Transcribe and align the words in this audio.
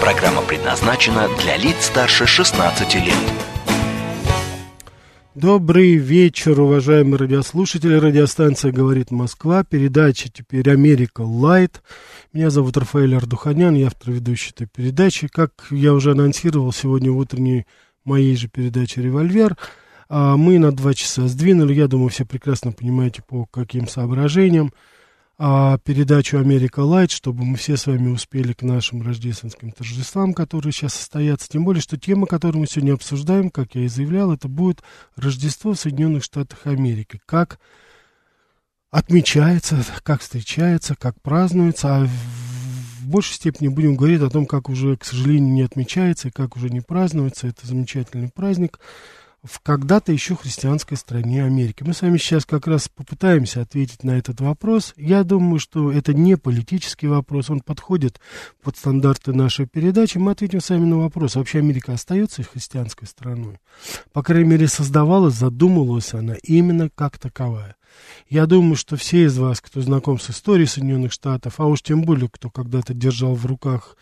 Программа 0.00 0.42
предназначена 0.42 1.28
для 1.40 1.56
лиц 1.56 1.86
старше 1.86 2.26
16 2.26 2.94
лет. 2.96 3.14
Добрый 5.34 5.96
вечер, 5.96 6.60
уважаемые 6.60 7.18
радиослушатели. 7.18 7.94
Радиостанция 7.94 8.72
«Говорит 8.72 9.10
Москва». 9.10 9.64
Передача 9.64 10.30
теперь 10.30 10.70
«Америка 10.70 11.22
Лайт». 11.22 11.82
Меня 12.32 12.50
зовут 12.50 12.76
Рафаэль 12.76 13.16
Ардуханян, 13.16 13.74
я 13.74 13.88
автор 13.88 14.12
ведущей 14.12 14.50
этой 14.50 14.66
передачи. 14.66 15.28
Как 15.28 15.52
я 15.70 15.92
уже 15.92 16.12
анонсировал 16.12 16.72
сегодня 16.72 17.10
в 17.10 17.18
утренней 17.18 17.66
моей 18.04 18.36
же 18.36 18.48
передаче 18.48 19.02
«Револьвер», 19.02 19.56
а, 20.08 20.36
мы 20.36 20.58
на 20.58 20.72
два 20.72 20.94
часа 20.94 21.26
сдвинули. 21.26 21.74
Я 21.74 21.88
думаю, 21.88 22.10
все 22.10 22.24
прекрасно 22.24 22.72
понимаете, 22.72 23.22
по 23.26 23.46
каким 23.46 23.88
соображениям 23.88 24.72
а, 25.38 25.78
передачу 25.78 26.38
«Америка 26.38 26.80
Лайт», 26.80 27.10
чтобы 27.10 27.44
мы 27.44 27.56
все 27.56 27.76
с 27.76 27.86
вами 27.86 28.08
успели 28.08 28.52
к 28.54 28.62
нашим 28.62 29.02
рождественским 29.02 29.70
торжествам, 29.70 30.32
которые 30.32 30.72
сейчас 30.72 30.94
состоятся. 30.94 31.48
Тем 31.48 31.64
более, 31.64 31.82
что 31.82 31.98
тема, 31.98 32.26
которую 32.26 32.60
мы 32.60 32.66
сегодня 32.66 32.94
обсуждаем, 32.94 33.50
как 33.50 33.74
я 33.74 33.82
и 33.82 33.88
заявлял, 33.88 34.32
это 34.32 34.48
будет 34.48 34.82
Рождество 35.16 35.74
в 35.74 35.78
Соединенных 35.78 36.24
Штатах 36.24 36.66
Америки. 36.66 37.20
Как 37.26 37.58
отмечается, 38.90 39.84
как 40.02 40.22
встречается, 40.22 40.94
как 40.94 41.20
празднуется, 41.20 41.96
а 41.96 42.06
в 42.06 43.06
большей 43.06 43.34
степени 43.34 43.68
будем 43.68 43.94
говорить 43.94 44.22
о 44.22 44.30
том, 44.30 44.46
как 44.46 44.70
уже, 44.70 44.96
к 44.96 45.04
сожалению, 45.04 45.52
не 45.52 45.62
отмечается 45.62 46.28
и 46.28 46.30
как 46.32 46.56
уже 46.56 46.70
не 46.70 46.80
празднуется. 46.80 47.46
Это 47.46 47.66
замечательный 47.66 48.30
праздник 48.30 48.80
в 49.46 49.60
когда-то 49.60 50.12
еще 50.12 50.34
христианской 50.34 50.96
стране 50.96 51.44
Америки. 51.44 51.82
Мы 51.82 51.94
с 51.94 52.02
вами 52.02 52.18
сейчас 52.18 52.44
как 52.44 52.66
раз 52.66 52.88
попытаемся 52.88 53.62
ответить 53.62 54.04
на 54.04 54.18
этот 54.18 54.40
вопрос. 54.40 54.92
Я 54.96 55.24
думаю, 55.24 55.58
что 55.58 55.90
это 55.90 56.12
не 56.12 56.36
политический 56.36 57.06
вопрос, 57.06 57.48
он 57.50 57.60
подходит 57.60 58.20
под 58.62 58.76
стандарты 58.76 59.32
нашей 59.32 59.66
передачи. 59.66 60.18
Мы 60.18 60.32
ответим 60.32 60.60
сами 60.60 60.84
на 60.84 60.98
вопрос, 60.98 61.36
вообще 61.36 61.58
Америка 61.58 61.92
остается 61.92 62.42
христианской 62.42 63.06
страной? 63.06 63.58
По 64.12 64.22
крайней 64.22 64.50
мере, 64.50 64.68
создавалась, 64.68 65.34
задумывалась 65.34 66.12
она 66.12 66.34
именно 66.42 66.90
как 66.90 67.18
таковая. 67.18 67.76
Я 68.28 68.46
думаю, 68.46 68.76
что 68.76 68.96
все 68.96 69.24
из 69.24 69.38
вас, 69.38 69.60
кто 69.60 69.80
знаком 69.80 70.18
с 70.18 70.30
историей 70.30 70.66
Соединенных 70.66 71.12
Штатов, 71.12 71.60
а 71.60 71.66
уж 71.66 71.82
тем 71.82 72.02
более, 72.02 72.28
кто 72.28 72.50
когда-то 72.50 72.92
держал 72.92 73.34
в 73.34 73.46
руках 73.46 73.96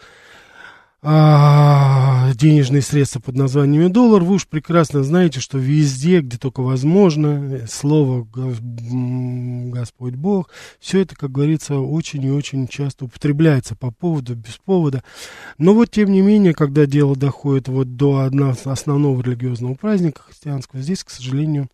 а, 1.06 2.32
денежные 2.32 2.80
средства 2.80 3.20
под 3.20 3.36
названием 3.36 3.92
доллар, 3.92 4.22
вы 4.22 4.36
уж 4.36 4.46
прекрасно 4.46 5.02
знаете, 5.02 5.38
что 5.38 5.58
везде, 5.58 6.20
где 6.20 6.38
только 6.38 6.62
возможно, 6.62 7.66
слово 7.68 8.26
Господь 8.32 10.14
Бог, 10.14 10.48
все 10.80 11.02
это, 11.02 11.14
как 11.14 11.30
говорится, 11.30 11.76
очень 11.76 12.24
и 12.24 12.30
очень 12.30 12.66
часто 12.68 13.04
употребляется 13.04 13.76
по 13.76 13.90
поводу, 13.90 14.34
без 14.34 14.56
повода. 14.64 15.04
Но 15.58 15.74
вот, 15.74 15.90
тем 15.90 16.10
не 16.10 16.22
менее, 16.22 16.54
когда 16.54 16.86
дело 16.86 17.14
доходит 17.14 17.68
вот 17.68 17.96
до 17.96 18.20
одного 18.20 18.56
основного 18.64 19.20
религиозного 19.20 19.74
праздника 19.74 20.22
христианского, 20.22 20.80
здесь, 20.80 21.04
к 21.04 21.10
сожалению, 21.10 21.68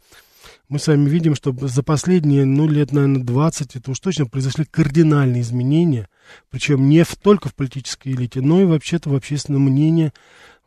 мы 0.70 0.78
с 0.78 0.86
вами 0.86 1.08
видим, 1.08 1.34
что 1.34 1.52
за 1.52 1.82
последние, 1.82 2.44
ну, 2.44 2.68
лет, 2.68 2.92
наверное, 2.92 3.22
20, 3.22 3.74
это 3.74 3.90
уж 3.90 3.98
точно 3.98 4.26
произошли 4.26 4.64
кардинальные 4.64 5.42
изменения, 5.42 6.08
причем 6.48 6.88
не 6.88 7.02
в, 7.04 7.16
только 7.16 7.48
в 7.48 7.56
политической 7.56 8.12
элите, 8.12 8.40
но 8.40 8.62
и 8.62 8.64
вообще-то 8.64 9.10
в 9.10 9.16
общественном 9.16 9.62
мнении 9.62 10.12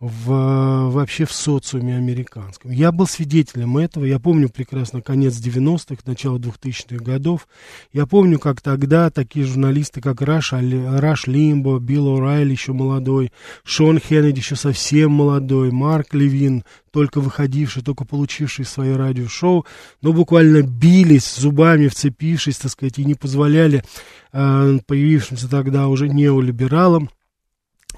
в, 0.06 0.90
вообще 0.90 1.24
в 1.24 1.31
социуме 1.31 1.96
американском. 1.96 2.72
Я 2.72 2.91
был 2.91 3.08
свидетелем 3.08 3.78
этого, 3.78 4.03
я 4.03 4.19
помню 4.19 4.50
прекрасно 4.50 5.02
конец 5.02 5.36
90-х, 5.36 6.03
начало 6.06 6.40
2000-х 6.40 7.02
годов. 7.02 7.47
Я 7.94 8.06
помню, 8.06 8.38
как 8.38 8.59
тогда 8.59 9.09
такие 9.09 9.46
журналисты, 9.46 10.02
как 10.02 10.22
Раш, 10.22 10.52
Раш 10.52 11.28
Лимбо, 11.28 11.80
Билл 11.80 12.19
О'Райли 12.19 12.52
еще 12.52 12.74
молодой, 12.74 13.31
Шон 13.63 13.97
Хеннеди 13.97 14.40
еще 14.40 14.58
совсем 14.58 15.12
молодой, 15.12 15.72
Марк 15.72 16.13
Левин, 16.13 16.66
только 16.92 17.22
выходивший, 17.22 17.81
только 17.81 18.03
получивший 18.03 18.66
свое 18.66 18.97
радиошоу, 18.97 19.66
но 20.02 20.12
буквально 20.12 20.63
бились 20.63 21.34
зубами, 21.34 21.88
вцепившись, 21.88 22.58
так 22.58 22.72
сказать, 22.72 23.00
и 23.00 23.06
не 23.06 23.16
позволяли 23.16 23.86
э, 24.34 24.80
появившимся 24.86 25.50
тогда 25.50 25.88
уже 25.88 26.09
неолибералам 26.09 27.09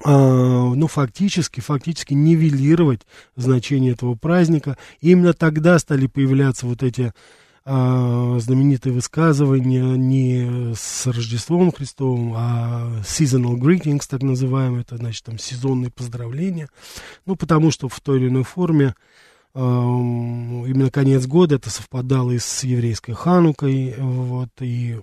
ну, 0.06 0.86
фактически, 0.86 1.60
фактически 1.60 2.14
нивелировать 2.14 3.02
значение 3.34 3.92
этого 3.92 4.14
праздника. 4.14 4.76
И 5.00 5.10
именно 5.10 5.32
тогда 5.32 5.78
стали 5.78 6.06
появляться 6.06 6.66
вот 6.66 6.82
эти 6.82 7.12
а, 7.68 8.38
знаменитые 8.38 8.92
высказывания 8.92 9.96
не 9.96 10.72
с 10.76 11.04
Рождеством 11.08 11.72
Христовым, 11.72 12.32
а 12.36 13.02
seasonal 13.02 13.56
greetings, 13.56 14.02
так 14.08 14.22
называемые, 14.22 14.82
это 14.82 14.98
значит 14.98 15.24
там 15.24 15.36
сезонные 15.36 15.90
поздравления. 15.90 16.68
Ну, 17.24 17.34
потому 17.34 17.72
что 17.72 17.88
в 17.88 18.00
той 18.00 18.20
или 18.20 18.28
иной 18.28 18.44
форме 18.44 18.94
а, 19.52 19.60
именно 19.60 20.92
конец 20.92 21.26
года 21.26 21.56
это 21.56 21.68
совпадало 21.68 22.30
и 22.30 22.38
с 22.38 22.62
еврейской 22.62 23.14
Ханукой, 23.14 23.96
вот, 23.98 24.50
и 24.60 25.00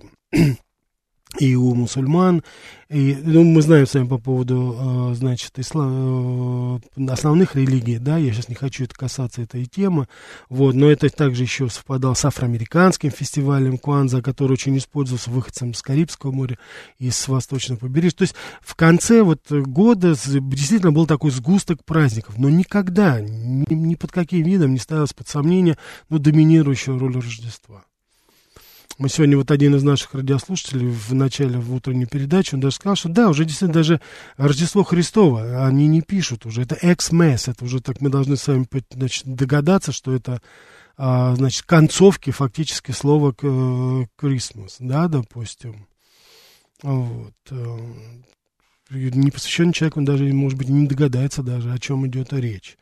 и 1.38 1.54
у 1.54 1.74
мусульман. 1.74 2.42
И, 2.90 3.16
ну, 3.22 3.42
мы 3.42 3.62
знаем 3.62 3.86
с 3.86 3.94
вами 3.94 4.06
по 4.06 4.18
поводу, 4.18 5.10
э, 5.10 5.14
значит, 5.14 5.58
ислам, 5.58 6.80
э, 6.96 7.06
основных 7.08 7.56
религий, 7.56 7.98
да, 7.98 8.18
я 8.18 8.32
сейчас 8.32 8.48
не 8.48 8.54
хочу 8.54 8.84
это 8.84 8.94
касаться 8.94 9.42
этой 9.42 9.64
темы, 9.64 10.06
вот, 10.48 10.74
но 10.74 10.90
это 10.90 11.08
также 11.08 11.42
еще 11.42 11.68
совпадало 11.68 12.14
с 12.14 12.24
афроамериканским 12.24 13.10
фестивалем 13.10 13.78
Куанза, 13.78 14.22
который 14.22 14.52
очень 14.52 14.76
использовался 14.76 15.30
выходцем 15.30 15.74
с 15.74 15.82
Карибского 15.82 16.30
моря 16.30 16.58
и 16.98 17.10
с 17.10 17.26
восточного 17.26 17.80
побережья. 17.80 18.18
То 18.18 18.22
есть 18.22 18.34
в 18.60 18.76
конце 18.76 19.22
вот 19.22 19.40
года 19.50 20.10
действительно 20.10 20.92
был 20.92 21.06
такой 21.06 21.30
сгусток 21.30 21.84
праздников, 21.84 22.38
но 22.38 22.50
никогда, 22.50 23.20
ни, 23.20 23.72
ни 23.74 23.94
под 23.94 24.12
каким 24.12 24.42
видом 24.42 24.72
не 24.72 24.78
ставилось 24.78 25.14
под 25.14 25.26
сомнение, 25.26 25.78
ну, 26.10 26.18
доминирующая 26.18 26.96
роль 26.96 27.14
Рождества. 27.14 27.84
Мы 28.96 29.08
сегодня 29.08 29.36
вот 29.36 29.50
один 29.50 29.74
из 29.74 29.82
наших 29.82 30.14
радиослушателей 30.14 30.86
в 30.88 31.14
начале 31.14 31.58
в 31.58 31.74
утренней 31.74 32.06
передачи, 32.06 32.54
он 32.54 32.60
даже 32.60 32.76
сказал, 32.76 32.94
что 32.94 33.08
да, 33.08 33.28
уже 33.28 33.44
действительно 33.44 33.72
даже 33.72 34.00
Рождество 34.36 34.84
Христово, 34.84 35.66
они 35.66 35.88
не 35.88 36.00
пишут 36.00 36.46
уже, 36.46 36.62
это 36.62 36.76
экс-месс, 36.80 37.48
это 37.48 37.64
уже 37.64 37.80
так 37.80 38.00
мы 38.00 38.08
должны 38.08 38.36
с 38.36 38.46
вами 38.46 38.68
значит, 38.92 39.24
догадаться, 39.26 39.90
что 39.90 40.14
это 40.14 40.40
а, 40.96 41.34
значит, 41.34 41.64
концовки 41.64 42.30
фактически 42.30 42.92
слова 42.92 43.32
Christmas, 43.32 44.76
да, 44.78 45.08
допустим. 45.08 45.88
Вот. 46.82 47.34
Непосвященный 48.90 49.72
человек, 49.72 49.96
он 49.96 50.04
даже, 50.04 50.24
может 50.24 50.58
быть, 50.58 50.68
не 50.68 50.86
догадается 50.86 51.42
даже, 51.42 51.72
о 51.72 51.78
чем 51.78 52.06
идет 52.06 52.34
речь. 52.34 52.76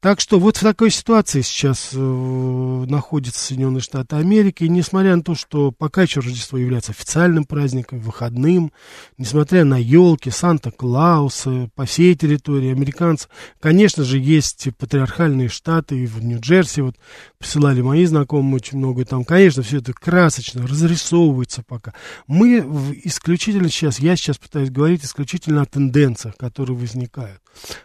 Так 0.00 0.20
что 0.20 0.38
вот 0.38 0.56
в 0.56 0.60
такой 0.60 0.90
ситуации 0.90 1.42
сейчас 1.42 1.90
э, 1.92 1.98
находятся 1.98 3.40
Соединенные 3.40 3.80
Штаты 3.80 4.16
Америки. 4.16 4.64
И 4.64 4.68
несмотря 4.68 5.16
на 5.16 5.22
то, 5.22 5.34
что 5.34 5.72
пока 5.72 6.02
еще 6.02 6.20
Рождество 6.20 6.56
является 6.56 6.92
официальным 6.92 7.44
праздником, 7.44 7.98
выходным, 7.98 8.72
несмотря 9.16 9.64
на 9.64 9.76
елки, 9.76 10.30
Санта-Клауса 10.30 11.68
по 11.74 11.84
всей 11.84 12.14
территории 12.14 12.70
американцев, 12.70 13.28
конечно 13.58 14.04
же, 14.04 14.18
есть 14.18 14.68
патриархальные 14.76 15.48
штаты 15.48 16.06
в 16.06 16.22
Нью-Джерси. 16.22 16.80
Вот 16.80 16.96
посылали 17.38 17.80
мои 17.80 18.04
знакомые 18.06 18.56
очень 18.56 18.78
много 18.78 19.04
там. 19.04 19.24
Конечно, 19.24 19.64
все 19.64 19.78
это 19.78 19.92
красочно, 19.92 20.64
разрисовывается 20.64 21.64
пока. 21.66 21.92
Мы 22.28 22.58
исключительно 23.04 23.68
сейчас, 23.68 23.98
я 23.98 24.14
сейчас 24.14 24.38
пытаюсь 24.38 24.70
говорить 24.70 25.04
исключительно 25.04 25.28
о 25.46 25.64
тенденциях, 25.66 26.36
которые 26.36 26.76
возникают. 26.76 27.40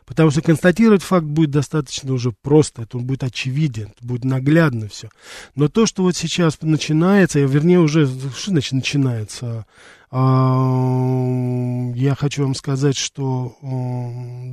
Потому 0.06 0.32
что 0.32 0.42
констатировать 0.42 1.04
факт 1.04 1.26
будет 1.26 1.52
достаточно 1.52 2.14
уже 2.14 2.32
просто, 2.32 2.84
это 2.84 2.98
будет 2.98 3.24
очевиден, 3.24 3.90
это 3.96 4.06
будет 4.06 4.24
наглядно 4.24 4.88
все. 4.88 5.10
Но 5.56 5.68
то, 5.68 5.86
что 5.86 6.04
вот 6.04 6.16
сейчас 6.16 6.62
начинается, 6.62 7.40
вернее 7.40 7.80
уже, 7.80 8.08
что 8.08 8.52
значит 8.52 8.72
начинается? 8.72 9.66
А, 10.10 11.92
я 11.96 12.16
хочу 12.16 12.44
вам 12.44 12.56
сказать, 12.56 12.98
что, 12.98 13.56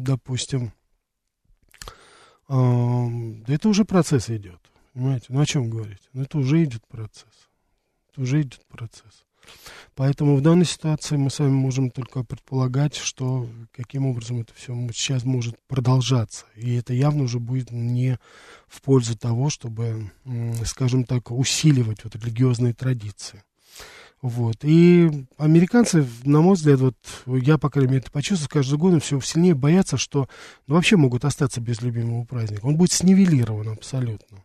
допустим, 0.03 0.73
это 2.49 3.69
уже 3.69 3.85
процесс 3.85 4.29
идет. 4.31 4.59
Понимаете? 4.93 5.27
Ну 5.29 5.41
о 5.41 5.47
чем 5.47 5.71
говорить? 5.71 6.01
Ну 6.13 6.23
это 6.23 6.39
уже 6.39 6.65
идет 6.65 6.85
процесс. 6.89 7.49
Это 8.11 8.23
уже 8.23 8.43
идет 8.43 8.67
процесс. 8.67 9.25
Поэтому 9.95 10.37
в 10.37 10.41
данной 10.41 10.65
ситуации 10.65 11.17
мы 11.17 11.31
с 11.31 11.39
вами 11.39 11.51
можем 11.51 11.91
только 11.91 12.25
предполагать, 12.25 12.97
что 12.97 13.49
каким 13.73 14.07
образом 14.07 14.41
это 14.41 14.55
все 14.55 14.75
сейчас 14.95 15.25
может 15.25 15.57
продолжаться. 15.67 16.47
И 16.57 16.75
это 16.75 16.95
явно 16.95 17.25
уже 17.25 17.39
будет 17.39 17.71
не 17.71 18.19
в 18.69 18.81
пользу 18.83 19.17
того, 19.17 19.51
чтобы, 19.51 20.11
скажем 20.65 21.05
так, 21.05 21.31
усиливать 21.31 22.05
вот 22.05 22.17
религиозные 22.17 22.73
традиции. 22.73 23.43
Вот. 24.23 24.57
И 24.63 25.27
американцы, 25.39 26.07
на 26.25 26.43
мой 26.43 26.55
взгляд, 26.55 26.81
вот 26.81 26.97
я, 27.27 27.57
по 27.57 27.71
крайней 27.71 27.93
мере, 27.93 28.03
это 28.03 28.11
почувствовал, 28.11 28.49
с 28.49 28.53
каждым 28.53 28.79
годом 28.79 29.01
все 29.01 29.19
сильнее 29.21 29.55
боятся, 29.55 29.97
что 29.97 30.29
ну, 30.67 30.75
вообще 30.75 30.97
могут 30.97 31.25
остаться 31.25 31.61
без 31.61 31.81
любимого 31.81 32.25
праздника. 32.25 32.67
Он 32.67 32.77
будет 32.77 32.93
снивелирован 32.93 33.69
абсолютно. 33.69 34.45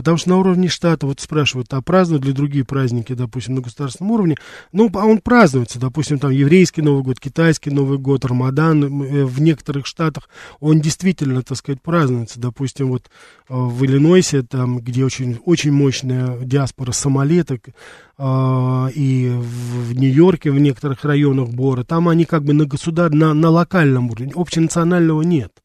Потому 0.00 0.16
что 0.16 0.30
на 0.30 0.38
уровне 0.38 0.68
штата 0.68 1.06
вот 1.06 1.20
спрашивают, 1.20 1.70
а 1.74 1.82
празднуют 1.82 2.24
ли 2.24 2.32
другие 2.32 2.64
праздники, 2.64 3.12
допустим, 3.12 3.56
на 3.56 3.60
государственном 3.60 4.12
уровне? 4.12 4.36
Ну, 4.72 4.90
а 4.94 5.04
он 5.04 5.18
празднуется, 5.18 5.78
допустим, 5.78 6.18
там 6.18 6.30
еврейский 6.30 6.80
Новый 6.80 7.02
год, 7.02 7.20
китайский 7.20 7.68
Новый 7.68 7.98
год, 7.98 8.24
Рамадан 8.24 8.82
э, 8.82 9.24
в 9.26 9.42
некоторых 9.42 9.84
штатах, 9.84 10.30
он 10.58 10.80
действительно, 10.80 11.42
так 11.42 11.58
сказать, 11.58 11.82
празднуется. 11.82 12.40
Допустим, 12.40 12.88
вот 12.88 13.10
э, 13.50 13.54
в 13.54 13.84
Иллинойсе, 13.84 14.42
там, 14.42 14.78
где 14.78 15.04
очень, 15.04 15.38
очень 15.44 15.70
мощная 15.70 16.38
диаспора 16.38 16.92
сомалеток, 16.92 17.68
э, 17.68 18.88
и 18.94 19.34
в 19.36 19.92
Нью-Йорке, 19.92 20.50
в 20.50 20.58
некоторых 20.58 21.04
районах 21.04 21.50
Бора, 21.50 21.84
там 21.84 22.08
они 22.08 22.24
как 22.24 22.42
бы 22.42 22.54
на 22.54 22.64
государ, 22.64 23.12
на, 23.12 23.34
на 23.34 23.50
локальном 23.50 24.10
уровне, 24.10 24.32
общенационального 24.34 25.20
нет. 25.20 25.59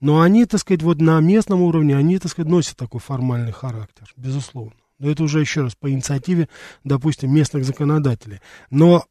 Но 0.00 0.20
они, 0.20 0.44
так 0.44 0.60
сказать, 0.60 0.82
вот 0.82 1.00
на 1.00 1.20
местном 1.20 1.62
уровне, 1.62 1.96
они, 1.96 2.18
так 2.18 2.30
сказать, 2.30 2.50
носят 2.50 2.76
такой 2.76 3.00
формальный 3.00 3.52
характер, 3.52 4.12
безусловно. 4.16 4.76
Но 4.98 5.10
это 5.10 5.22
уже 5.22 5.40
еще 5.40 5.62
раз 5.62 5.74
по 5.74 5.90
инициативе, 5.90 6.48
допустим, 6.84 7.34
местных 7.34 7.64
законодателей. 7.64 8.40
Но 8.70 9.04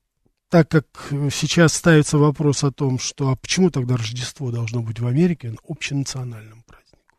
так 0.49 0.69
как 0.69 0.85
сейчас 1.31 1.73
ставится 1.73 2.17
вопрос 2.17 2.63
о 2.63 2.71
том, 2.71 2.99
что 2.99 3.29
а 3.29 3.35
почему 3.35 3.69
тогда 3.69 3.97
Рождество 3.97 4.51
должно 4.51 4.81
быть 4.81 4.99
в 4.99 5.07
Америке 5.07 5.53
общенациональным 5.67 6.63
праздником, 6.63 7.17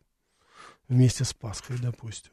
вместе 0.87 1.23
с 1.23 1.33
Пасхой, 1.33 1.77
допустим. 1.77 2.31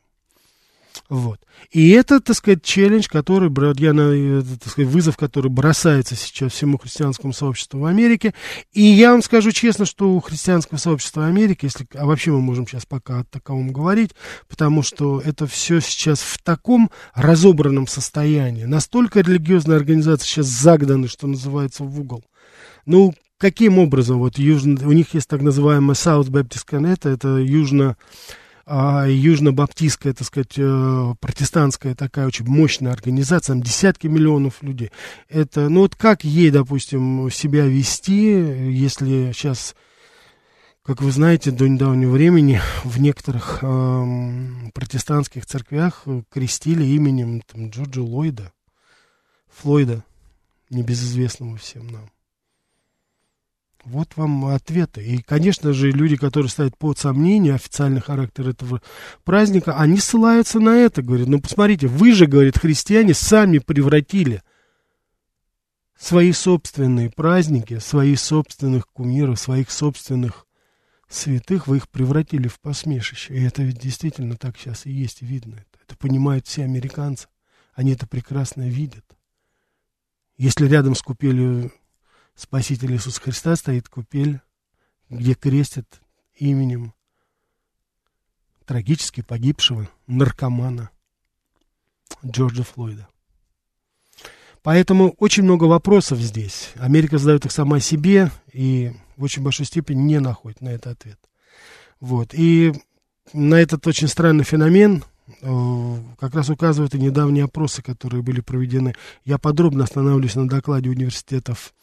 Вот. 1.09 1.41
И 1.71 1.91
это, 1.91 2.21
так 2.21 2.37
сказать, 2.37 2.63
челлендж, 2.63 3.07
который, 3.09 3.51
я, 3.79 3.93
э, 3.93 4.43
так 4.61 4.71
сказать, 4.71 4.91
вызов, 4.91 5.17
который 5.17 5.51
бросается 5.51 6.15
сейчас 6.15 6.53
всему 6.53 6.79
христианскому 6.79 7.33
сообществу 7.33 7.81
в 7.81 7.85
Америке. 7.85 8.35
И 8.73 8.83
я 8.83 9.13
вам 9.13 9.23
скажу 9.23 9.51
честно, 9.51 9.85
что 9.85 10.11
у 10.11 10.21
христианского 10.21 10.79
сообщества 10.79 11.23
в 11.23 11.25
Америке, 11.25 11.67
если, 11.67 11.87
а 11.95 12.07
вообще 12.07 12.31
мы 12.31 12.41
можем 12.41 12.67
сейчас 12.67 12.87
пока 12.87 13.21
о 13.21 13.25
таковом 13.25 13.73
говорить, 13.73 14.13
потому 14.49 14.83
что 14.83 15.21
это 15.21 15.47
все 15.47 15.81
сейчас 15.81 16.21
в 16.21 16.43
таком 16.43 16.91
разобранном 17.15 17.87
состоянии. 17.87 18.65
Настолько 18.65 19.21
религиозные 19.21 19.77
организации 19.77 20.27
сейчас 20.27 20.47
загнаны, 20.47 21.09
что 21.09 21.27
называется, 21.27 21.85
в 21.85 22.01
угол. 22.01 22.25
Ну, 22.87 23.15
каким 23.39 23.79
образом? 23.79 24.19
Вот 24.19 24.39
южно, 24.39 24.87
у 24.87 24.93
них 24.93 25.15
есть 25.15 25.29
так 25.29 25.43
называемая 25.43 25.95
South 25.95 26.31
Baptist 26.31 26.65
Connect, 26.71 27.09
это 27.11 27.37
южно 27.39 27.97
а, 28.67 29.07
южно-баптистская, 29.07 30.15
так 30.15 30.27
сказать, 30.27 30.55
э, 30.57 31.15
протестантская 31.21 31.95
такая 31.95 32.27
очень 32.27 32.47
мощная 32.47 32.93
организация, 32.93 33.55
там 33.55 33.63
десятки 33.63 34.07
миллионов 34.07 34.63
людей. 34.63 34.91
Это, 35.29 35.69
ну 35.69 35.81
вот 35.81 35.95
как 35.97 36.25
ей, 36.25 36.51
допустим, 36.51 37.31
себя 37.31 37.67
вести, 37.67 38.31
если 38.33 39.33
сейчас, 39.33 39.75
как 40.83 41.03
вы 41.03 41.13
знаете, 41.13 41.51
до 41.51 41.67
недавнего 41.67 42.13
времени 42.13 42.61
в 42.85 42.99
некоторых 42.99 43.59
э, 43.61 44.05
протестантских 44.73 45.45
церквях 45.45 46.07
крестили 46.31 46.85
именем 46.85 47.43
там, 47.43 47.69
Джорджа 47.69 48.03
Ллойда, 48.03 48.53
Флойда, 49.51 50.05
небезызвестного 50.71 51.59
всем 51.59 51.87
нам. 51.89 52.14
Вот 53.85 54.17
вам 54.17 54.47
ответы. 54.47 55.05
И, 55.05 55.19
конечно 55.23 55.73
же, 55.73 55.91
люди, 55.91 56.17
которые 56.17 56.49
ставят 56.49 56.77
под 56.79 56.99
сомнение 56.99 57.55
официальный 57.55 58.01
характер 58.01 58.49
этого 58.49 58.81
праздника, 59.25 59.79
они 59.79 59.99
ссылаются 59.99 60.59
на 60.59 60.77
это, 60.77 61.03
говорят, 61.03 61.29
ну, 61.29 61.41
посмотрите, 61.41 61.87
вы 61.87 62.13
же, 62.13 62.27
говорит, 62.27 62.59
христиане 62.59 63.13
сами 63.13 63.59
превратили 63.59 64.43
свои 65.99 66.33
собственные 66.33 67.11
праздники, 67.11 67.79
своих 67.79 68.19
собственных 68.21 68.89
кумиров, 68.89 69.39
своих 69.39 69.71
собственных 69.71 70.47
святых, 71.09 71.67
вы 71.67 71.77
их 71.79 71.89
превратили 71.89 72.49
в 72.49 72.61
посмешище. 72.61 73.35
И 73.35 73.43
это 73.43 73.63
ведь 73.63 73.79
действительно 73.79 74.37
так 74.37 74.57
сейчас 74.57 74.87
и 74.87 74.91
есть, 74.91 75.23
видно 75.23 75.57
это. 75.57 75.85
Это 75.87 75.97
понимают 75.97 76.47
все 76.47 76.65
американцы. 76.65 77.29
Они 77.75 77.93
это 77.93 78.07
прекрасно 78.07 78.69
видят. 78.69 79.05
Если 80.37 80.67
рядом 80.67 80.95
с 80.95 81.03
купелью 81.03 81.71
Спасителя 82.35 82.95
Иисуса 82.95 83.21
Христа 83.21 83.57
стоит 83.57 83.89
купель, 83.89 84.41
где 85.09 85.35
крестят 85.35 86.01
именем 86.35 86.93
трагически 88.65 89.21
погибшего 89.21 89.89
наркомана 90.07 90.91
Джорджа 92.25 92.65
Флойда. 92.65 93.09
Поэтому 94.63 95.11
очень 95.19 95.43
много 95.43 95.65
вопросов 95.65 96.19
здесь. 96.19 96.71
Америка 96.77 97.19
задает 97.19 97.45
их 97.45 97.53
сама 97.53 97.81
себе 97.81 98.31
и 98.53 98.93
в 99.17 99.25
очень 99.25 99.43
большой 99.43 99.67
степени 99.67 100.01
не 100.01 100.21
находит 100.21 100.63
на 100.63 100.71
это 100.71 100.91
ответ. 100.91 101.19
Вот. 102.01 102.31
И 102.33 102.73
на 103.35 103.57
этот 103.57 103.87
очень 103.87 104.09
странный 104.09 104.45
феномен 104.45 105.05
э, 105.43 105.97
как 106.19 106.35
раз 106.35 106.49
указывают 106.49 106.95
и 106.95 106.99
недавние 106.99 107.45
опросы, 107.45 107.83
которые 107.83 108.23
были 108.23 108.41
проведены. 108.41 108.95
Я 109.25 109.37
подробно 109.37 109.85
останавливаюсь 109.85 110.35
на 110.35 110.49
докладе 110.49 110.89
университетов 110.89 111.75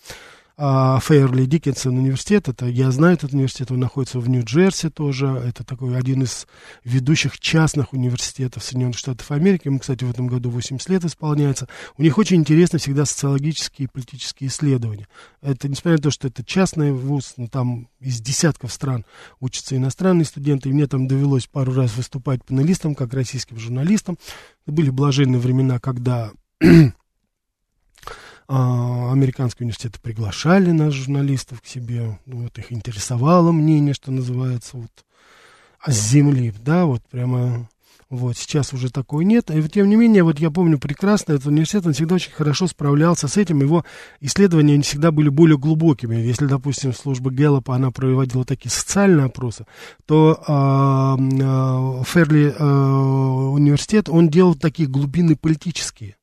Фейерли 0.62 1.46
Диккенсон 1.46 1.98
университет, 1.98 2.48
это, 2.48 2.68
я 2.68 2.92
знаю 2.92 3.16
этот 3.16 3.34
университет, 3.34 3.72
он 3.72 3.80
находится 3.80 4.20
в 4.20 4.30
Нью-Джерси 4.30 4.92
тоже, 4.92 5.26
это 5.28 5.64
такой 5.64 5.98
один 5.98 6.22
из 6.22 6.46
ведущих 6.84 7.40
частных 7.40 7.94
университетов 7.94 8.64
Соединенных 8.64 9.00
Штатов 9.00 9.32
Америки, 9.32 9.64
ему, 9.66 9.80
кстати, 9.80 10.04
в 10.04 10.12
этом 10.12 10.28
году 10.28 10.52
80 10.52 10.88
лет 10.90 11.04
исполняется, 11.04 11.68
у 11.98 12.04
них 12.04 12.16
очень 12.20 12.38
интересны 12.38 12.78
всегда 12.78 13.06
социологические 13.06 13.86
и 13.86 13.90
политические 13.92 14.50
исследования. 14.50 15.08
Это, 15.42 15.68
несмотря 15.68 15.98
на 15.98 16.04
то, 16.04 16.12
что 16.12 16.28
это 16.28 16.44
частный 16.46 16.92
вуз, 16.92 17.34
но 17.38 17.48
там 17.48 17.88
из 18.00 18.22
десятков 18.22 18.72
стран 18.72 19.04
учатся 19.40 19.76
иностранные 19.76 20.26
студенты, 20.26 20.70
и 20.70 20.74
мне 20.74 20.86
там 20.86 21.08
довелось 21.08 21.48
пару 21.48 21.74
раз 21.74 21.96
выступать 21.98 22.46
панелистом, 22.46 22.94
как 22.94 23.16
российским 23.16 23.58
журналистом. 23.58 24.20
Были 24.68 24.92
блаженные 24.92 25.40
времена, 25.40 25.80
когда 25.80 26.32
а, 26.64 26.92
американские 28.52 29.66
университеты 29.66 30.00
приглашали 30.02 30.72
нас, 30.72 30.94
журналистов, 30.94 31.62
к 31.62 31.66
себе. 31.66 32.20
Вот 32.26 32.58
их 32.58 32.72
интересовало 32.72 33.52
мнение, 33.52 33.94
что 33.94 34.12
называется, 34.12 34.78
вот, 34.78 34.92
а 35.80 35.92
с 35.92 36.10
земли, 36.10 36.54
да, 36.64 36.86
вот 36.86 37.02
прямо 37.10 37.70
вот, 38.12 38.36
сейчас 38.36 38.74
уже 38.74 38.92
такой 38.92 39.24
нет. 39.24 39.50
И 39.52 39.70
тем 39.70 39.90
не 39.90 39.96
менее, 39.96 40.24
вот 40.24 40.38
я 40.38 40.52
помню 40.52 40.78
прекрасно, 40.78 41.32
этот 41.32 41.48
университет, 41.48 41.86
он 41.86 41.94
всегда 41.94 42.16
очень 42.16 42.34
хорошо 42.34 42.68
справлялся 42.68 43.30
с 43.30 43.38
этим. 43.38 43.62
Его 43.62 43.86
исследования 44.20 44.74
они 44.74 44.84
всегда 44.84 45.12
были 45.12 45.30
более 45.30 45.58
глубокими. 45.58 46.18
Если, 46.18 46.46
допустим, 46.46 46.94
служба 46.94 47.32
Гэллопа, 47.32 47.74
она 47.74 47.90
проводила 47.90 48.44
такие 48.44 48.70
социальные 48.70 49.28
опросы, 49.28 49.66
то 50.06 50.44
а, 50.46 51.18
а, 51.18 52.04
Ферли 52.04 52.54
а, 52.60 52.66
университет, 53.54 54.10
он 54.10 54.28
делал 54.28 54.56
такие 54.56 54.90
глубины 54.90 55.38
политические. 55.38 56.18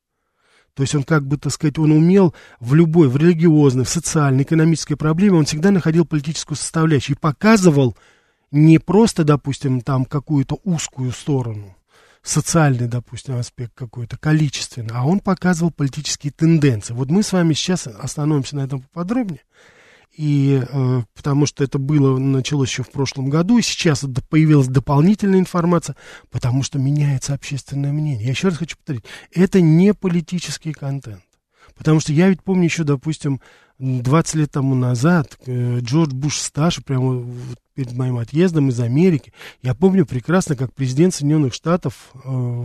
То 0.79 0.83
есть 0.83 0.95
он 0.95 1.03
как 1.03 1.27
бы, 1.27 1.37
так 1.39 1.53
сказать, 1.53 1.77
он 1.81 1.91
умел 1.91 2.33
в 2.61 2.73
любой, 2.73 3.09
в 3.09 3.17
религиозной, 3.17 3.83
в 3.83 3.89
социальной, 3.89 4.45
экономической 4.45 4.95
проблеме, 4.95 5.39
он 5.39 5.45
всегда 5.45 5.73
находил 5.73 6.07
политическую 6.07 6.57
составляющую 6.57 7.17
и 7.17 7.19
показывал 7.19 7.97
не 8.53 8.79
просто, 8.79 9.25
допустим, 9.25 9.81
там 9.81 10.05
какую-то 10.05 10.61
узкую 10.63 11.11
сторону, 11.11 11.77
социальный, 12.23 12.87
допустим, 12.87 13.35
аспект 13.35 13.73
какой-то, 13.75 14.19
количественный, 14.19 14.95
а 14.95 15.05
он 15.05 15.19
показывал 15.19 15.73
политические 15.73 16.31
тенденции. 16.31 16.95
Вот 16.95 17.11
мы 17.11 17.25
с 17.25 17.33
вами 17.33 17.55
сейчас 17.55 17.89
остановимся 17.89 18.55
на 18.55 18.61
этом 18.61 18.83
поподробнее 18.83 19.41
и 20.19 20.61
э, 20.69 21.03
потому 21.15 21.47
что 21.47 21.63
это 21.63 21.79
было, 21.79 22.19
началось 22.19 22.71
еще 22.71 22.83
в 22.83 22.91
прошлом 22.91 23.31
году, 23.31 23.57
и 23.57 23.63
сейчас 23.63 24.05
появилась 24.29 24.67
дополнительная 24.67 25.39
информация, 25.39 25.95
потому 26.33 26.65
что 26.65 26.81
меняется 26.81 27.35
общественное 27.35 27.93
мнение. 27.93 28.25
Я 28.25 28.31
еще 28.31 28.49
раз 28.49 28.57
хочу 28.59 28.77
повторить, 28.77 29.05
это 29.33 29.61
не 29.61 29.95
политический 29.95 30.73
контент. 30.73 31.23
Потому 31.79 32.01
что 32.01 32.13
я 32.13 32.29
ведь 32.29 32.43
помню 32.43 32.65
еще, 32.65 32.85
допустим, 32.85 33.41
20 33.79 34.35
лет 34.35 34.51
тому 34.51 34.75
назад 34.75 35.39
э, 35.47 35.79
Джордж 35.81 36.13
Буш 36.13 36.39
старший, 36.39 36.83
прямо 36.83 37.25
перед 37.75 37.93
моим 37.93 38.19
отъездом 38.19 38.71
из 38.71 38.81
Америки, 38.81 39.33
я 39.63 39.73
помню 39.73 40.05
прекрасно, 40.05 40.57
как 40.57 40.75
президент 40.75 41.15
Соединенных 41.15 41.55
Штатов 41.55 42.11
э, 42.25 42.65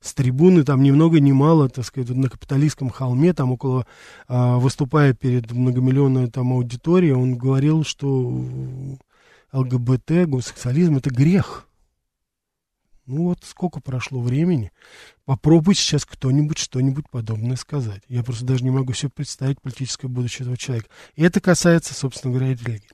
с 0.00 0.12
трибуны, 0.12 0.64
там 0.64 0.82
ни 0.82 0.90
много 0.90 1.20
ни 1.20 1.30
мало, 1.30 1.68
так 1.68 1.84
сказать, 1.84 2.10
на 2.10 2.28
капиталистском 2.28 2.90
холме, 2.90 3.32
там 3.32 3.52
около, 3.52 3.86
э, 4.28 4.56
выступая 4.56 5.14
перед 5.14 5.52
многомиллионной 5.52 6.28
там 6.28 6.52
аудиторией, 6.52 7.12
он 7.12 7.36
говорил, 7.36 7.84
что 7.84 8.44
ЛГБТ, 9.52 10.26
гомосексуализм 10.26 10.96
это 10.96 11.10
грех. 11.10 11.68
Ну 13.06 13.24
вот 13.24 13.38
сколько 13.42 13.80
прошло 13.80 14.20
времени. 14.20 14.72
Попробуй 15.24 15.76
сейчас 15.76 16.04
кто-нибудь 16.04 16.58
что-нибудь 16.58 17.08
подобное 17.08 17.54
сказать. 17.54 18.02
Я 18.08 18.24
просто 18.24 18.44
даже 18.44 18.64
не 18.64 18.70
могу 18.70 18.92
себе 18.92 19.08
представить 19.08 19.60
политическое 19.60 20.08
будущее 20.08 20.42
этого 20.42 20.56
человека. 20.56 20.88
И 21.14 21.22
это 21.22 21.40
касается, 21.40 21.94
собственно 21.94 22.34
говоря, 22.34 22.54
религии. 22.54 22.88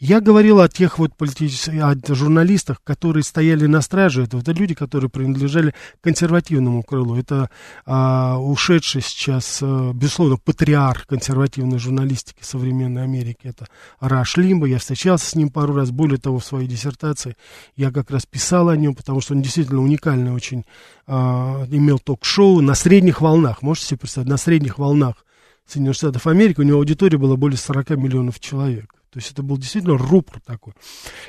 Я 0.00 0.22
говорил 0.22 0.60
о 0.60 0.68
тех 0.70 0.98
вот 0.98 1.14
политических, 1.14 1.82
о 1.82 1.94
журналистах, 2.14 2.82
которые 2.82 3.22
стояли 3.22 3.66
на 3.66 3.82
страже 3.82 4.22
этого. 4.22 4.40
Это 4.40 4.52
люди, 4.52 4.74
которые 4.74 5.10
принадлежали 5.10 5.74
консервативному 6.00 6.82
крылу. 6.82 7.16
Это 7.16 7.50
а, 7.84 8.38
ушедший 8.38 9.02
сейчас, 9.02 9.60
а, 9.62 9.92
безусловно, 9.92 10.38
патриарх 10.38 11.06
консервативной 11.06 11.78
журналистики 11.78 12.42
современной 12.42 13.02
Америки. 13.02 13.40
Это 13.42 13.66
Раш 14.00 14.38
Лимба. 14.38 14.66
Я 14.66 14.78
встречался 14.78 15.26
с 15.26 15.34
ним 15.34 15.50
пару 15.50 15.74
раз. 15.74 15.90
Более 15.90 16.18
того, 16.18 16.38
в 16.38 16.46
своей 16.46 16.66
диссертации 16.66 17.36
я 17.76 17.90
как 17.90 18.10
раз 18.10 18.24
писал 18.24 18.70
о 18.70 18.76
нем, 18.76 18.94
потому 18.94 19.20
что 19.20 19.34
он 19.34 19.42
действительно 19.42 19.82
уникальный 19.82 20.32
очень 20.32 20.64
а, 21.06 21.66
имел 21.76 21.98
ток-шоу 21.98 22.60
на 22.60 22.74
средних 22.74 23.20
волнах. 23.20 23.62
Можете 23.62 23.88
себе 23.88 23.98
представить, 23.98 24.28
на 24.28 24.36
средних 24.36 24.78
волнах 24.78 25.24
Соединенных 25.66 25.96
Штатов 25.96 26.26
Америки 26.26 26.60
у 26.60 26.64
него 26.64 26.78
аудитория 26.78 27.18
была 27.18 27.36
более 27.36 27.58
40 27.58 27.90
миллионов 27.90 28.38
человек. 28.40 28.94
То 29.14 29.20
есть 29.20 29.30
это 29.30 29.44
был 29.44 29.56
действительно 29.58 29.96
рупор 29.96 30.40
такой. 30.44 30.72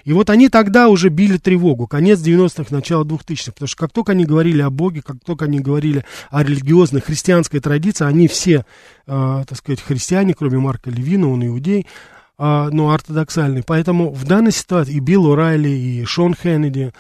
И 0.06 0.12
вот 0.12 0.32
они 0.32 0.50
тогда 0.50 0.90
уже 0.90 1.10
били 1.10 1.38
тревогу, 1.38 1.86
конец 1.86 2.20
90-х, 2.20 2.74
начало 2.76 3.04
2000-х, 3.04 3.52
потому 3.52 3.68
что 3.68 3.78
как 3.78 3.92
только 3.92 4.14
они 4.14 4.26
говорили 4.26 4.62
о 4.62 4.72
Боге, 4.72 5.04
как 5.04 5.18
только 5.24 5.46
они 5.46 5.60
говорили 5.60 6.04
о 6.32 6.44
религиозной 6.44 7.02
христианской 7.02 7.60
традиции, 7.60 8.04
они 8.04 8.28
все, 8.28 8.66
э, 9.06 9.44
так 9.48 9.56
сказать, 9.56 9.82
христиане, 9.82 10.34
кроме 10.34 10.58
Марка 10.58 10.90
Левина, 10.90 11.30
он 11.30 11.46
иудей, 11.46 11.86
э, 12.40 12.70
но 12.72 12.90
ортодоксальный. 12.90 13.62
Поэтому 13.64 14.12
в 14.12 14.26
данной 14.26 14.52
ситуации 14.52 14.96
и 14.96 15.00
Билл 15.00 15.32
О'Райли, 15.32 15.70
и 15.70 16.04
Шон 16.06 16.34
Кеннеди, 16.34 16.92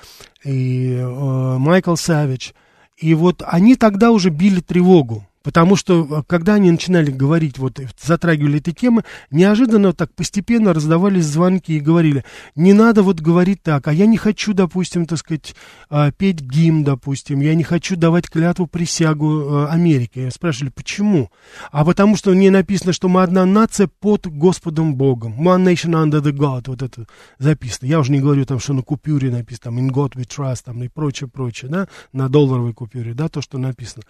и 0.43 0.97
э, 0.99 1.57
Майкл 1.57 1.95
Савич– 1.95 2.53
и 3.05 3.13
вот 3.13 3.43
они 3.45 3.75
тогда 3.75 4.09
уже 4.09 4.31
били 4.31 4.61
тревогу. 4.61 5.23
Потому 5.45 5.75
что, 5.75 6.07
э, 6.09 6.23
когда 6.25 6.55
они 6.55 6.71
начинали 6.71 7.11
говорить, 7.11 7.59
вот 7.59 7.79
затрагивали 8.01 8.57
эти 8.57 8.71
темы, 8.71 9.03
неожиданно 9.29 9.93
так 9.93 10.11
постепенно 10.15 10.73
раздавались 10.73 11.25
звонки 11.25 11.77
и 11.77 11.79
говорили, 11.79 12.25
не 12.55 12.73
надо 12.73 13.03
вот 13.03 13.21
говорить 13.21 13.61
так, 13.61 13.87
а 13.87 13.93
я 13.93 14.07
не 14.07 14.17
хочу, 14.17 14.53
допустим, 14.53 15.05
так 15.05 15.19
сказать, 15.19 15.55
а, 15.87 16.11
петь 16.11 16.41
гимн, 16.41 16.83
допустим, 16.83 17.41
я 17.41 17.53
не 17.53 17.63
хочу 17.63 17.95
давать 17.95 18.27
клятву 18.27 18.65
присягу 18.65 19.41
э, 19.41 19.67
Америке. 19.67 20.31
Спрашивали, 20.31 20.71
почему? 20.71 21.29
А 21.71 21.85
потому 21.85 22.17
что 22.17 22.31
мне 22.31 22.49
написано, 22.49 22.91
что 22.91 23.07
мы 23.07 23.21
одна 23.21 23.45
нация 23.45 23.87
под 23.87 24.25
Господом 24.25 24.95
Богом. 24.95 25.47
One 25.47 25.63
nation 25.63 25.91
under 25.93 26.21
the 26.23 26.31
God, 26.31 26.63
вот 26.65 26.81
это 26.81 27.05
записано. 27.37 27.87
Я 27.87 27.99
уже 27.99 28.11
не 28.11 28.19
говорю 28.19 28.45
там, 28.45 28.57
что 28.57 28.73
на 28.73 28.81
купюре 28.81 29.29
написано, 29.29 29.65
там, 29.65 29.77
in 29.77 29.91
God 29.91 30.15
we 30.15 30.25
trust, 30.25 30.63
там, 30.65 30.81
и 30.81 30.87
прочее, 30.87 31.29
прочее, 31.29 31.69
да, 31.69 31.87
на 32.13 32.29
долларовой 32.29 32.73
купюре, 32.73 33.13
да, 33.13 33.29
то, 33.29 33.43
что 33.43 33.59
написано 33.59 34.01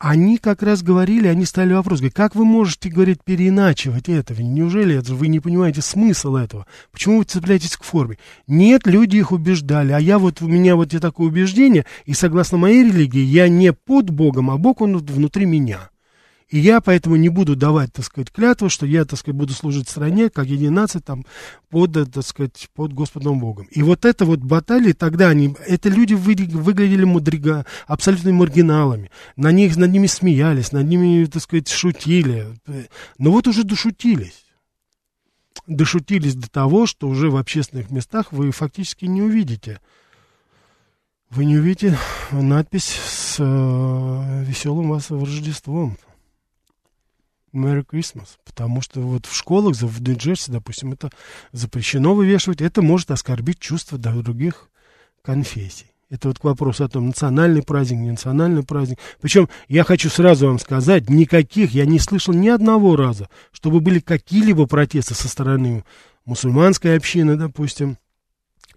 они 0.00 0.38
как 0.38 0.62
раз 0.62 0.82
говорили, 0.82 1.28
они 1.28 1.44
стали 1.44 1.74
вопрос, 1.74 1.98
говорят, 1.98 2.16
как 2.16 2.34
вы 2.34 2.46
можете, 2.46 2.88
говорить, 2.88 3.22
переиначивать 3.22 4.08
этого? 4.08 4.40
Неужели 4.40 4.96
это, 4.96 5.14
вы 5.14 5.28
не 5.28 5.40
понимаете 5.40 5.82
смысл 5.82 6.36
этого? 6.36 6.66
Почему 6.90 7.18
вы 7.18 7.24
цепляетесь 7.24 7.76
к 7.76 7.84
форме? 7.84 8.16
Нет, 8.46 8.86
люди 8.86 9.18
их 9.18 9.30
убеждали, 9.30 9.92
а 9.92 10.00
я 10.00 10.18
вот, 10.18 10.40
у 10.40 10.48
меня 10.48 10.74
вот 10.74 10.88
такое 10.98 11.28
убеждение, 11.28 11.84
и 12.06 12.14
согласно 12.14 12.56
моей 12.56 12.82
религии, 12.82 13.20
я 13.20 13.48
не 13.48 13.74
под 13.74 14.08
Богом, 14.08 14.50
а 14.50 14.56
Бог, 14.56 14.80
он 14.80 14.96
внутри 14.96 15.44
меня. 15.44 15.90
И 16.50 16.58
я 16.58 16.80
поэтому 16.80 17.14
не 17.14 17.28
буду 17.28 17.54
давать, 17.54 17.92
так 17.92 18.04
сказать, 18.04 18.32
клятву, 18.32 18.68
что 18.68 18.84
я, 18.84 19.04
так 19.04 19.18
сказать, 19.18 19.38
буду 19.38 19.52
служить 19.52 19.88
стране, 19.88 20.30
как 20.30 20.46
единая 20.46 20.82
нация, 20.82 21.00
там, 21.00 21.24
под, 21.68 21.92
так 22.12 22.26
сказать, 22.26 22.68
под 22.74 22.92
Господом 22.92 23.38
Богом. 23.38 23.68
И 23.70 23.82
вот 23.82 24.04
это 24.04 24.24
вот 24.24 24.40
баталии, 24.40 24.92
тогда 24.92 25.28
они, 25.28 25.54
это 25.64 25.88
люди 25.88 26.14
вы, 26.14 26.34
выглядели 26.34 27.04
мудрига, 27.04 27.66
абсолютно 27.86 28.32
маргиналами. 28.32 29.12
На 29.36 29.52
них, 29.52 29.76
над 29.76 29.92
ними 29.92 30.08
смеялись, 30.08 30.72
над 30.72 30.88
ними, 30.88 31.24
так 31.26 31.40
сказать, 31.40 31.68
шутили. 31.68 32.48
Но 33.16 33.30
вот 33.30 33.46
уже 33.46 33.62
дошутились. 33.62 34.44
Дошутились 35.68 36.34
до 36.34 36.50
того, 36.50 36.86
что 36.86 37.08
уже 37.08 37.30
в 37.30 37.36
общественных 37.36 37.90
местах 37.90 38.32
вы 38.32 38.50
фактически 38.50 39.04
не 39.04 39.22
увидите 39.22 39.78
вы 41.30 41.44
не 41.44 41.58
увидите 41.58 41.96
надпись 42.32 42.88
с 42.88 43.36
э, 43.38 44.44
веселым 44.44 44.90
вас 44.90 45.12
Рождеством. 45.12 45.96
Merry 47.52 47.84
Christmas. 47.84 48.28
Потому 48.44 48.80
что 48.80 49.00
вот 49.00 49.26
в 49.26 49.34
школах 49.34 49.76
в 49.76 50.02
Нью-Джерси, 50.02 50.50
допустим, 50.50 50.92
это 50.92 51.10
запрещено 51.52 52.14
вывешивать. 52.14 52.60
Это 52.60 52.82
может 52.82 53.10
оскорбить 53.10 53.58
чувства 53.58 53.98
других 53.98 54.68
конфессий. 55.22 55.86
Это 56.10 56.26
вот 56.28 56.40
к 56.40 56.44
вопросу 56.44 56.84
о 56.84 56.88
том, 56.88 57.06
национальный 57.06 57.62
праздник, 57.62 57.98
не 57.98 58.10
национальный 58.10 58.64
праздник. 58.64 58.98
Причем 59.20 59.48
я 59.68 59.84
хочу 59.84 60.10
сразу 60.10 60.48
вам 60.48 60.58
сказать, 60.58 61.08
никаких, 61.08 61.70
я 61.70 61.86
не 61.86 62.00
слышал 62.00 62.34
ни 62.34 62.48
одного 62.48 62.96
раза, 62.96 63.28
чтобы 63.52 63.80
были 63.80 64.00
какие-либо 64.00 64.66
протесты 64.66 65.14
со 65.14 65.28
стороны 65.28 65.84
мусульманской 66.24 66.96
общины, 66.96 67.36
допустим, 67.36 67.96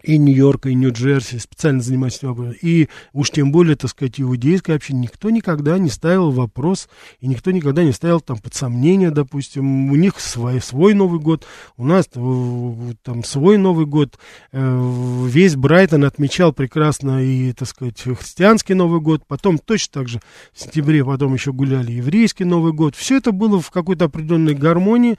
и 0.04 0.18
Нью-Йорка, 0.18 0.68
и 0.68 0.74
Нью-Джерси, 0.74 1.38
специально 1.38 1.80
занимаюсь 1.80 2.16
этим 2.16 2.28
вопросом, 2.28 2.56
и 2.60 2.88
уж 3.12 3.30
тем 3.30 3.52
более, 3.52 3.76
так 3.76 3.90
сказать, 3.90 4.20
иудейская 4.20 4.76
община, 4.76 4.98
никто 4.98 5.30
никогда 5.30 5.78
не 5.78 5.88
ставил 5.88 6.30
вопрос, 6.30 6.88
и 7.20 7.26
никто 7.26 7.50
никогда 7.50 7.82
не 7.84 7.92
ставил 7.92 8.20
там 8.20 8.38
под 8.38 8.54
сомнение, 8.54 9.10
допустим, 9.10 9.90
у 9.90 9.96
них 9.96 10.20
свой, 10.20 10.60
свой 10.60 10.94
Новый 10.94 11.20
год, 11.20 11.46
у 11.76 11.84
нас 11.84 12.06
там 12.06 13.24
свой 13.24 13.56
Новый 13.56 13.86
год, 13.86 14.18
э, 14.52 15.26
весь 15.26 15.56
Брайтон 15.56 16.04
отмечал 16.04 16.52
прекрасно 16.52 17.24
и, 17.24 17.52
так 17.52 17.68
сказать, 17.68 18.00
христианский 18.00 18.74
Новый 18.74 19.00
год, 19.00 19.22
потом 19.26 19.58
точно 19.58 20.00
так 20.00 20.08
же 20.08 20.20
в 20.52 20.60
сентябре 20.60 21.04
потом 21.04 21.34
еще 21.34 21.52
гуляли 21.52 21.92
еврейский 21.92 22.44
Новый 22.44 22.72
год, 22.72 22.94
все 22.94 23.16
это 23.16 23.32
было 23.32 23.60
в 23.60 23.70
какой-то 23.70 24.06
определенной 24.06 24.54
гармонии, 24.54 25.16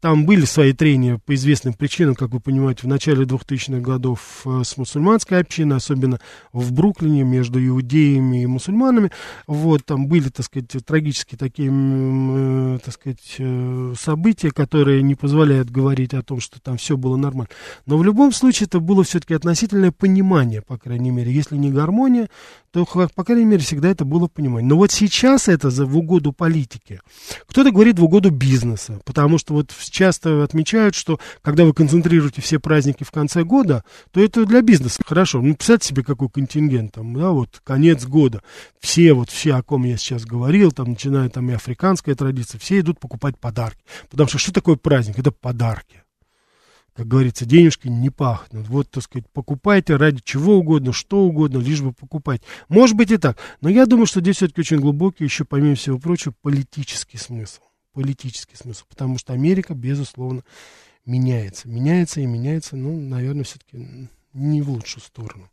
там 0.00 0.26
были 0.26 0.44
свои 0.44 0.72
трения 0.72 1.18
по 1.18 1.34
известным 1.34 1.74
причинам, 1.74 2.14
как 2.14 2.30
вы 2.30 2.40
понимаете, 2.40 2.82
в 2.82 2.88
начале 2.88 3.24
2000-х 3.24 3.80
годов 3.80 4.42
э, 4.44 4.62
с 4.64 4.76
мусульманской 4.76 5.40
общиной, 5.40 5.76
особенно 5.76 6.20
в 6.52 6.72
Бруклине 6.72 7.24
между 7.24 7.64
иудеями 7.64 8.42
и 8.42 8.46
мусульманами. 8.46 9.10
Вот, 9.46 9.84
там 9.84 10.06
были, 10.06 10.28
так 10.28 10.46
сказать, 10.46 10.68
трагические 10.86 11.38
такие, 11.38 11.70
э, 11.72 12.78
так 12.84 12.94
сказать, 12.94 13.34
э, 13.38 13.94
события, 13.98 14.50
которые 14.50 15.02
не 15.02 15.16
позволяют 15.16 15.70
говорить 15.70 16.14
о 16.14 16.22
том, 16.22 16.40
что 16.40 16.60
там 16.60 16.76
все 16.76 16.96
было 16.96 17.16
нормально. 17.16 17.50
Но 17.86 17.98
в 17.98 18.04
любом 18.04 18.32
случае 18.32 18.66
это 18.66 18.78
было 18.78 19.02
все-таки 19.02 19.34
относительное 19.34 19.90
понимание, 19.90 20.62
по 20.62 20.78
крайней 20.78 21.10
мере. 21.10 21.32
Если 21.32 21.56
не 21.56 21.72
гармония, 21.72 22.28
то, 22.70 22.84
по 22.86 23.24
крайней 23.24 23.44
мере, 23.44 23.62
всегда 23.62 23.88
это 23.88 24.04
было 24.04 24.28
понимание. 24.28 24.68
Но 24.68 24.76
вот 24.76 24.92
сейчас 24.92 25.48
это 25.48 25.70
за, 25.70 25.86
в 25.86 25.96
угоду 25.96 26.32
политики. 26.32 27.00
Кто-то 27.46 27.70
говорит 27.70 27.98
в 27.98 28.04
угоду 28.04 28.30
бизнеса, 28.30 29.00
потому 29.04 29.38
что 29.38 29.54
вот 29.54 29.72
часто 29.90 30.42
отмечают, 30.42 30.94
что 30.94 31.18
когда 31.42 31.64
вы 31.64 31.72
концентрируете 31.72 32.42
все 32.42 32.58
праздники 32.58 33.04
в 33.04 33.10
конце 33.10 33.44
года, 33.44 33.84
то 34.10 34.20
это 34.20 34.44
для 34.44 34.62
бизнеса 34.62 35.02
хорошо. 35.04 35.40
Ну, 35.40 35.54
представьте 35.54 35.88
себе, 35.88 36.04
какой 36.04 36.28
контингент 36.28 36.92
там, 36.92 37.14
да, 37.14 37.30
вот 37.30 37.60
конец 37.64 38.04
года. 38.04 38.42
Все, 38.80 39.12
вот 39.12 39.30
все, 39.30 39.54
о 39.54 39.62
ком 39.62 39.84
я 39.84 39.96
сейчас 39.96 40.24
говорил, 40.24 40.72
там, 40.72 40.90
начиная 40.90 41.28
там 41.28 41.50
и 41.50 41.54
африканская 41.54 42.14
традиция, 42.14 42.58
все 42.58 42.80
идут 42.80 43.00
покупать 43.00 43.38
подарки. 43.38 43.80
Потому 44.10 44.28
что 44.28 44.38
что 44.38 44.52
такое 44.52 44.76
праздник? 44.76 45.18
Это 45.18 45.30
подарки 45.30 46.02
как 46.98 47.06
говорится, 47.06 47.46
денежки 47.46 47.86
не 47.86 48.10
пахнут. 48.10 48.66
Вот, 48.66 48.90
так 48.90 49.04
сказать, 49.04 49.24
покупайте 49.32 49.94
ради 49.94 50.20
чего 50.24 50.56
угодно, 50.56 50.92
что 50.92 51.20
угодно, 51.20 51.58
лишь 51.58 51.80
бы 51.80 51.92
покупать. 51.92 52.42
Может 52.68 52.96
быть 52.96 53.12
и 53.12 53.18
так. 53.18 53.38
Но 53.60 53.68
я 53.68 53.86
думаю, 53.86 54.06
что 54.06 54.20
здесь 54.20 54.34
все-таки 54.34 54.62
очень 54.62 54.80
глубокий, 54.80 55.22
еще 55.22 55.44
помимо 55.44 55.76
всего 55.76 56.00
прочего, 56.00 56.34
политический 56.42 57.16
смысл. 57.16 57.60
Политический 57.92 58.56
смысл. 58.56 58.84
Потому 58.88 59.16
что 59.16 59.32
Америка, 59.32 59.74
безусловно, 59.74 60.42
меняется. 61.06 61.68
Меняется 61.68 62.20
и 62.20 62.26
меняется, 62.26 62.74
ну, 62.76 62.98
наверное, 63.00 63.44
все-таки 63.44 64.08
не 64.32 64.60
в 64.60 64.68
лучшую 64.68 65.04
сторону. 65.04 65.48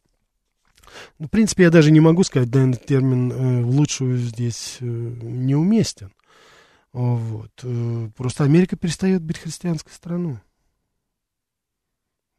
Ну, 1.20 1.28
в 1.28 1.30
принципе, 1.30 1.66
я 1.66 1.70
даже 1.70 1.92
не 1.92 2.00
могу 2.00 2.24
сказать, 2.24 2.50
данный 2.50 2.78
термин 2.78 3.32
э, 3.32 3.62
в 3.62 3.70
лучшую 3.70 4.18
здесь 4.18 4.78
э, 4.80 4.84
неуместен. 4.84 6.12
Вот. 6.92 7.52
Э, 7.62 8.10
просто 8.18 8.46
Америка 8.46 8.75
перестает 8.75 9.22
быть 9.22 9.38
христианской 9.38 9.94
страной. 9.94 10.40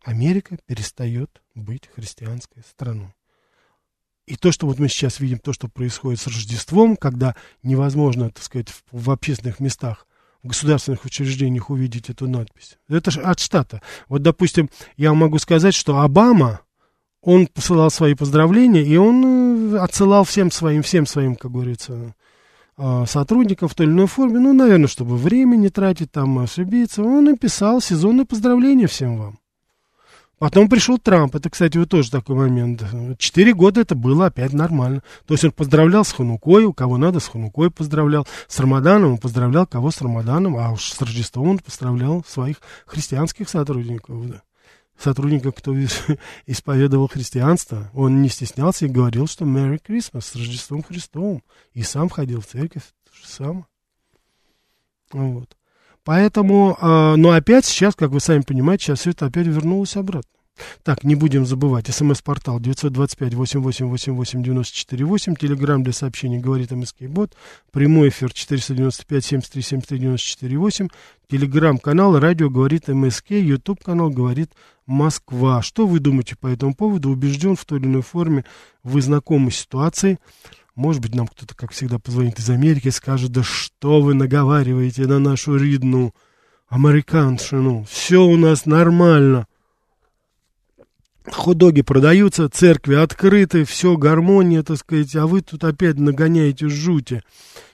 Америка 0.06 0.56
перестает 0.66 1.42
быть 1.56 1.90
христианской 1.92 2.62
страной. 2.62 3.12
И 4.26 4.36
то, 4.36 4.52
что 4.52 4.66
вот 4.66 4.78
мы 4.78 4.88
сейчас 4.88 5.18
видим, 5.18 5.38
то, 5.38 5.52
что 5.52 5.68
происходит 5.68 6.20
с 6.20 6.28
Рождеством, 6.28 6.96
когда 6.96 7.34
невозможно, 7.64 8.30
так 8.30 8.42
сказать, 8.42 8.68
в, 8.68 8.84
в 8.92 9.10
общественных 9.10 9.58
местах, 9.58 10.06
в 10.44 10.48
государственных 10.48 11.04
учреждениях 11.04 11.70
увидеть 11.70 12.08
эту 12.08 12.28
надпись. 12.28 12.78
Это 12.88 13.10
же 13.10 13.20
от 13.20 13.40
штата. 13.40 13.82
Вот, 14.08 14.22
допустим, 14.22 14.70
я 14.96 15.12
могу 15.12 15.38
сказать, 15.38 15.74
что 15.74 15.98
Обама, 16.00 16.60
он 17.20 17.48
посылал 17.48 17.90
свои 17.90 18.14
поздравления, 18.14 18.82
и 18.82 18.96
он 18.96 19.74
э, 19.74 19.78
отсылал 19.78 20.22
всем 20.22 20.52
своим, 20.52 20.82
всем 20.82 21.06
своим, 21.06 21.34
как 21.34 21.50
говорится, 21.50 22.14
э, 22.78 23.04
сотрудникам 23.08 23.68
в 23.68 23.74
той 23.74 23.86
или 23.86 23.92
иной 23.92 24.06
форме, 24.06 24.38
ну, 24.38 24.52
наверное, 24.52 24.86
чтобы 24.86 25.16
время 25.16 25.56
не 25.56 25.68
тратить, 25.68 26.12
там, 26.12 26.38
ошибиться, 26.38 27.02
он 27.02 27.24
написал 27.24 27.80
сезонное 27.80 28.24
поздравление 28.24 28.86
всем 28.86 29.16
вам. 29.18 29.38
Потом 30.38 30.68
пришел 30.68 30.98
Трамп. 30.98 31.34
Это, 31.34 31.48
кстати, 31.48 31.78
вот 31.78 31.88
тоже 31.88 32.10
такой 32.10 32.36
момент. 32.36 32.84
Четыре 33.18 33.54
года 33.54 33.80
это 33.80 33.94
было 33.94 34.26
опять 34.26 34.52
нормально. 34.52 35.02
То 35.26 35.32
есть 35.32 35.44
он 35.44 35.52
поздравлял 35.52 36.04
с 36.04 36.12
Ханукой, 36.12 36.64
у 36.64 36.74
кого 36.74 36.98
надо 36.98 37.20
с 37.20 37.28
Ханукой 37.28 37.70
поздравлял. 37.70 38.26
С 38.46 38.58
Рамаданом 38.60 39.12
он 39.12 39.18
поздравлял 39.18 39.66
кого 39.66 39.90
с 39.90 40.00
Рамаданом, 40.02 40.56
а 40.58 40.72
уж 40.72 40.90
с 40.90 41.00
Рождеством 41.00 41.48
он 41.48 41.58
поздравлял 41.58 42.22
своих 42.28 42.60
христианских 42.84 43.48
сотрудников. 43.48 44.28
Да. 44.28 44.42
Сотрудников, 44.98 45.54
кто 45.54 45.74
исповедовал 46.46 47.08
христианство. 47.08 47.90
Он 47.94 48.20
не 48.20 48.28
стеснялся 48.28 48.84
и 48.84 48.90
говорил, 48.90 49.26
что 49.26 49.46
Merry 49.46 49.80
Christmas 49.82 50.22
с 50.22 50.36
Рождеством 50.36 50.82
Христовым. 50.82 51.42
И 51.72 51.82
сам 51.82 52.10
ходил 52.10 52.42
в 52.42 52.46
церковь. 52.46 52.82
То 53.04 53.16
же 53.16 53.26
самое. 53.26 53.66
Вот. 55.12 55.56
Поэтому, 56.06 56.78
э, 56.80 57.16
но 57.16 57.32
опять 57.32 57.64
сейчас, 57.64 57.96
как 57.96 58.12
вы 58.12 58.20
сами 58.20 58.42
понимаете, 58.42 58.84
сейчас 58.84 59.00
все 59.00 59.10
это 59.10 59.26
опять 59.26 59.48
вернулось 59.48 59.96
обратно. 59.96 60.30
Так, 60.84 61.02
не 61.02 61.16
будем 61.16 61.44
забывать. 61.44 61.88
СМС-портал 61.88 62.60
925-88-88-94-8. 62.60 65.36
Телеграмм 65.36 65.82
для 65.82 65.92
сообщений 65.92 66.38
говорит 66.38 66.70
МСК 66.70 67.08
Бот. 67.08 67.34
Прямой 67.72 68.10
эфир 68.10 68.30
495-73-73-94-8. 68.30 70.92
Телеграмм-канал 71.28 72.20
радио 72.20 72.50
говорит 72.50 72.86
МСК. 72.86 73.32
Ютуб 73.32 73.82
канал 73.82 74.10
говорит 74.10 74.52
Москва. 74.86 75.60
Что 75.60 75.88
вы 75.88 75.98
думаете 75.98 76.36
по 76.36 76.46
этому 76.46 76.76
поводу? 76.76 77.10
Убежден 77.10 77.56
в 77.56 77.64
той 77.64 77.80
или 77.80 77.86
иной 77.86 78.02
форме. 78.02 78.44
Вы 78.84 79.02
знакомы 79.02 79.50
с 79.50 79.56
ситуацией. 79.56 80.18
Может 80.76 81.00
быть, 81.00 81.14
нам 81.14 81.26
кто-то, 81.26 81.56
как 81.56 81.72
всегда, 81.72 81.98
позвонит 81.98 82.38
из 82.38 82.50
Америки 82.50 82.88
и 82.88 82.92
скажет, 82.92 83.32
да 83.32 83.42
что 83.42 84.02
вы 84.02 84.12
наговариваете 84.12 85.06
на 85.06 85.18
нашу 85.18 85.56
ридну 85.56 86.14
американшину, 86.68 87.86
все 87.88 88.22
у 88.22 88.36
нас 88.36 88.66
нормально. 88.66 89.46
Худоги 91.32 91.80
продаются, 91.80 92.50
церкви 92.50 92.94
открыты, 92.94 93.64
все 93.64 93.96
гармония, 93.96 94.62
так 94.62 94.76
сказать, 94.76 95.16
а 95.16 95.26
вы 95.26 95.40
тут 95.40 95.64
опять 95.64 95.98
нагоняете 95.98 96.68
жути. 96.68 97.22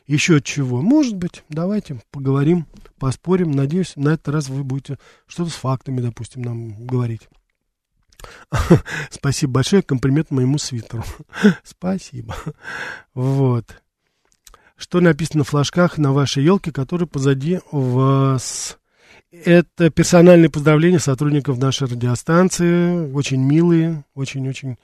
Еще 0.07 0.41
чего? 0.41 0.81
Может 0.81 1.17
быть, 1.17 1.43
давайте 1.49 2.01
поговорим, 2.13 2.67
поспорим. 2.99 3.51
Надеюсь, 3.51 3.95
на 3.97 4.11
этот 4.11 4.29
раз 4.29 4.49
вы 4.49 4.63
будете 4.63 4.99
что-то 5.27 5.51
с 5.51 5.55
фактами, 5.55 6.01
допустим, 6.01 6.43
нам 6.43 6.87
говорить. 6.87 7.29
Спасибо 9.11 9.55
большое, 9.55 9.83
комплимент 9.83 10.31
моему 10.31 10.59
свитеру. 10.59 11.05
Спасибо. 11.65 12.35
Вот. 13.15 13.83
Что 14.77 15.01
написано 15.01 15.39
на 15.39 15.45
флажках 15.45 15.97
на 15.97 16.13
вашей 16.13 16.43
елке, 16.43 16.73
которые 16.73 17.07
позади 17.07 17.61
вас? 17.71 18.79
Это 19.31 19.91
персональные 19.91 20.51
поздравления 20.51 20.99
сотрудников 20.99 21.59
нашей 21.59 21.89
радиостанции. 21.89 23.11
Очень 23.13 23.41
милые, 23.41 24.05
очень-очень, 24.15 24.77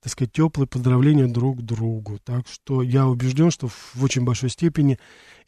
так 0.00 0.10
сказать, 0.10 0.32
теплые 0.32 0.66
поздравления 0.66 1.26
друг 1.26 1.62
другу. 1.62 2.18
Так 2.24 2.48
что 2.48 2.82
я 2.82 3.06
убежден, 3.06 3.50
что 3.50 3.68
в 3.68 4.02
очень 4.02 4.24
большой 4.24 4.50
степени 4.50 4.98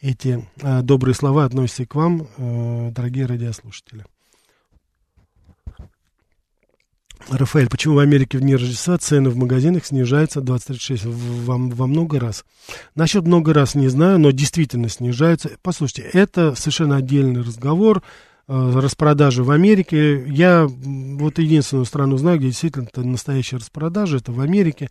эти 0.00 0.46
э, 0.60 0.82
добрые 0.82 1.14
слова 1.14 1.44
относятся 1.44 1.84
и 1.84 1.86
к 1.86 1.94
вам, 1.94 2.28
э, 2.36 2.90
дорогие 2.92 3.26
радиослушатели. 3.26 4.04
Рафаэль, 7.30 7.68
почему 7.68 7.94
в 7.94 7.98
Америке 7.98 8.38
в 8.38 8.40
дни 8.40 8.54
Рождества 8.54 8.98
цены 8.98 9.30
в 9.30 9.36
магазинах 9.36 9.86
снижаются 9.86 10.40
20-36 10.40 11.08
во, 11.08 11.56
во 11.56 11.86
много 11.86 12.20
раз? 12.20 12.44
Насчет 12.94 13.24
много 13.24 13.52
раз 13.54 13.74
не 13.74 13.88
знаю, 13.88 14.18
но 14.18 14.30
действительно 14.30 14.88
снижаются. 14.88 15.50
Послушайте, 15.62 16.02
это 16.12 16.54
совершенно 16.54 16.96
отдельный 16.96 17.42
разговор. 17.42 18.02
Э, 18.46 18.72
распродажи 18.74 19.42
в 19.42 19.50
Америке. 19.50 20.22
Я 20.26 20.66
вот 20.66 21.38
единственную 21.38 21.86
страну 21.86 22.18
знаю, 22.18 22.38
где 22.38 22.48
действительно 22.48 22.84
это 22.84 23.02
настоящая 23.02 23.56
распродажа, 23.56 24.18
это 24.18 24.32
в 24.32 24.40
Америке. 24.40 24.90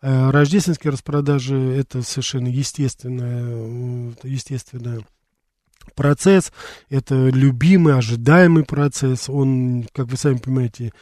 Э, 0.00 0.30
рождественские 0.30 0.92
распродажи 0.92 1.56
это 1.56 2.02
совершенно 2.02 2.48
естественная, 2.48 4.14
естественная 4.22 5.00
процесс, 5.94 6.52
это 6.88 7.28
любимый, 7.28 7.96
ожидаемый 7.96 8.64
процесс, 8.64 9.28
он, 9.28 9.86
как 9.92 10.06
вы 10.08 10.16
сами 10.16 10.38
понимаете, 10.38 10.92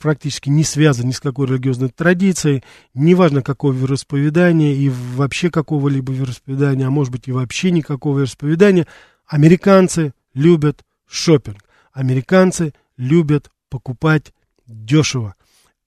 практически 0.00 0.48
не 0.48 0.64
связан 0.64 1.08
ни 1.08 1.12
с 1.12 1.20
какой 1.20 1.46
религиозной 1.46 1.88
традицией, 1.88 2.62
неважно 2.94 3.42
какого 3.42 3.72
вероисповедания 3.72 4.74
и 4.74 4.88
вообще 4.88 5.50
какого-либо 5.50 6.12
вероисповедания, 6.12 6.86
а 6.86 6.90
может 6.90 7.12
быть 7.12 7.28
и 7.28 7.32
вообще 7.32 7.70
никакого 7.70 8.18
вероисповедания, 8.18 8.86
американцы 9.26 10.12
любят 10.34 10.84
шопинг. 11.06 11.64
Американцы 11.92 12.74
любят 12.96 13.50
покупать 13.70 14.32
дешево. 14.66 15.34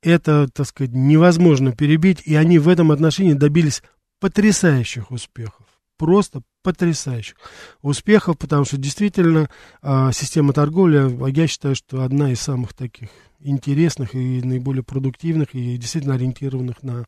Это, 0.01 0.47
так 0.53 0.65
сказать, 0.67 0.93
невозможно 0.93 1.71
перебить, 1.73 2.21
и 2.25 2.35
они 2.35 2.57
в 2.57 2.69
этом 2.69 2.91
отношении 2.91 3.33
добились 3.33 3.83
потрясающих 4.19 5.11
успехов. 5.11 5.65
Просто 5.99 6.43
потрясающих 6.63 7.35
успехов, 7.81 8.37
потому 8.37 8.63
что 8.63 8.77
действительно 8.77 9.49
э, 9.81 10.11
система 10.13 10.53
торговли, 10.53 11.29
я 11.29 11.45
считаю, 11.45 11.75
что 11.75 12.03
одна 12.03 12.31
из 12.31 12.39
самых 12.39 12.73
таких 12.73 13.09
интересных 13.41 14.15
и 14.15 14.41
наиболее 14.41 14.81
продуктивных 14.81 15.53
и 15.53 15.75
действительно 15.75 16.15
ориентированных 16.15 16.83
на, 16.83 17.05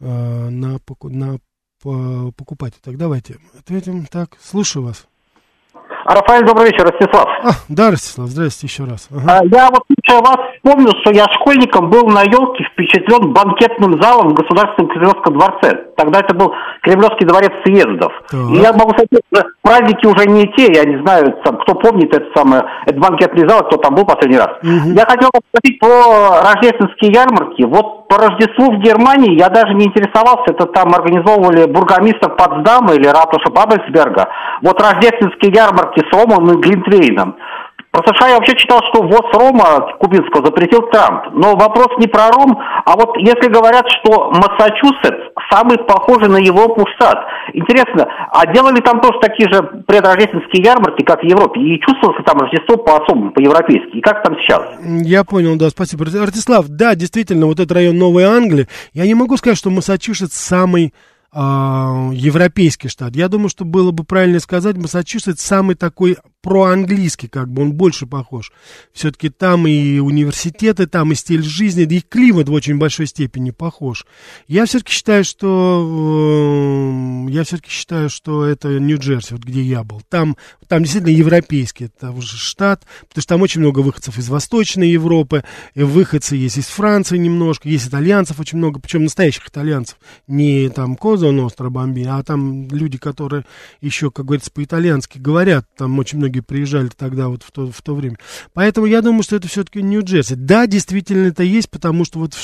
э, 0.00 0.48
на, 0.48 0.80
на 1.02 1.38
покупателей. 1.80 2.82
Так, 2.82 2.96
давайте 2.96 3.38
ответим 3.56 4.06
так. 4.06 4.36
Слушаю 4.42 4.86
вас. 4.86 5.06
Рафаэль, 6.08 6.44
добрый 6.44 6.70
вечер, 6.70 6.84
Ростислав. 6.84 7.28
А, 7.42 7.50
да, 7.68 7.90
Ростислав, 7.90 8.28
здравствуйте 8.28 8.72
еще 8.72 8.90
раз. 8.90 9.08
Ага. 9.10 9.40
А, 9.40 9.44
я 9.44 9.68
вот 9.70 9.82
слушая 10.08 10.22
вас 10.22 10.38
вспомнил, 10.56 10.92
что 11.02 11.12
я 11.12 11.26
школьником 11.34 11.90
был 11.90 12.06
на 12.08 12.22
елке 12.22 12.64
впечатлен 12.72 13.32
банкетным 13.32 14.00
залом 14.00 14.30
в 14.30 14.34
Государственном 14.34 14.90
Кремлевском 14.90 15.34
дворце. 15.34 15.84
Тогда 15.96 16.20
это 16.20 16.34
был 16.34 16.52
Кремлевский 16.82 17.26
дворец 17.26 17.52
съездов. 17.64 18.12
Так. 18.30 18.40
И 18.50 18.56
я 18.56 18.72
могу 18.72 18.92
сказать, 18.92 19.46
праздники 19.62 20.06
уже 20.06 20.26
не 20.28 20.44
те, 20.56 20.72
я 20.72 20.84
не 20.84 21.00
знаю, 21.02 21.34
там, 21.44 21.58
кто 21.58 21.74
помнит 21.74 22.14
этот 22.14 22.28
самый, 22.34 22.62
этот 22.86 22.98
банкетный 22.98 23.48
зал, 23.48 23.60
кто 23.66 23.76
там 23.78 23.94
был 23.94 24.04
последний 24.04 24.38
раз. 24.38 24.48
Угу. 24.62 24.94
Я 24.94 25.04
хотел 25.04 25.30
спросить 25.50 25.78
про 25.78 26.42
рождественские 26.42 27.12
ярмарки. 27.12 27.64
Вот 27.64 28.07
по 28.08 28.16
Рождеству 28.16 28.72
в 28.72 28.80
Германии 28.80 29.38
я 29.38 29.48
даже 29.48 29.74
не 29.74 29.86
интересовался, 29.86 30.52
это 30.52 30.66
там 30.66 30.94
организовывали 30.94 31.70
бургомистр 31.70 32.30
Потсдама 32.36 32.94
или 32.94 33.06
ратуша 33.06 33.50
Бабельсберга. 33.50 34.28
Вот 34.62 34.80
рождественские 34.80 35.52
ярмарки 35.52 36.00
с 36.00 36.12
Ромом 36.12 36.50
и 36.50 36.60
Глинтвейном. 36.60 37.36
Про 37.90 38.02
США 38.06 38.28
я 38.28 38.36
вообще 38.36 38.54
читал, 38.56 38.80
что 38.88 39.02
ввоз 39.02 39.32
рома 39.32 39.96
кубинского 39.98 40.44
запретил 40.44 40.82
Трамп. 40.90 41.28
Но 41.32 41.56
вопрос 41.56 41.88
не 41.98 42.06
про 42.06 42.28
ром, 42.30 42.58
а 42.84 42.96
вот 42.96 43.16
если 43.16 43.50
говорят, 43.50 43.88
что 43.90 44.30
Массачусетс 44.30 45.32
самый 45.50 45.78
похожий 45.78 46.28
на 46.28 46.38
Европу 46.38 46.86
штат. 46.94 47.18
Интересно, 47.52 48.06
а 48.30 48.46
делали 48.52 48.80
там 48.80 49.00
тоже 49.00 49.18
такие 49.20 49.48
же 49.52 49.62
предрождественские 49.86 50.64
ярмарки, 50.64 51.04
как 51.04 51.20
в 51.20 51.24
Европе? 51.24 51.60
И 51.60 51.80
чувствовалось 51.80 52.24
там 52.24 52.38
Рождество 52.38 52.76
по-особому, 52.76 53.32
по-европейски? 53.32 53.98
И 53.98 54.00
как 54.00 54.22
там 54.22 54.36
сейчас? 54.38 54.62
Я 54.82 55.24
понял, 55.24 55.56
да, 55.56 55.70
спасибо. 55.70 56.04
Артислав, 56.04 56.66
да, 56.68 56.94
действительно, 56.94 57.46
вот 57.46 57.60
этот 57.60 57.72
район 57.72 57.98
Новой 57.98 58.24
Англии, 58.24 58.68
я 58.92 59.06
не 59.06 59.14
могу 59.14 59.36
сказать, 59.36 59.58
что 59.58 59.70
Массачусетс 59.70 60.34
самый 60.34 60.92
европейский 61.32 62.88
штат. 62.88 63.14
Я 63.14 63.28
думаю, 63.28 63.50
что 63.50 63.64
было 63.64 63.90
бы 63.90 64.04
правильно 64.04 64.40
сказать, 64.40 64.76
Массачусетс 64.76 65.42
самый 65.42 65.76
такой 65.76 66.16
проанглийский, 66.40 67.28
как 67.28 67.52
бы 67.52 67.62
он 67.62 67.72
больше 67.72 68.06
похож. 68.06 68.52
Все-таки 68.92 69.28
там 69.28 69.66
и 69.66 69.98
университеты, 69.98 70.86
там 70.86 71.12
и 71.12 71.14
стиль 71.14 71.42
жизни, 71.42 71.84
да 71.84 71.96
и 71.96 72.00
климат 72.00 72.48
в 72.48 72.52
очень 72.52 72.78
большой 72.78 73.06
степени 73.06 73.50
похож. 73.50 74.06
Я 74.46 74.64
все-таки 74.64 74.92
считаю, 74.92 75.24
что 75.24 77.26
э, 77.28 77.30
я 77.30 77.44
все-таки 77.44 77.70
считаю, 77.70 78.08
что 78.08 78.44
это 78.44 78.78
Нью-Джерси, 78.78 79.34
вот 79.34 79.42
где 79.42 79.62
я 79.62 79.82
был. 79.82 80.00
Там, 80.08 80.36
там 80.68 80.82
действительно 80.82 81.12
европейский 81.12 81.86
это 81.86 82.12
уже 82.12 82.36
штат, 82.36 82.86
потому 83.08 83.22
что 83.22 83.28
там 83.28 83.42
очень 83.42 83.60
много 83.60 83.80
выходцев 83.80 84.16
из 84.16 84.28
Восточной 84.28 84.90
Европы, 84.90 85.44
и 85.74 85.82
выходцы 85.82 86.36
есть 86.36 86.56
из 86.56 86.66
Франции 86.66 87.18
немножко, 87.18 87.68
есть 87.68 87.88
итальянцев 87.88 88.40
очень 88.40 88.58
много, 88.58 88.80
причем 88.80 89.04
настоящих 89.04 89.48
итальянцев, 89.48 89.98
не 90.26 90.68
там 90.68 90.96
Коза 91.18 91.32
Ностра 91.32 91.68
Бомби, 91.68 92.04
а 92.08 92.22
там 92.22 92.68
люди, 92.68 92.96
которые 92.96 93.44
еще, 93.80 94.12
как 94.12 94.26
говорится, 94.26 94.52
по-итальянски 94.52 95.18
говорят, 95.18 95.66
там 95.76 95.98
очень 95.98 96.18
многие 96.18 96.40
приезжали 96.40 96.90
тогда 96.96 97.28
вот 97.28 97.42
в 97.42 97.50
то, 97.50 97.70
в 97.72 97.82
то 97.82 97.96
время. 97.96 98.18
Поэтому 98.52 98.86
я 98.86 99.02
думаю, 99.02 99.24
что 99.24 99.34
это 99.34 99.48
все-таки 99.48 99.82
Нью-Джерси. 99.82 100.36
Да, 100.36 100.68
действительно 100.68 101.26
это 101.26 101.42
есть, 101.42 101.70
потому 101.70 102.04
что 102.04 102.20
вот 102.20 102.34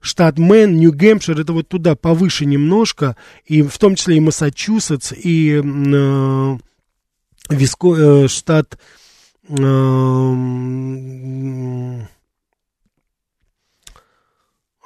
штат 0.00 0.38
Мэн, 0.38 0.74
Нью-Гэмпшир, 0.76 1.38
это 1.38 1.52
вот 1.52 1.68
туда 1.68 1.96
повыше 1.96 2.46
немножко, 2.46 3.14
и 3.44 3.60
в 3.60 3.76
том 3.76 3.94
числе 3.94 4.16
и 4.16 4.20
Массачусетс, 4.20 5.12
и 5.12 5.60
э, 5.62 6.58
Виско, 7.50 7.94
э, 7.94 8.28
штат 8.28 8.78
э 9.48 10.30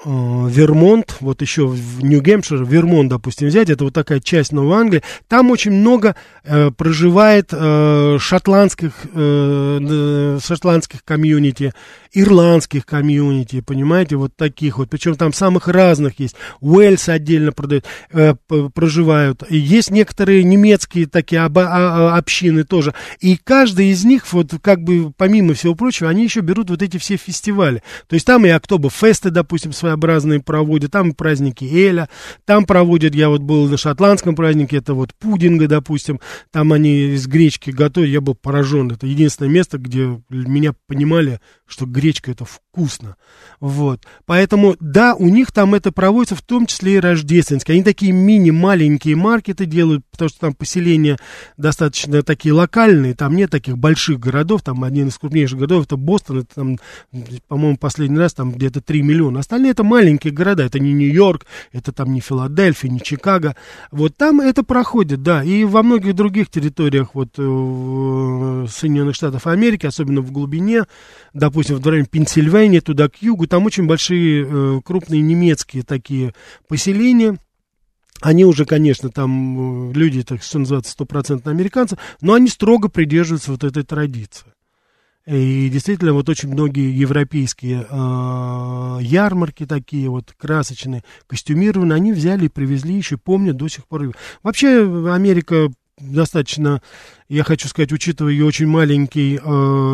Вермонт, 0.04 1.16
вот 1.20 1.40
еще 1.40 1.66
в 1.66 2.04
Нью-Гэмпшир, 2.04 2.64
Вермонт, 2.64 3.10
допустим, 3.10 3.48
взять, 3.48 3.70
это 3.70 3.84
вот 3.84 3.94
такая 3.94 4.20
часть 4.20 4.52
Новой 4.52 4.76
Англии, 4.76 5.02
там 5.28 5.50
очень 5.50 5.72
много 5.72 6.14
э, 6.44 6.70
проживает 6.70 7.48
э, 7.52 8.18
шотландских, 8.20 8.92
э, 9.14 10.38
шотландских 10.42 11.04
комьюнити, 11.04 11.72
ирландских 12.14 12.86
комьюнити, 12.86 13.60
понимаете, 13.60 14.16
вот 14.16 14.34
таких 14.36 14.78
вот, 14.78 14.88
причем 14.88 15.16
там 15.16 15.32
самых 15.32 15.68
разных 15.68 16.20
есть, 16.20 16.36
Уэльс 16.60 17.08
отдельно 17.08 17.52
продают, 17.52 17.84
э, 18.12 18.34
проживают, 18.72 19.42
и 19.48 19.56
есть 19.58 19.90
некоторые 19.90 20.44
немецкие 20.44 21.06
такие 21.06 21.42
об, 21.42 21.58
о, 21.58 22.16
общины 22.16 22.64
тоже, 22.64 22.94
и 23.20 23.36
каждый 23.36 23.88
из 23.88 24.04
них, 24.04 24.32
вот 24.32 24.52
как 24.62 24.82
бы 24.82 25.12
помимо 25.16 25.54
всего 25.54 25.74
прочего, 25.74 26.08
они 26.08 26.24
еще 26.24 26.40
берут 26.40 26.70
вот 26.70 26.82
эти 26.82 26.98
все 26.98 27.16
фестивали, 27.16 27.82
то 28.06 28.14
есть 28.14 28.26
там 28.26 28.46
и 28.46 28.48
Октоберфесты, 28.48 29.30
допустим, 29.30 29.72
своеобразные 29.72 30.40
проводят, 30.40 30.92
там 30.92 31.10
и 31.10 31.14
праздники 31.14 31.64
Эля, 31.64 32.08
там 32.44 32.64
проводят, 32.64 33.14
я 33.14 33.28
вот 33.28 33.42
был 33.42 33.68
на 33.68 33.76
шотландском 33.76 34.36
празднике, 34.36 34.76
это 34.76 34.94
вот 34.94 35.12
пудинга, 35.14 35.66
допустим, 35.66 36.20
там 36.52 36.72
они 36.72 37.14
из 37.14 37.26
гречки 37.26 37.70
готовят, 37.70 38.10
я 38.10 38.20
был 38.20 38.34
поражен, 38.34 38.92
это 38.92 39.06
единственное 39.06 39.50
место, 39.50 39.78
где 39.78 40.20
меня 40.28 40.74
понимали, 40.86 41.40
что 41.66 41.86
гречка 41.86 42.03
это 42.12 42.44
вкусно. 42.44 43.16
Вот. 43.60 44.00
Поэтому, 44.26 44.76
да, 44.80 45.14
у 45.14 45.28
них 45.28 45.52
там 45.52 45.74
это 45.74 45.92
проводится, 45.92 46.36
в 46.36 46.42
том 46.42 46.66
числе 46.66 46.96
и 46.96 47.00
рождественские. 47.00 47.74
Они 47.74 47.84
такие 47.84 48.12
мини-маленькие 48.12 49.16
маркеты 49.16 49.66
делают, 49.66 50.04
потому 50.10 50.28
что 50.28 50.40
там 50.40 50.54
поселения 50.54 51.18
достаточно 51.56 52.22
такие 52.22 52.52
локальные, 52.52 53.14
там 53.14 53.36
нет 53.36 53.50
таких 53.50 53.78
больших 53.78 54.20
городов, 54.20 54.62
там 54.62 54.84
один 54.84 55.08
из 55.08 55.18
крупнейших 55.18 55.58
городов, 55.58 55.86
это 55.86 55.96
Бостон, 55.96 56.40
это 56.40 56.54
там, 56.54 56.78
по-моему, 57.48 57.76
последний 57.76 58.18
раз 58.18 58.34
там 58.34 58.52
где-то 58.52 58.80
3 58.80 59.02
миллиона. 59.02 59.40
Остальные 59.40 59.72
это 59.72 59.84
маленькие 59.84 60.32
города, 60.32 60.64
это 60.64 60.78
не 60.78 60.92
Нью-Йорк, 60.92 61.46
это 61.72 61.92
там 61.92 62.12
не 62.12 62.20
Филадельфия, 62.20 62.90
не 62.90 63.00
Чикаго. 63.00 63.56
Вот 63.90 64.16
там 64.16 64.40
это 64.40 64.62
проходит, 64.62 65.22
да, 65.22 65.42
и 65.42 65.64
во 65.64 65.82
многих 65.82 66.14
других 66.14 66.50
территориях 66.50 67.14
вот 67.14 67.30
э, 67.38 68.66
Соединенных 68.68 69.14
Штатов 69.14 69.46
Америки, 69.46 69.86
особенно 69.86 70.20
в 70.20 70.32
глубине, 70.32 70.84
допустим, 71.32 71.76
в 71.76 71.80
районе 71.94 72.08
Пенсильвании, 72.10 72.80
туда 72.80 73.08
к 73.08 73.22
югу, 73.22 73.46
там 73.46 73.66
очень 73.66 73.86
большие 73.86 74.46
э, 74.46 74.80
крупные 74.84 75.22
немецкие 75.22 75.82
такие 75.82 76.34
поселения, 76.68 77.38
они 78.20 78.44
уже, 78.44 78.64
конечно, 78.64 79.10
там 79.10 79.90
э, 79.90 79.92
люди, 79.94 80.22
так 80.22 80.42
что 80.42 80.58
называется, 80.58 80.92
стопроцентно 80.92 81.50
американцы, 81.50 81.98
но 82.20 82.34
они 82.34 82.48
строго 82.48 82.88
придерживаются 82.88 83.50
вот 83.50 83.64
этой 83.64 83.82
традиции. 83.82 84.46
И 85.26 85.70
действительно, 85.70 86.12
вот 86.12 86.28
очень 86.28 86.50
многие 86.50 86.94
европейские 86.94 87.86
э, 87.88 88.98
ярмарки 89.00 89.64
такие 89.64 90.10
вот 90.10 90.32
красочные, 90.36 91.02
костюмированные, 91.26 91.96
они 91.96 92.12
взяли 92.12 92.46
и 92.46 92.50
привезли, 92.50 92.94
еще 92.94 93.16
помнят 93.16 93.56
до 93.56 93.68
сих 93.68 93.86
пор. 93.86 94.14
Вообще 94.42 95.10
Америка 95.10 95.70
достаточно, 95.98 96.82
я 97.28 97.42
хочу 97.42 97.68
сказать, 97.68 97.92
учитывая 97.92 98.32
ее 98.32 98.44
очень 98.44 98.66
маленький 98.66 99.36
э, 99.36 99.40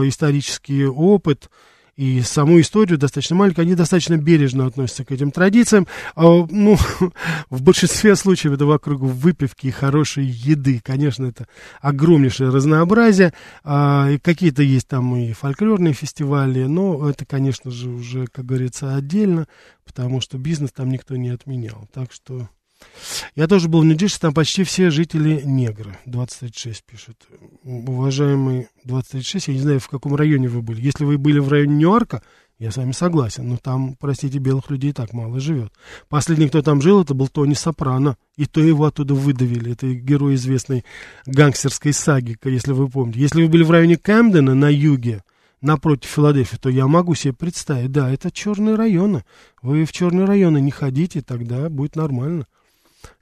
исторический 0.08 0.86
опыт, 0.86 1.48
и 1.96 2.22
саму 2.22 2.60
историю 2.60 2.98
достаточно 2.98 3.36
маленькую, 3.36 3.64
они 3.64 3.74
достаточно 3.74 4.16
бережно 4.16 4.66
относятся 4.66 5.04
к 5.04 5.12
этим 5.12 5.30
традициям. 5.30 5.86
А, 6.14 6.46
ну, 6.48 6.76
в 7.50 7.62
большинстве 7.62 8.16
случаев 8.16 8.54
это 8.54 8.66
вокруг 8.66 9.00
выпивки 9.00 9.66
и 9.66 9.70
хорошей 9.70 10.24
еды. 10.24 10.80
Конечно, 10.84 11.26
это 11.26 11.46
огромнейшее 11.80 12.50
разнообразие. 12.50 13.32
А, 13.64 14.08
какие-то 14.22 14.62
есть 14.62 14.88
там 14.88 15.16
и 15.16 15.32
фольклорные 15.32 15.92
фестивали, 15.92 16.64
но 16.64 17.08
это, 17.08 17.24
конечно 17.24 17.70
же, 17.70 17.90
уже, 17.90 18.26
как 18.26 18.46
говорится, 18.46 18.96
отдельно, 18.96 19.46
потому 19.84 20.20
что 20.20 20.38
бизнес 20.38 20.72
там 20.72 20.90
никто 20.90 21.16
не 21.16 21.30
отменял. 21.30 21.88
Так 21.92 22.12
что 22.12 22.48
я 23.34 23.46
тоже 23.46 23.68
был 23.68 23.80
в 23.80 23.84
Нью-Джерси, 23.84 24.18
там 24.20 24.34
почти 24.34 24.64
все 24.64 24.90
жители 24.90 25.42
негры. 25.44 25.98
2036 26.06 26.84
пишет. 26.84 27.16
Уважаемый 27.64 28.68
2036, 28.84 29.48
я 29.48 29.54
не 29.54 29.60
знаю, 29.60 29.80
в 29.80 29.88
каком 29.88 30.14
районе 30.14 30.48
вы 30.48 30.62
были. 30.62 30.80
Если 30.80 31.04
вы 31.04 31.18
были 31.18 31.38
в 31.38 31.48
районе 31.48 31.74
Нью-Йорка, 31.74 32.22
я 32.58 32.70
с 32.70 32.76
вами 32.76 32.92
согласен, 32.92 33.48
но 33.48 33.56
там, 33.56 33.96
простите, 33.98 34.38
белых 34.38 34.70
людей 34.70 34.92
так 34.92 35.14
мало 35.14 35.40
живет. 35.40 35.72
Последний, 36.10 36.48
кто 36.48 36.60
там 36.60 36.82
жил, 36.82 37.00
это 37.00 37.14
был 37.14 37.28
Тони 37.28 37.54
Сопрано. 37.54 38.18
И 38.36 38.44
то 38.44 38.60
его 38.60 38.84
оттуда 38.84 39.14
выдавили. 39.14 39.72
Это 39.72 39.94
герой 39.94 40.34
известной 40.34 40.84
гангстерской 41.24 41.94
саги, 41.94 42.36
если 42.44 42.72
вы 42.72 42.88
помните. 42.88 43.20
Если 43.20 43.42
вы 43.42 43.48
были 43.48 43.62
в 43.62 43.70
районе 43.70 43.96
Кэмдена 43.96 44.54
на 44.54 44.68
юге, 44.68 45.22
напротив 45.62 46.10
Филадельфии, 46.10 46.56
то 46.56 46.68
я 46.68 46.86
могу 46.86 47.14
себе 47.14 47.32
представить, 47.32 47.92
да, 47.92 48.10
это 48.10 48.30
черные 48.30 48.74
районы. 48.74 49.24
Вы 49.62 49.86
в 49.86 49.92
черные 49.92 50.26
районы 50.26 50.60
не 50.60 50.70
ходите, 50.70 51.22
тогда 51.22 51.70
будет 51.70 51.96
нормально. 51.96 52.46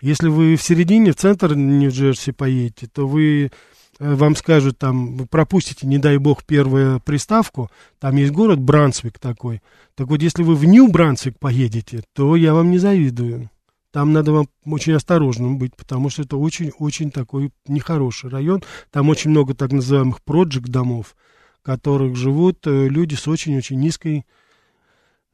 Если 0.01 0.29
вы 0.29 0.57
в 0.57 0.62
середине, 0.62 1.12
в 1.12 1.17
центр 1.17 1.55
Нью-Джерси 1.55 2.33
поедете, 2.33 2.88
то 2.93 3.07
вы 3.07 3.51
э, 3.99 4.14
вам 4.14 4.37
скажут, 4.37 4.79
там, 4.79 5.17
вы 5.17 5.27
пропустите, 5.27 5.87
не 5.87 5.99
дай 5.99 6.19
бог, 6.19 6.45
первую 6.45 7.01
приставку, 7.01 7.71
там 7.99 8.17
есть 8.17 8.33
город 8.33 8.61
Брансвик 8.61 9.19
такой. 9.19 9.61
Так 9.95 10.09
вот, 10.09 10.23
если 10.23 10.43
вы 10.43 10.55
в 10.55 10.64
Нью-Брансвик 10.64 11.38
поедете, 11.38 12.03
то 12.14 12.37
я 12.37 12.55
вам 12.55 12.71
не 12.71 12.79
завидую. 12.79 13.51
Там 13.91 14.12
надо 14.12 14.33
вам 14.33 14.49
очень 14.67 14.93
осторожным 14.93 15.59
быть, 15.59 15.75
потому 15.75 16.11
что 16.11 16.23
это 16.23 16.37
очень-очень 16.37 17.11
такой 17.11 17.53
нехороший 17.67 18.29
район. 18.29 18.62
Там 18.91 19.09
очень 19.09 19.31
много 19.31 19.55
так 19.55 19.73
называемых 19.73 20.23
проджект 20.23 20.69
домов, 20.69 21.17
в 21.61 21.62
которых 21.62 22.14
живут 22.14 22.67
э, 22.67 22.88
люди 22.88 23.14
с 23.14 23.27
очень-очень 23.27 23.81
низкой 23.81 24.27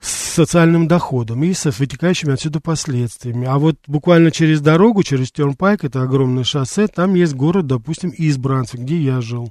с 0.04 0.34
социальным 0.34 0.86
доходом 0.86 1.42
и 1.44 1.54
с 1.54 1.64
вытекающими 1.78 2.34
отсюда 2.34 2.60
последствиями. 2.60 3.46
А 3.46 3.58
вот 3.58 3.76
буквально 3.86 4.30
через 4.30 4.60
дорогу, 4.60 5.02
через 5.02 5.32
Тернпайк, 5.32 5.82
это 5.82 6.02
огромное 6.02 6.44
шоссе, 6.44 6.88
там 6.88 7.14
есть 7.14 7.34
город, 7.34 7.66
допустим, 7.66 8.12
Избранцев, 8.16 8.80
где 8.80 8.98
я 8.98 9.22
жил. 9.22 9.50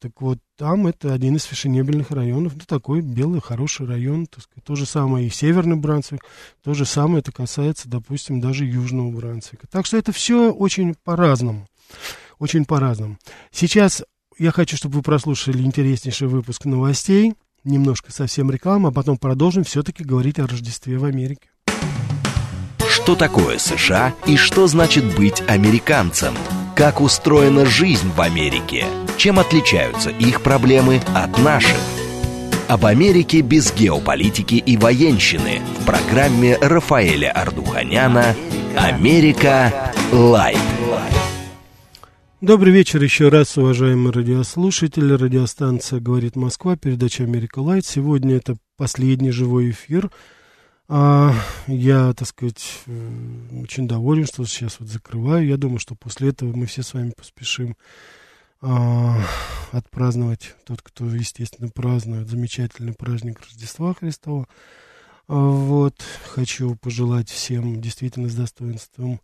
Так 0.00 0.20
вот, 0.20 0.38
там 0.56 0.86
это 0.86 1.12
один 1.12 1.36
из 1.36 1.44
фешенебельных 1.44 2.12
районов, 2.12 2.52
ну, 2.54 2.60
такой 2.66 3.00
белый, 3.00 3.40
хороший 3.40 3.86
район, 3.86 4.26
так 4.26 4.44
сказать. 4.44 4.62
То 4.62 4.76
же 4.76 4.86
самое 4.86 5.26
и 5.26 5.30
Северный 5.30 5.76
Брансвик, 5.76 6.20
то 6.62 6.72
же 6.74 6.84
самое 6.84 7.18
это 7.18 7.32
касается, 7.32 7.88
допустим, 7.88 8.40
даже 8.40 8.64
Южного 8.64 9.10
Брансвика. 9.10 9.66
Так 9.66 9.86
что 9.86 9.96
это 9.96 10.12
все 10.12 10.52
очень 10.52 10.94
по-разному, 11.02 11.66
очень 12.38 12.64
по-разному. 12.64 13.18
Сейчас 13.50 14.04
я 14.38 14.52
хочу, 14.52 14.76
чтобы 14.76 14.96
вы 14.96 15.02
прослушали 15.02 15.62
интереснейший 15.62 16.28
выпуск 16.28 16.64
новостей 16.64 17.34
немножко 17.64 18.12
совсем 18.12 18.50
реклама, 18.50 18.90
а 18.90 18.92
потом 18.92 19.16
продолжим 19.16 19.64
все-таки 19.64 20.04
говорить 20.04 20.38
о 20.38 20.46
Рождестве 20.46 20.98
в 20.98 21.04
Америке. 21.04 21.48
Что 22.88 23.16
такое 23.16 23.58
США 23.58 24.14
и 24.26 24.36
что 24.36 24.66
значит 24.66 25.16
быть 25.16 25.42
американцем? 25.48 26.34
Как 26.74 27.00
устроена 27.00 27.66
жизнь 27.66 28.10
в 28.16 28.20
Америке? 28.20 28.86
Чем 29.16 29.38
отличаются 29.38 30.10
их 30.10 30.42
проблемы 30.42 31.00
от 31.14 31.38
наших? 31.38 31.76
Об 32.68 32.86
Америке 32.86 33.42
без 33.42 33.72
геополитики 33.74 34.54
и 34.54 34.76
военщины 34.76 35.60
в 35.80 35.84
программе 35.84 36.56
Рафаэля 36.56 37.30
Ардуханяна 37.30 38.34
«Америка. 38.76 39.92
Лайт». 40.12 40.58
Добрый 42.44 42.74
вечер 42.74 43.02
еще 43.02 43.30
раз, 43.30 43.56
уважаемые 43.56 44.12
радиослушатели. 44.12 45.14
Радиостанция 45.14 45.98
«Говорит 45.98 46.36
Москва», 46.36 46.76
передача 46.76 47.24
«Америка 47.24 47.60
Лайт». 47.60 47.86
Сегодня 47.86 48.36
это 48.36 48.58
последний 48.76 49.30
живой 49.30 49.70
эфир. 49.70 50.10
А, 50.86 51.32
я, 51.66 52.12
так 52.12 52.28
сказать, 52.28 52.82
очень 53.62 53.88
доволен, 53.88 54.26
что 54.26 54.44
сейчас 54.44 54.78
вот 54.78 54.90
закрываю. 54.90 55.46
Я 55.46 55.56
думаю, 55.56 55.78
что 55.78 55.94
после 55.94 56.28
этого 56.28 56.54
мы 56.54 56.66
все 56.66 56.82
с 56.82 56.92
вами 56.92 57.14
поспешим 57.16 57.78
а, 58.60 59.16
отпраздновать 59.72 60.54
тот, 60.66 60.82
кто, 60.82 61.06
естественно, 61.06 61.70
празднует 61.70 62.28
замечательный 62.28 62.92
праздник 62.92 63.40
Рождества 63.40 63.94
Христова. 63.94 64.46
А, 65.28 65.34
вот, 65.34 65.96
хочу 66.28 66.76
пожелать 66.76 67.30
всем 67.30 67.80
действительно 67.80 68.28
с 68.28 68.34
достоинством 68.34 69.22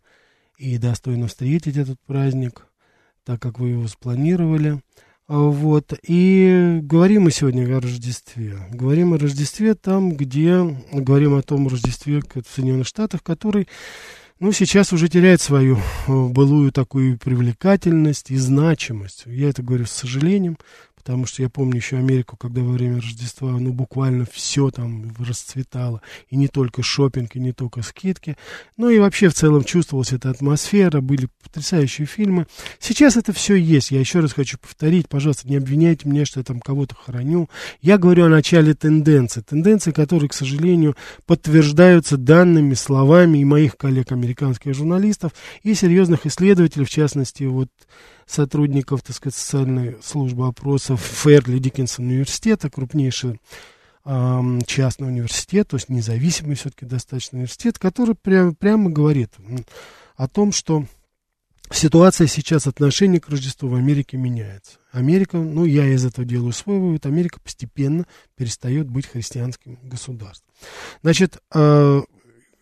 и 0.57 0.79
достойно 0.79 1.27
встретить 1.27 1.77
этот 1.77 1.99
праздник– 2.07 2.65
так 3.25 3.41
как 3.41 3.59
вы 3.59 3.69
его 3.69 3.87
спланировали. 3.87 4.81
А, 5.27 5.37
вот. 5.37 5.93
И 6.07 6.79
говорим 6.81 7.23
мы 7.23 7.31
сегодня 7.31 7.63
о 7.75 7.79
Рождестве. 7.79 8.57
Говорим 8.71 9.13
о 9.13 9.17
Рождестве 9.17 9.75
там, 9.75 10.11
где 10.11 10.77
говорим 10.91 11.35
о 11.35 11.41
том 11.41 11.67
Рождестве 11.67 12.21
в 12.21 12.53
Соединенных 12.53 12.87
Штатах, 12.87 13.23
который 13.23 13.67
ну, 14.41 14.51
сейчас 14.51 14.91
уже 14.91 15.07
теряет 15.07 15.39
свою 15.39 15.77
э, 15.77 15.81
былую 16.07 16.71
такую 16.71 17.19
привлекательность 17.19 18.31
и 18.31 18.37
значимость. 18.37 19.23
Я 19.27 19.49
это 19.49 19.61
говорю 19.61 19.85
с 19.85 19.91
сожалением, 19.91 20.57
потому 21.01 21.25
что 21.25 21.41
я 21.41 21.49
помню 21.49 21.77
еще 21.77 21.97
Америку, 21.97 22.37
когда 22.37 22.61
во 22.61 22.73
время 22.73 22.97
Рождества, 22.97 23.49
ну, 23.49 23.73
буквально 23.73 24.27
все 24.31 24.69
там 24.69 25.11
расцветало, 25.17 26.03
и 26.29 26.35
не 26.35 26.47
только 26.47 26.83
шопинг, 26.83 27.35
и 27.35 27.39
не 27.39 27.53
только 27.53 27.81
скидки, 27.81 28.37
ну, 28.77 28.87
и 28.87 28.99
вообще 28.99 29.29
в 29.29 29.33
целом 29.33 29.63
чувствовалась 29.63 30.13
эта 30.13 30.29
атмосфера, 30.29 31.01
были 31.01 31.27
потрясающие 31.43 32.05
фильмы. 32.05 32.45
Сейчас 32.79 33.17
это 33.17 33.33
все 33.33 33.55
есть, 33.55 33.89
я 33.89 33.99
еще 33.99 34.19
раз 34.19 34.33
хочу 34.33 34.59
повторить, 34.59 35.09
пожалуйста, 35.09 35.49
не 35.49 35.55
обвиняйте 35.55 36.07
меня, 36.07 36.23
что 36.23 36.39
я 36.39 36.43
там 36.43 36.59
кого-то 36.59 36.93
храню. 36.93 37.49
Я 37.81 37.97
говорю 37.97 38.25
о 38.25 38.29
начале 38.29 38.75
тенденции, 38.75 39.41
тенденции, 39.41 39.91
которые, 39.91 40.29
к 40.29 40.33
сожалению, 40.33 40.95
подтверждаются 41.25 42.15
данными, 42.15 42.75
словами 42.75 43.39
и 43.39 43.45
моих 43.45 43.75
коллег, 43.75 44.11
американских 44.11 44.75
журналистов, 44.75 45.31
и 45.63 45.73
серьезных 45.73 46.27
исследователей, 46.27 46.85
в 46.85 46.91
частности, 46.91 47.45
вот 47.45 47.69
сотрудников, 48.31 49.01
так 49.03 49.15
сказать, 49.15 49.35
социальной 49.35 49.97
службы 50.01 50.47
опросов 50.47 51.01
Ферли 51.01 51.59
Диккенсон 51.59 52.05
университета, 52.07 52.69
крупнейший 52.69 53.39
частный 54.03 55.07
университет, 55.09 55.67
то 55.67 55.77
есть 55.77 55.89
независимый 55.89 56.55
все-таки 56.55 56.85
достаточно 56.85 57.37
университет, 57.37 57.77
который 57.77 58.15
прям, 58.15 58.55
прямо 58.55 58.89
говорит 58.89 59.29
о 60.15 60.27
том, 60.27 60.51
что 60.51 60.85
ситуация 61.71 62.25
сейчас 62.25 62.65
отношение 62.65 63.21
к 63.21 63.29
Рождеству 63.29 63.69
в 63.69 63.75
Америке 63.75 64.17
меняется. 64.17 64.79
Америка, 64.91 65.37
ну, 65.37 65.65
я 65.65 65.87
из 65.87 66.03
этого 66.03 66.25
делаю 66.25 66.51
свой 66.51 66.79
вывод, 66.79 67.05
Америка 67.05 67.39
постепенно 67.39 68.05
перестает 68.35 68.89
быть 68.89 69.05
христианским 69.05 69.77
государством. 69.83 70.51
Значит, 71.03 71.37
э, 71.53 72.01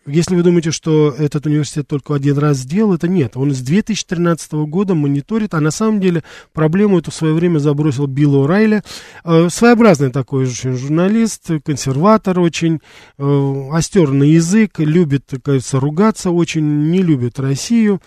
если 0.06 0.34
вы 0.34 0.42
думаете, 0.42 0.70
что 0.70 1.14
этот 1.16 1.46
университет 1.46 1.86
только 1.86 2.14
один 2.14 2.38
раз 2.38 2.58
сделал, 2.58 2.94
это 2.94 3.06
нет. 3.06 3.36
Он 3.36 3.52
с 3.52 3.60
2013 3.60 4.52
года 4.52 4.94
мониторит, 4.94 5.52
а 5.54 5.60
на 5.60 5.70
самом 5.70 6.00
деле 6.00 6.24
проблему 6.52 6.98
эту 6.98 7.10
в 7.10 7.14
свое 7.14 7.34
время 7.34 7.58
забросил 7.58 8.06
Билл 8.06 8.46
О'Райли. 8.46 8.82
Э, 9.24 9.48
своеобразный 9.50 10.10
такой 10.10 10.44
очень 10.44 10.72
журналист, 10.72 11.50
консерватор 11.64 12.40
очень, 12.40 12.80
э, 13.18 13.68
остер 13.72 14.10
на 14.10 14.24
язык, 14.24 14.78
любит, 14.78 15.30
кажется, 15.44 15.78
ругаться, 15.78 16.30
очень 16.30 16.90
не 16.90 17.02
любит 17.02 17.38
Россию 17.38 18.00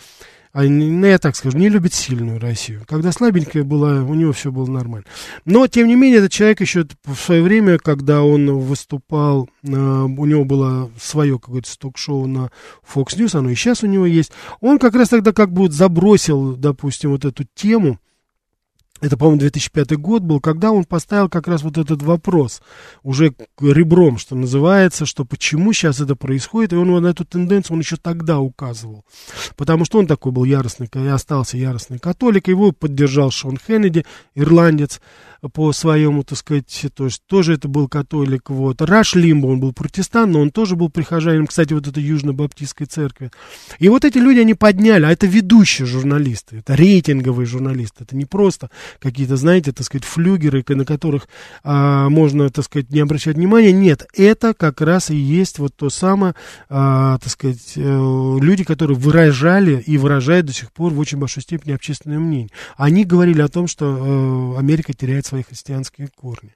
а, 0.53 0.63
ну, 0.65 1.07
я 1.07 1.17
так 1.17 1.35
скажу, 1.35 1.57
не 1.57 1.67
любит 1.67 1.95
сильную 1.95 2.39
Россию. 2.39 2.83
Когда 2.87 3.11
слабенькая 3.11 3.63
была, 3.63 4.03
у 4.03 4.13
него 4.13 4.33
все 4.33 4.51
было 4.51 4.69
нормально. 4.69 5.05
Но, 5.45 5.65
тем 5.65 5.87
не 5.87 5.95
менее, 5.95 6.19
этот 6.19 6.31
человек 6.31 6.61
еще 6.61 6.85
в 7.05 7.15
свое 7.15 7.41
время, 7.41 7.79
когда 7.79 8.21
он 8.21 8.59
выступал, 8.59 9.49
а, 9.67 10.03
у 10.05 10.25
него 10.25 10.45
было 10.45 10.91
свое 11.01 11.39
какое-то 11.39 11.75
ток-шоу 11.79 12.27
на 12.27 12.51
Fox 12.87 13.17
News, 13.17 13.35
оно 13.35 13.49
и 13.49 13.55
сейчас 13.55 13.83
у 13.83 13.87
него 13.87 14.05
есть, 14.05 14.31
он 14.61 14.77
как 14.77 14.93
раз 14.93 15.09
тогда 15.09 15.33
как 15.33 15.51
бы 15.51 15.71
забросил, 15.71 16.55
допустим, 16.55 17.09
вот 17.09 17.25
эту 17.25 17.45
тему, 17.55 17.97
это, 19.03 19.17
по-моему, 19.17 19.41
2005 19.41 19.97
год 19.97 20.23
был, 20.23 20.39
когда 20.39 20.71
он 20.71 20.85
поставил 20.85 21.27
как 21.27 21.49
раз 21.49 21.61
вот 21.61 21.77
этот 21.77 22.01
вопрос, 22.01 22.61
уже 23.03 23.35
ребром, 23.59 24.17
что 24.17 24.33
называется, 24.35 25.05
что 25.05 25.25
почему 25.25 25.73
сейчас 25.73 25.99
это 25.99 26.15
происходит, 26.15 26.71
и 26.71 26.77
он 26.77 26.89
на 27.01 27.07
эту 27.07 27.25
тенденцию, 27.25 27.75
он 27.75 27.81
еще 27.81 27.97
тогда 27.97 28.39
указывал. 28.39 29.03
Потому 29.57 29.83
что 29.83 29.99
он 29.99 30.07
такой 30.07 30.31
был 30.31 30.45
яростный, 30.45 30.87
остался 31.11 31.57
яростный 31.57 31.99
католик, 31.99 32.47
его 32.47 32.71
поддержал 32.71 33.29
Шон 33.29 33.57
Хеннеди, 33.57 34.05
ирландец, 34.35 35.01
по 35.49 35.71
своему, 35.73 36.23
так 36.23 36.38
сказать, 36.38 36.86
то 36.95 37.06
есть 37.06 37.21
тоже 37.27 37.53
это 37.53 37.67
был 37.67 37.88
католик, 37.88 38.49
вот. 38.49 38.82
Раш 38.82 39.15
Лимбо, 39.15 39.47
он 39.47 39.60
был 39.60 39.73
протестант, 39.73 40.32
но 40.32 40.41
он 40.41 40.51
тоже 40.51 40.75
был 40.75 40.89
прихожанином, 40.89 41.47
кстати, 41.47 41.73
вот 41.73 41.88
этой 41.88 42.03
южно-баптистской 42.03 42.88
церкви. 42.88 43.32
И 43.79 43.89
вот 43.89 44.06
эти 44.06 44.17
люди, 44.17 44.39
они 44.39 44.53
подняли, 44.53 45.06
а 45.06 45.12
это 45.12 45.27
ведущие 45.27 45.86
журналисты, 45.86 46.58
это 46.58 46.75
рейтинговые 46.75 47.45
журналисты, 47.45 48.03
это 48.03 48.15
не 48.15 48.25
просто 48.25 48.69
какие-то, 48.99 49.36
знаете, 49.36 49.71
так 49.71 49.86
сказать, 49.86 50.06
флюгеры, 50.06 50.63
на 50.69 50.86
которых 50.86 51.27
а, 51.63 52.10
можно, 52.10 52.49
так 52.49 52.65
сказать, 52.65 52.89
не 52.91 53.01
обращать 53.01 53.36
внимания, 53.36 53.71
нет, 53.71 54.06
это 54.13 54.53
как 54.53 54.82
раз 54.82 55.10
и 55.10 55.15
есть 55.15 55.60
вот 55.60 55.75
то 55.75 55.89
самое, 55.89 56.36
а, 56.69 57.17
так 57.19 57.32
сказать, 57.32 57.73
э, 57.75 57.82
люди, 57.82 58.63
которые 58.63 58.97
выражали 58.97 59.84
и 59.86 59.97
выражают 59.97 60.45
до 60.45 60.53
сих 60.53 60.71
пор 60.71 60.93
в 60.93 60.99
очень 60.99 61.17
большой 61.17 61.43
степени 61.43 61.73
общественное 61.73 62.19
мнение. 62.19 62.49
Они 62.77 63.03
говорили 63.06 63.41
о 63.41 63.47
том, 63.47 63.67
что 63.67 64.56
э, 64.56 64.60
Америка 64.60 64.93
теряет 64.93 65.25
свои 65.33 65.41
христианские 65.41 66.09
корни. 66.15 66.53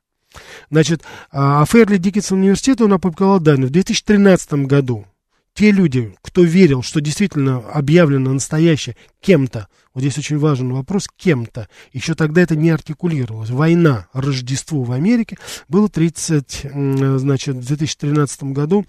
Значит, 0.69 1.01
а 1.31 1.65
Ферли 1.65 1.97
Диккенсон 1.97 2.41
университет 2.41 2.79
он 2.79 2.93
опубликовал 2.93 3.39
данные 3.39 3.69
в 3.69 3.71
2013 3.71 4.67
году. 4.67 5.07
Те 5.55 5.71
люди, 5.71 6.15
кто 6.21 6.43
верил, 6.43 6.83
что 6.83 7.01
действительно 7.01 7.57
объявлено 7.57 8.31
настоящее 8.33 8.95
кем-то, 9.19 9.67
вот 9.95 10.01
здесь 10.01 10.19
очень 10.19 10.37
важен 10.37 10.71
вопрос, 10.71 11.07
кем-то, 11.15 11.67
еще 11.91 12.13
тогда 12.13 12.43
это 12.43 12.55
не 12.55 12.69
артикулировалось. 12.69 13.49
Война, 13.49 14.07
Рождество 14.13 14.83
в 14.83 14.91
Америке 14.91 15.39
было 15.67 15.89
30, 15.89 16.67
значит, 17.19 17.55
в 17.55 17.65
2013 17.65 18.43
году 18.43 18.85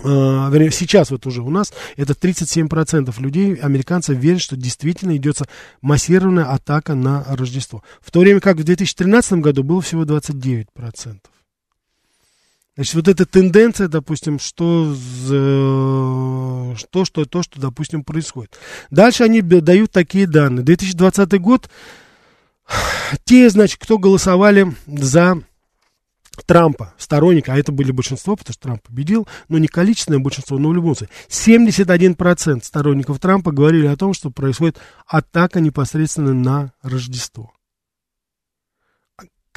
Uh, 0.00 0.70
сейчас 0.70 1.10
вот 1.10 1.26
уже 1.26 1.42
у 1.42 1.50
нас 1.50 1.72
это 1.96 2.12
37% 2.12 3.20
людей, 3.20 3.54
американцев, 3.54 4.16
верят, 4.16 4.40
что 4.40 4.56
действительно 4.56 5.16
идет 5.16 5.38
массированная 5.80 6.44
атака 6.44 6.94
на 6.94 7.24
Рождество. 7.28 7.82
В 8.00 8.12
то 8.12 8.20
время 8.20 8.38
как 8.38 8.58
в 8.58 8.64
2013 8.64 9.40
году 9.40 9.64
было 9.64 9.82
всего 9.82 10.04
29%. 10.04 10.66
Значит, 12.78 12.94
вот 12.94 13.08
эта 13.08 13.26
тенденция, 13.26 13.88
допустим, 13.88 14.38
что, 14.38 14.94
что, 16.76 17.04
что, 17.04 17.24
то, 17.24 17.42
что, 17.42 17.60
допустим, 17.60 18.04
происходит. 18.04 18.56
Дальше 18.92 19.24
они 19.24 19.42
дают 19.42 19.90
такие 19.90 20.28
данные. 20.28 20.64
2020 20.64 21.40
год, 21.40 21.68
те, 23.24 23.50
значит, 23.50 23.80
кто 23.82 23.98
голосовали 23.98 24.72
за 24.86 25.42
Трампа, 26.42 26.94
сторонника, 26.98 27.52
а 27.52 27.58
это 27.58 27.72
были 27.72 27.92
большинство, 27.92 28.36
потому 28.36 28.52
что 28.52 28.62
Трамп 28.62 28.82
победил, 28.82 29.26
но 29.48 29.58
не 29.58 29.68
количественное 29.68 30.20
большинство, 30.20 30.58
но 30.58 30.68
в 30.68 30.74
любом 30.74 30.96
случае. 30.96 31.14
71% 31.28 32.64
сторонников 32.64 33.18
Трампа 33.18 33.52
говорили 33.52 33.86
о 33.86 33.96
том, 33.96 34.14
что 34.14 34.30
происходит 34.30 34.78
атака 35.06 35.60
непосредственно 35.60 36.34
на 36.34 36.72
Рождество. 36.82 37.52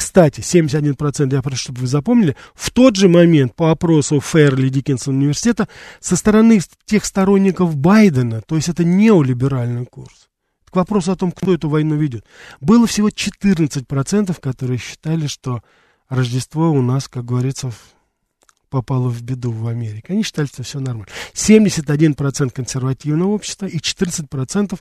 Кстати, 0.02 0.40
71%, 0.40 1.32
я 1.32 1.42
прошу, 1.44 1.58
чтобы 1.58 1.82
вы 1.82 1.88
запомнили, 1.88 2.36
в 2.56 2.72
тот 2.72 2.96
же 2.96 3.08
момент 3.08 3.56
по 3.56 3.70
опросу 3.70 4.20
Ферли 4.20 4.70
Диккенсон 4.70 5.18
университета 5.18 5.68
со 6.00 6.16
стороны 6.16 6.60
тех 6.86 7.06
сторонников 7.06 7.76
Байдена, 7.76 8.42
то 8.42 8.56
есть 8.56 8.68
это 8.68 8.84
неолиберальный 8.84 9.86
курс, 9.86 10.28
к 10.72 10.76
вопросу 10.76 11.12
о 11.12 11.16
том, 11.16 11.32
кто 11.32 11.54
эту 11.54 11.70
войну 11.70 11.98
ведет, 11.98 12.26
было 12.60 12.88
всего 12.88 13.10
14%, 13.10 14.40
которые 14.42 14.80
считали, 14.80 15.28
что 15.28 15.62
Рождество 16.12 16.70
у 16.70 16.82
нас, 16.82 17.08
как 17.08 17.24
говорится, 17.24 17.72
попало 18.70 19.08
в 19.08 19.22
беду 19.22 19.50
в 19.50 19.66
Америке. 19.66 20.08
Они 20.10 20.24
считали, 20.24 20.46
что 20.46 20.62
все 20.62 20.82
нормально. 20.82 21.08
71% 21.34 22.52
консервативного 22.52 23.30
общества 23.30 23.66
и 23.66 23.78
14% 23.78 24.78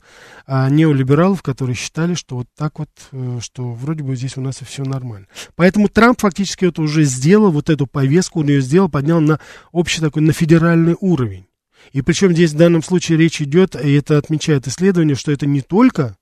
а, 0.48 0.68
неолибералов, 0.68 1.40
которые 1.42 1.76
считали, 1.76 2.14
что 2.14 2.34
вот 2.34 2.48
так 2.56 2.80
вот, 2.80 2.88
э, 3.12 3.38
что 3.40 3.70
вроде 3.70 4.02
бы 4.02 4.16
здесь 4.16 4.36
у 4.36 4.40
нас 4.40 4.60
и 4.60 4.64
все 4.64 4.82
нормально. 4.82 5.28
Поэтому 5.54 5.88
Трамп 5.88 6.20
фактически 6.20 6.64
это 6.64 6.82
уже 6.82 7.04
сделал, 7.04 7.52
вот 7.52 7.70
эту 7.70 7.86
повестку 7.86 8.40
он 8.40 8.48
ее 8.48 8.60
сделал, 8.60 8.88
поднял 8.88 9.20
на 9.20 9.38
общий 9.70 10.00
такой, 10.00 10.22
на 10.22 10.32
федеральный 10.32 10.96
уровень. 11.00 11.46
И 11.92 12.02
причем 12.02 12.32
здесь 12.32 12.54
в 12.54 12.56
данном 12.56 12.82
случае 12.82 13.18
речь 13.18 13.40
идет, 13.40 13.76
и 13.76 13.92
это 13.92 14.18
отмечает 14.18 14.66
исследование, 14.66 15.14
что 15.14 15.30
это 15.30 15.46
не 15.46 15.60
только 15.60 16.16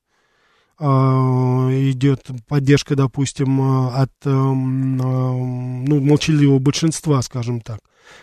идет 0.80 2.26
поддержка, 2.46 2.94
допустим, 2.94 3.60
а, 3.60 4.02
от 4.02 4.12
эм, 4.24 5.00
эм, 5.00 5.84
ну, 5.84 6.00
молчаливого 6.00 6.58
большинства, 6.58 7.20
скажем 7.22 7.60
так. 7.60 7.80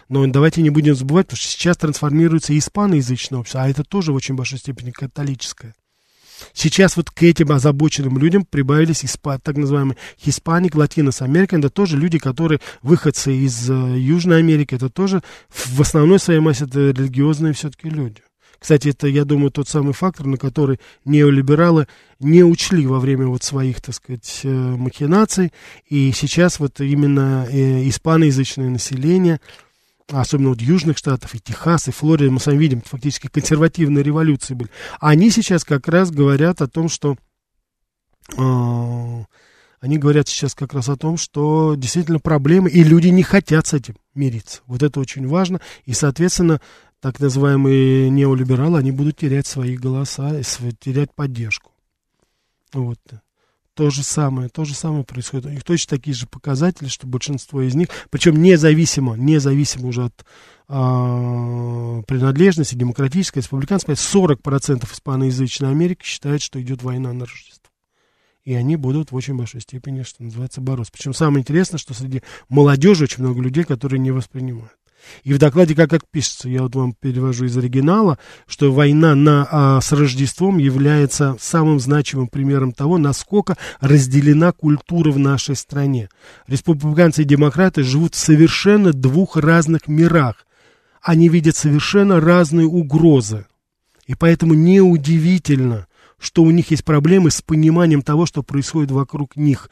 Но 0.09 0.25
давайте 0.27 0.61
не 0.61 0.69
будем 0.69 0.95
забывать, 0.95 1.27
потому 1.27 1.37
что 1.37 1.51
сейчас 1.51 1.77
трансформируется 1.77 2.57
испаноязычное 2.57 3.39
общество, 3.39 3.63
а 3.63 3.69
это 3.69 3.83
тоже 3.83 4.11
в 4.11 4.15
очень 4.15 4.35
большой 4.35 4.59
степени 4.59 4.91
католическое. 4.91 5.75
Сейчас 6.53 6.97
вот 6.97 7.09
к 7.11 7.23
этим 7.23 7.51
озабоченным 7.51 8.17
людям 8.17 8.45
прибавились 8.45 9.05
испа, 9.05 9.39
так 9.39 9.57
называемые 9.57 9.97
хиспаник, 10.19 10.75
латинос 10.75 11.21
Америка. 11.21 11.57
Это 11.57 11.69
тоже 11.69 11.97
люди, 11.97 12.19
которые 12.19 12.59
выходцы 12.81 13.35
из 13.35 13.69
uh, 13.69 13.97
Южной 13.97 14.39
Америки. 14.39 14.75
Это 14.75 14.89
тоже 14.89 15.21
в 15.49 15.81
основной 15.81 16.19
своей 16.19 16.39
массе 16.39 16.65
это 16.65 16.91
религиозные 16.91 17.53
все-таки 17.53 17.89
люди. 17.89 18.21
Кстати, 18.65 18.87
это, 18.87 19.05
я 19.05 19.25
думаю, 19.25 19.51
тот 19.51 19.69
самый 19.69 19.93
фактор, 19.93 20.25
на 20.25 20.37
который 20.37 20.79
неолибералы 21.05 21.85
не 22.19 22.43
учли 22.43 22.87
во 22.87 22.99
время 22.99 23.27
вот 23.27 23.43
своих, 23.43 23.79
так 23.79 23.93
сказать, 23.93 24.39
э, 24.41 24.49
махинаций. 24.49 25.53
И 25.87 26.11
сейчас 26.13 26.59
вот 26.59 26.81
именно 26.81 27.45
э, 27.47 27.87
испаноязычное 27.87 28.71
население, 28.71 29.39
особенно 30.09 30.49
вот 30.49 30.61
южных 30.61 30.97
штатов, 30.97 31.35
и 31.35 31.39
Техас, 31.39 31.87
и 31.89 31.91
Флорида, 31.91 32.31
мы 32.31 32.39
сами 32.39 32.57
видим, 32.57 32.81
фактически 32.81 33.27
консервативные 33.27 34.03
революции 34.03 34.55
были. 34.55 34.71
Они 34.99 35.29
сейчас 35.29 35.63
как 35.63 35.87
раз 35.87 36.09
говорят 36.09 36.63
о 36.63 36.67
том, 36.67 36.89
что... 36.89 37.17
Э, 38.35 39.25
они 39.79 39.99
говорят 39.99 40.27
сейчас 40.27 40.55
как 40.55 40.73
раз 40.73 40.89
о 40.89 40.97
том, 40.97 41.17
что 41.17 41.75
действительно 41.77 42.19
проблемы, 42.19 42.71
и 42.71 42.83
люди 42.83 43.09
не 43.09 43.21
хотят 43.21 43.67
с 43.67 43.73
этим 43.73 43.95
мириться. 44.15 44.61
Вот 44.65 44.81
это 44.81 44.99
очень 44.99 45.27
важно. 45.27 45.61
И, 45.85 45.93
соответственно, 45.93 46.59
так 47.05 47.19
называемые 47.19 48.09
неолибералы, 48.09 48.79
они 48.79 48.91
будут 48.91 49.17
терять 49.17 49.45
свои 49.45 49.77
голоса, 49.77 50.41
терять 50.79 51.13
поддержку. 51.13 51.71
Вот. 52.73 52.97
То 53.75 53.91
же 53.91 54.01
самое, 54.01 54.49
то 54.49 54.65
же 54.65 54.73
самое 54.73 55.03
происходит. 55.03 55.45
У 55.45 55.49
них 55.49 55.63
точно 55.63 55.97
такие 55.97 56.15
же 56.15 56.25
показатели, 56.25 56.87
что 56.87 57.05
большинство 57.05 57.61
из 57.61 57.75
них, 57.75 57.89
причем 58.09 58.41
независимо, 58.41 59.13
независимо 59.13 59.89
уже 59.89 60.05
от 60.05 60.25
а, 60.67 62.01
принадлежности, 62.07 62.73
демократической, 62.73 63.37
республиканской, 63.37 63.93
40% 63.93 64.91
испаноязычной 64.91 65.69
Америки 65.69 66.03
считают, 66.03 66.41
что 66.41 66.59
идет 66.59 66.81
война 66.81 67.13
на 67.13 67.25
Рождество. 67.25 67.71
И 68.45 68.55
они 68.55 68.77
будут 68.77 69.11
в 69.11 69.15
очень 69.15 69.37
большой 69.37 69.61
степени, 69.61 70.01
что 70.01 70.23
называется, 70.23 70.59
бороться. 70.59 70.91
Причем 70.91 71.13
самое 71.13 71.41
интересное, 71.41 71.77
что 71.77 71.93
среди 71.93 72.23
молодежи 72.49 73.03
очень 73.03 73.21
много 73.21 73.43
людей, 73.43 73.63
которые 73.63 73.99
не 73.99 74.09
воспринимают. 74.09 74.73
И 75.23 75.33
в 75.33 75.37
докладе, 75.37 75.75
как, 75.75 75.89
как 75.89 76.01
пишется, 76.09 76.49
я 76.49 76.63
вот 76.63 76.75
вам 76.75 76.93
перевожу 76.93 77.45
из 77.45 77.57
оригинала, 77.57 78.17
что 78.47 78.71
война 78.71 79.15
на, 79.15 79.47
а, 79.49 79.81
с 79.81 79.91
Рождеством 79.91 80.57
является 80.57 81.35
самым 81.39 81.79
значимым 81.79 82.27
примером 82.27 82.71
того, 82.71 82.97
насколько 82.97 83.57
разделена 83.79 84.51
культура 84.51 85.11
в 85.11 85.19
нашей 85.19 85.55
стране. 85.55 86.09
Республиканцы 86.47 87.23
и 87.23 87.25
демократы 87.25 87.83
живут 87.83 88.15
в 88.15 88.17
совершенно 88.17 88.93
двух 88.93 89.37
разных 89.37 89.87
мирах. 89.87 90.45
Они 91.01 91.29
видят 91.29 91.55
совершенно 91.55 92.19
разные 92.19 92.65
угрозы. 92.65 93.45
И 94.07 94.15
поэтому 94.15 94.53
неудивительно, 94.53 95.87
что 96.19 96.43
у 96.43 96.51
них 96.51 96.71
есть 96.71 96.83
проблемы 96.83 97.31
с 97.31 97.41
пониманием 97.41 98.01
того, 98.01 98.25
что 98.25 98.43
происходит 98.43 98.91
вокруг 98.91 99.35
них. 99.35 99.69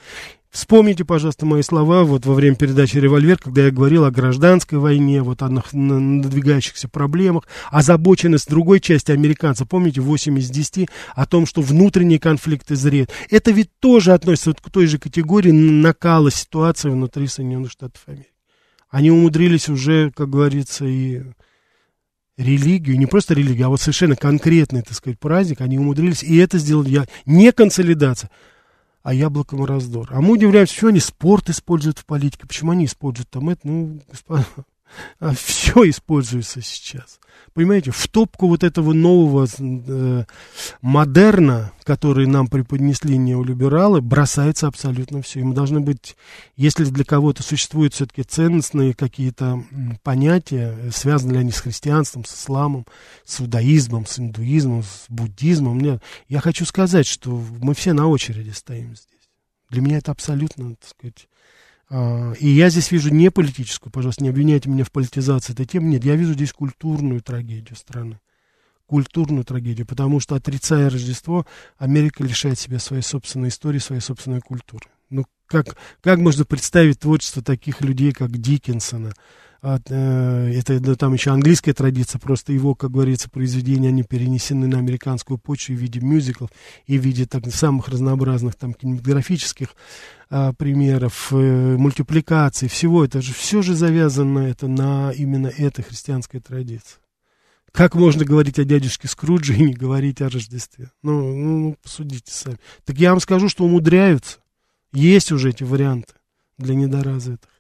Вспомните, 0.54 1.04
пожалуйста, 1.04 1.48
мои 1.48 1.64
слова 1.64 2.04
вот 2.04 2.28
во 2.28 2.36
время 2.36 2.56
передачи 2.56 2.98
«Револьвер», 2.98 3.40
когда 3.40 3.66
я 3.66 3.72
говорил 3.72 4.06
о 4.06 4.12
гражданской 4.12 4.78
войне, 4.78 5.24
вот 5.24 5.42
о 5.42 5.50
надвигающихся 5.50 6.88
проблемах, 6.88 7.48
озабоченность 7.72 8.48
другой 8.52 8.80
части 8.80 9.12
американцев, 9.12 9.68
помните, 9.68 10.00
8 10.00 10.38
из 10.38 10.52
10, 10.52 10.90
о 11.16 11.26
том, 11.26 11.48
что 11.48 11.64
внутренние 11.64 12.20
конфликты 12.20 12.76
зреют. 12.76 13.10
Это 13.32 13.50
ведь 13.50 13.72
тоже 13.80 14.14
относится 14.14 14.52
вот 14.52 14.62
к 14.62 14.70
той 14.70 14.86
же 14.86 15.00
категории 15.00 15.50
накала 15.50 16.30
ситуации 16.30 16.92
внутри 16.92 17.26
Соединенных 17.26 17.72
Штатов 17.72 18.04
Америки. 18.06 18.30
Они 18.92 19.10
умудрились 19.10 19.70
уже, 19.70 20.12
как 20.12 20.30
говорится, 20.30 20.86
и 20.86 21.24
религию, 22.38 23.00
не 23.00 23.08
просто 23.08 23.34
религию, 23.34 23.66
а 23.66 23.70
вот 23.70 23.82
совершенно 23.82 24.16
конкретный, 24.16 24.84
так 24.84 24.94
сказать, 24.94 25.20
праздник, 25.20 25.62
они 25.62 25.80
умудрились, 25.80 26.22
и 26.22 26.38
это 26.38 26.60
сделали 26.60 26.90
я, 26.90 27.06
не 27.26 27.52
консолидация, 27.52 28.30
а 29.04 29.14
яблоком 29.14 29.66
раздор. 29.66 30.08
А 30.12 30.22
мы 30.22 30.32
удивляемся, 30.32 30.74
что 30.74 30.88
они 30.88 31.00
спорт 31.00 31.50
используют 31.50 32.00
в 32.00 32.06
политике, 32.06 32.48
почему 32.48 32.72
они 32.72 32.86
используют 32.86 33.30
там 33.30 33.50
это, 33.50 33.68
ну, 33.68 34.00
господа, 34.10 34.46
все 35.36 35.90
используется 35.90 36.62
сейчас. 36.62 37.20
Понимаете, 37.54 37.92
в 37.92 38.08
топку 38.08 38.48
вот 38.48 38.64
этого 38.64 38.94
нового 38.94 39.48
э, 39.60 40.24
модерна, 40.82 41.72
который 41.84 42.26
нам 42.26 42.48
преподнесли 42.48 43.16
неолибералы, 43.16 44.02
бросается 44.02 44.68
абсолютно 44.68 45.22
все. 45.22 45.42
И 45.42 45.44
мы 45.44 45.54
должны 45.54 45.80
быть, 45.80 46.16
если 46.56 46.84
для 46.86 47.06
кого-то 47.06 47.44
существуют 47.44 47.94
все-таки 47.94 48.24
ценностные 48.24 48.96
какие-то 48.96 49.64
понятия, 50.02 50.76
связаны 50.92 51.34
ли 51.34 51.38
они 51.40 51.52
с 51.52 51.62
христианством, 51.62 52.26
с 52.26 52.34
исламом, 52.34 52.88
с 53.24 53.40
иудаизмом, 53.40 54.08
с 54.08 54.18
индуизмом, 54.18 54.82
с 54.82 55.06
буддизмом, 55.10 55.80
нет, 55.80 56.02
я 56.30 56.40
хочу 56.40 56.66
сказать, 56.66 57.06
что 57.06 57.40
мы 57.62 57.76
все 57.76 57.94
на 57.94 58.08
очереди 58.08 58.50
стоим 58.50 58.96
здесь. 58.96 59.30
Для 59.70 59.82
меня 59.82 59.98
это 59.98 60.12
абсолютно, 60.12 60.76
так 60.76 60.90
сказать, 60.90 61.28
а, 61.28 61.33
и 62.40 62.48
я 62.48 62.70
здесь 62.70 62.92
вижу 62.92 63.14
не 63.14 63.30
политическую, 63.30 63.92
пожалуйста, 63.92 64.24
не 64.24 64.30
обвиняйте 64.30 64.70
меня 64.70 64.84
в 64.84 64.92
политизации 64.92 65.54
этой 65.54 65.66
темы. 65.66 65.90
Нет, 65.90 66.04
я 66.04 66.16
вижу 66.16 66.34
здесь 66.34 66.52
культурную 66.52 67.22
трагедию 67.22 67.76
страны. 67.76 68.20
Культурную 68.88 69.46
трагедию, 69.46 69.86
потому 69.86 70.20
что, 70.20 70.36
отрицая 70.36 70.90
Рождество, 70.90 71.46
Америка 71.78 72.24
лишает 72.24 72.58
себя 72.60 72.80
своей 72.80 73.04
собственной 73.04 73.50
истории, 73.50 73.80
своей 73.80 74.02
собственной 74.02 74.42
культуры. 74.42 74.88
Ну, 75.10 75.26
как, 75.46 75.78
как 76.02 76.20
можно 76.20 76.46
представить 76.46 77.00
творчество 77.00 77.44
таких 77.44 77.82
людей, 77.82 78.12
как 78.12 78.32
Диккенсона, 78.32 79.14
это 79.64 80.80
да, 80.82 80.96
там 80.96 81.14
еще 81.14 81.32
английская 81.32 81.74
традиция, 81.74 82.20
просто 82.20 82.52
его, 82.52 82.76
как 82.76 82.92
говорится, 82.92 83.30
произведения, 83.30 83.88
они 83.88 84.04
перенесены 84.04 84.68
на 84.68 84.78
американскую 84.78 85.38
почву 85.38 85.76
в 85.76 85.78
виде 85.78 86.02
мюзиклов 86.02 86.50
и 86.86 87.00
в 87.00 87.02
виде 87.02 87.26
так, 87.26 87.46
самых 87.48 87.88
разнообразных 87.88 88.56
там 88.56 88.74
кинематографических 88.74 89.70
э, 90.30 90.52
примеров, 90.58 91.30
э, 91.32 91.78
мультипликаций, 91.78 92.68
всего 92.68 93.06
это 93.06 93.22
же, 93.22 93.34
все 93.34 93.62
же 93.62 93.74
завязано 93.74 94.40
это 94.40 94.68
на 94.68 95.12
именно 95.12 95.48
этой 95.48 95.84
христианской 95.84 96.42
традиции. 96.42 96.98
Как 97.72 97.96
можно 97.96 98.26
говорить 98.26 98.60
о 98.60 98.66
дядюшке 98.66 99.08
Скрудже 99.08 99.56
и 99.56 99.64
не 99.64 99.74
говорить 99.74 100.22
о 100.22 100.30
Рождестве? 100.30 100.92
Ну, 101.02 101.36
ну, 101.36 101.78
посудите 101.82 102.32
сами. 102.32 102.58
Так 102.86 102.98
я 102.98 103.12
вам 103.12 103.20
скажу, 103.20 103.48
что 103.48 103.64
умудряются. 103.64 104.40
Есть 104.92 105.32
уже 105.32 105.50
эти 105.50 105.64
варианты 105.64 106.14
для 106.60 106.76
недоразвитых. 106.76 107.53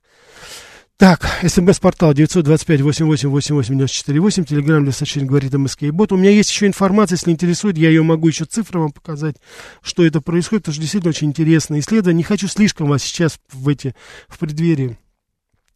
Так, 0.98 1.26
смс-портал 1.48 2.14
925-88-88-94-8, 2.14 4.46
телеграмм 4.46 4.84
для 4.84 4.94
сообщений 4.94 5.26
говорит 5.26 5.52
МСК 5.54 5.86
Бот. 5.92 6.12
У 6.12 6.18
меня 6.18 6.30
есть 6.30 6.52
еще 6.52 6.68
информация, 6.68 7.16
если 7.16 7.32
интересует, 7.32 7.80
я 7.80 7.90
ее 7.90 8.04
могу 8.04 8.28
еще 8.28 8.46
цифры 8.46 8.80
вам 8.80 8.92
показать, 8.92 9.38
что 9.82 10.06
это 10.06 10.22
происходит, 10.22 10.66
потому 10.66 10.74
что 10.74 10.82
действительно 10.82 11.10
очень 11.10 11.30
интересное 11.30 11.80
исследование. 11.80 12.18
Не 12.18 12.24
хочу 12.24 12.48
слишком 12.48 12.88
вас 12.88 13.02
сейчас 13.02 13.40
в 13.52 13.70
эти, 13.70 13.96
в 14.28 14.38
преддверии, 14.38 15.00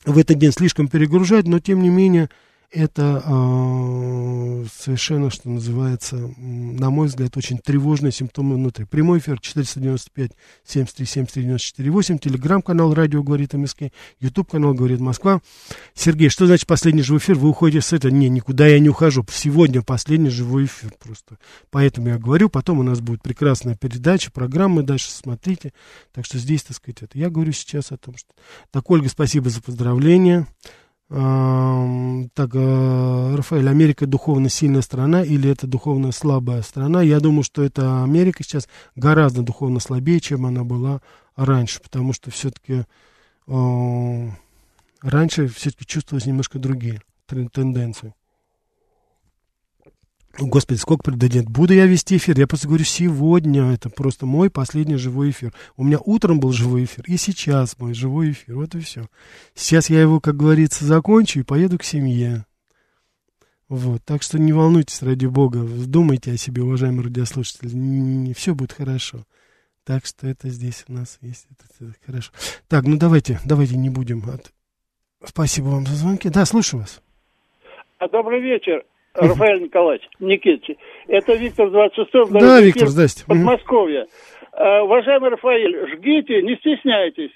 в 0.06 0.20
этот 0.20 0.38
день 0.38 0.52
слишком 0.52 0.88
перегружать, 0.88 1.48
но 1.48 1.60
тем 1.60 1.82
не 1.82 1.90
менее, 1.90 2.30
это 2.70 3.24
э, 3.26 4.66
совершенно, 4.74 5.30
что 5.30 5.50
называется, 5.50 6.18
на 6.38 6.90
мой 6.90 7.08
взгляд, 7.08 7.38
очень 7.38 7.60
тревожные 7.60 8.12
симптомы 8.12 8.56
внутри. 8.56 8.86
Прямой 8.86 9.20
эфир 9.20 9.40
495 9.40 10.32
73 10.66 11.06
73 11.06 11.44
94 11.44 11.92
8, 11.92 12.18
телеграм-канал 12.18 12.94
«Радио 12.94 13.24
говорит 13.24 13.54
МСК», 13.54 13.84
ютуб-канал 14.20 14.74
«Говорит 14.74 15.00
Москва». 15.00 15.42
Сергей, 15.94 16.28
что 16.30 16.46
значит 16.46 16.68
последний 16.68 17.04
живой 17.04 17.20
эфир? 17.20 17.36
Вы 17.36 17.50
уходите 17.50 17.82
с 17.82 17.94
этого? 17.94 18.12
Не, 18.12 18.28
никуда 18.28 18.68
я 18.68 18.80
не 18.80 18.90
ухожу. 18.90 19.26
Сегодня 19.32 19.82
последний 19.82 20.30
живой 20.30 20.66
эфир 20.66 20.94
просто. 21.00 21.38
Поэтому 21.72 22.10
я 22.10 22.18
говорю, 22.18 22.50
потом 22.50 22.80
у 22.80 22.84
нас 22.84 23.00
будет 23.00 23.22
прекрасная 23.22 23.76
передача, 23.76 24.30
программы 24.30 24.84
дальше 24.84 25.10
смотрите. 25.10 25.72
Так 26.14 26.26
что 26.26 26.38
здесь, 26.38 26.64
так 26.64 26.76
сказать, 26.76 27.02
это. 27.02 27.18
Я 27.18 27.30
говорю 27.30 27.54
сейчас 27.54 27.94
о 27.94 27.98
том, 27.98 28.18
что... 28.18 28.28
Так, 28.72 28.90
Ольга, 28.92 29.08
спасибо 29.08 29.50
за 29.50 29.62
поздравления. 29.62 30.48
Так, 31.10 32.50
э, 32.54 33.36
Рафаэль, 33.36 33.70
Америка 33.70 34.06
духовно 34.06 34.50
сильная 34.50 34.82
страна 34.82 35.24
или 35.24 35.50
это 35.50 35.66
духовно 35.66 36.12
слабая 36.12 36.62
страна? 36.62 37.02
Я 37.02 37.22
думаю, 37.22 37.44
что 37.44 37.64
это 37.64 38.04
Америка 38.04 38.44
сейчас 38.44 38.68
гораздо 38.98 39.42
духовно 39.42 39.80
слабее, 39.80 40.20
чем 40.20 40.46
она 40.46 40.66
была 40.66 41.02
раньше, 41.38 41.82
потому 41.82 42.12
что 42.12 42.30
все-таки 42.30 42.84
э, 43.48 44.30
раньше 45.02 45.48
все-таки 45.48 45.86
чувствовалось 45.86 46.26
немножко 46.26 46.60
другие 46.60 47.02
тенденции. 47.26 48.14
Господи, 50.40 50.78
сколько 50.78 51.04
предадет? 51.04 51.50
Буду 51.50 51.74
я 51.74 51.86
вести 51.88 52.18
эфир. 52.18 52.38
Я 52.40 52.48
просто 52.48 52.68
говорю, 52.68 52.84
сегодня 52.84 53.72
это 53.72 53.90
просто 53.90 54.26
мой 54.26 54.52
последний 54.52 54.98
живой 54.98 55.32
эфир. 55.32 55.54
У 55.76 55.84
меня 55.84 55.98
утром 56.04 56.40
был 56.40 56.52
живой 56.52 56.84
эфир, 56.84 57.04
и 57.08 57.18
сейчас 57.18 57.78
мой 57.80 57.94
живой 57.94 58.32
эфир. 58.32 58.56
Вот 58.56 58.76
и 58.76 58.80
все. 58.80 59.08
Сейчас 59.56 59.90
я 59.90 60.00
его, 60.00 60.20
как 60.20 60.36
говорится, 60.36 60.86
закончу 60.86 61.40
и 61.40 61.44
поеду 61.44 61.80
к 61.80 61.84
семье. 61.84 62.46
Вот, 63.68 64.02
так 64.06 64.24
что 64.24 64.40
не 64.40 64.54
волнуйтесь, 64.54 65.02
ради 65.02 65.26
бога, 65.26 65.60
думайте 65.62 66.32
о 66.32 66.38
себе, 66.38 66.62
уважаемые 66.62 67.04
радиослушатели, 67.04 67.70
не, 67.74 68.34
все 68.34 68.56
будет 68.56 68.72
хорошо. 68.72 69.26
Так 69.84 70.06
что 70.06 70.26
это 70.26 70.48
здесь 70.48 70.86
у 70.88 70.94
нас 70.94 71.18
есть, 71.22 71.48
это, 71.52 71.86
это 71.86 72.00
хорошо. 72.06 72.32
Так, 72.70 72.86
ну 72.86 72.98
давайте, 72.98 73.40
давайте 73.44 73.76
не 73.76 73.90
будем. 73.90 74.24
От... 74.30 74.54
Спасибо 75.26 75.66
вам 75.66 75.86
за 75.86 75.96
звонки. 75.96 76.30
Да, 76.30 76.46
слушаю 76.46 76.82
вас. 76.82 77.02
Добрый 78.10 78.42
вечер. 78.42 78.86
Рафаэль 79.18 79.64
Николаевич 79.64 80.08
Никитич. 80.20 80.78
Это 81.08 81.34
Виктор 81.34 81.70
26 81.70 82.32
Да, 82.32 82.62
Виктор, 82.62 82.88
здрасте. 82.88 83.24
Подмосковье. 83.28 84.06
Uh, 84.60 84.82
уважаемый 84.86 85.30
Рафаэль, 85.30 85.76
жгите, 85.94 86.42
не 86.42 86.56
стесняйтесь, 86.56 87.30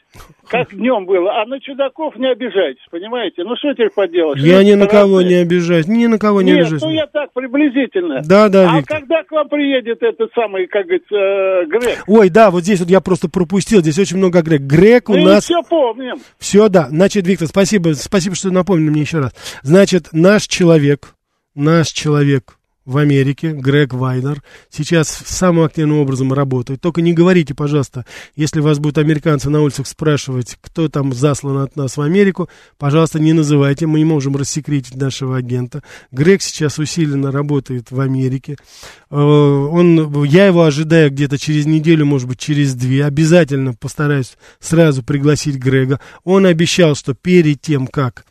как 0.48 0.74
днем 0.74 1.06
было, 1.06 1.40
а 1.40 1.46
на 1.46 1.60
чудаков 1.60 2.16
не 2.16 2.26
обижайтесь, 2.32 2.82
понимаете? 2.90 3.44
Ну 3.44 3.56
что 3.58 3.74
теперь 3.74 3.92
поделать? 3.92 4.40
Я 4.40 4.64
ни 4.64 4.74
на 4.74 4.88
кого 4.88 5.22
не 5.22 5.36
обижаюсь, 5.36 5.88
ни 5.88 6.08
на 6.08 6.18
кого 6.18 6.42
не 6.42 6.54
Нет, 6.54 6.62
обижаюсь. 6.62 6.82
ну 6.82 6.90
я 6.90 7.06
так 7.06 7.32
приблизительно. 7.32 8.22
Да, 8.26 8.50
да, 8.50 8.72
А 8.72 8.78
Виктор. 8.78 9.02
когда 9.02 9.22
к 9.22 9.32
вам 9.32 9.50
приедет 9.50 10.02
этот 10.02 10.32
самый, 10.34 10.66
как 10.66 10.86
говорится, 10.86 11.16
э, 11.16 11.66
Грег? 11.68 12.04
Ой, 12.08 12.30
да, 12.32 12.50
вот 12.50 12.64
здесь 12.64 12.80
вот 12.80 12.90
я 12.90 13.02
просто 13.02 13.30
пропустил, 13.30 13.82
здесь 13.82 14.00
очень 14.00 14.18
много 14.18 14.42
Грег. 14.42 14.62
Грег 14.62 15.10
у 15.10 15.14
Мы 15.14 15.22
нас... 15.24 15.44
все 15.44 15.62
помним. 15.62 16.16
Все, 16.40 16.70
да. 16.70 16.88
Значит, 16.90 17.28
Виктор, 17.28 17.48
спасибо, 17.48 17.90
спасибо, 17.94 18.36
что 18.36 18.50
напомнили 18.50 18.90
мне 18.90 19.02
еще 19.02 19.20
раз. 19.20 19.36
Значит, 19.62 20.08
наш 20.12 20.48
человек, 20.48 21.14
наш 21.56 21.90
человек 21.90 22.58
в 22.84 22.98
Америке, 22.98 23.52
Грег 23.52 23.94
Вайнер, 23.94 24.42
сейчас 24.70 25.08
самым 25.08 25.66
активным 25.66 26.00
образом 26.00 26.34
работает. 26.34 26.82
Только 26.82 27.02
не 27.02 27.14
говорите, 27.14 27.54
пожалуйста, 27.54 28.06
если 28.36 28.60
вас 28.60 28.80
будут 28.80 28.98
американцы 28.98 29.50
на 29.50 29.62
улицах 29.62 29.86
спрашивать, 29.86 30.58
кто 30.62 30.90
там 30.90 31.14
заслан 31.14 31.58
от 31.58 31.76
нас 31.76 31.98
в 31.98 32.02
Америку, 32.02 32.50
пожалуйста, 32.80 33.20
не 33.20 33.34
называйте, 33.34 33.86
мы 33.86 34.00
не 34.00 34.06
можем 34.06 34.36
рассекретить 34.36 34.96
нашего 34.96 35.38
агента. 35.38 35.84
Грег 36.12 36.42
сейчас 36.42 36.80
усиленно 36.80 37.32
работает 37.32 37.92
в 37.92 38.00
Америке. 38.00 38.58
Э, 39.12 39.16
он, 39.16 40.24
я 40.24 40.48
его 40.48 40.64
ожидаю 40.64 41.12
где-то 41.12 41.38
через 41.38 41.68
неделю, 41.68 42.08
может 42.08 42.28
быть, 42.28 42.40
через 42.40 42.74
две. 42.74 43.06
Обязательно 43.06 43.74
постараюсь 43.74 44.38
сразу 44.60 45.04
пригласить 45.04 45.58
Грега. 45.58 46.00
Он 46.24 46.48
обещал, 46.48 46.96
что 46.96 47.14
перед 47.14 47.62
тем, 47.62 47.86
как 47.86 48.26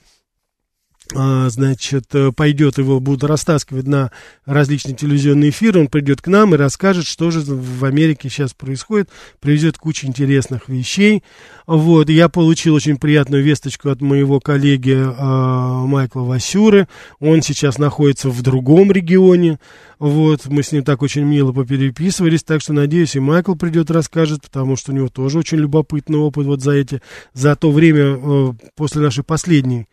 значит, 1.13 2.15
э, 2.15 2.33
пойдет, 2.33 2.79
его 2.79 3.01
будут 3.01 3.25
растаскивать 3.25 3.87
на 3.87 4.11
различные 4.45 4.95
телевизионные 4.95 5.51
эфиры, 5.51 5.81
он 5.81 5.89
придет 5.89 6.21
к 6.21 6.29
нам 6.29 6.55
и 6.55 6.59
расскажет, 6.59 7.07
что 7.07 7.31
же 7.31 7.41
в 7.41 7.85
Америке 7.85 8.29
сейчас 8.29 8.55
происходит, 8.55 9.09
привезет 9.41 9.79
кучу 9.79 10.07
интересных 10.07 10.69
вещей. 10.69 11.23
Вот, 11.67 12.09
я 12.11 12.29
получил 12.29 12.75
очень 12.75 12.97
приятную 12.97 13.43
весточку 13.43 13.91
от 13.91 14.01
моего 14.01 14.41
коллеги 14.41 14.93
э, 14.93 15.87
Майкла 15.87 16.23
Васюры, 16.23 16.89
он 17.19 17.43
сейчас 17.43 17.79
находится 17.79 18.29
в 18.29 18.43
другом 18.43 18.93
регионе, 18.93 19.59
вот, 19.99 20.47
мы 20.47 20.63
с 20.63 20.73
ним 20.73 20.83
так 20.83 21.03
очень 21.03 21.25
мило 21.25 21.53
попереписывались, 21.53 22.43
так 22.43 22.63
что, 22.63 22.73
надеюсь, 22.73 23.17
и 23.17 23.21
Майкл 23.21 23.55
придет 23.55 23.91
расскажет, 23.91 24.43
потому 24.43 24.77
что 24.77 24.93
у 24.93 24.95
него 24.95 25.09
тоже 25.09 25.39
очень 25.39 25.59
любопытный 25.59 26.19
опыт 26.19 26.47
вот 26.47 26.63
за 26.63 26.73
эти, 26.73 27.03
за 27.35 27.55
то 27.55 27.71
время 27.71 28.17
э, 28.17 28.53
после 28.77 29.03
нашей 29.03 29.25
последней 29.25 29.87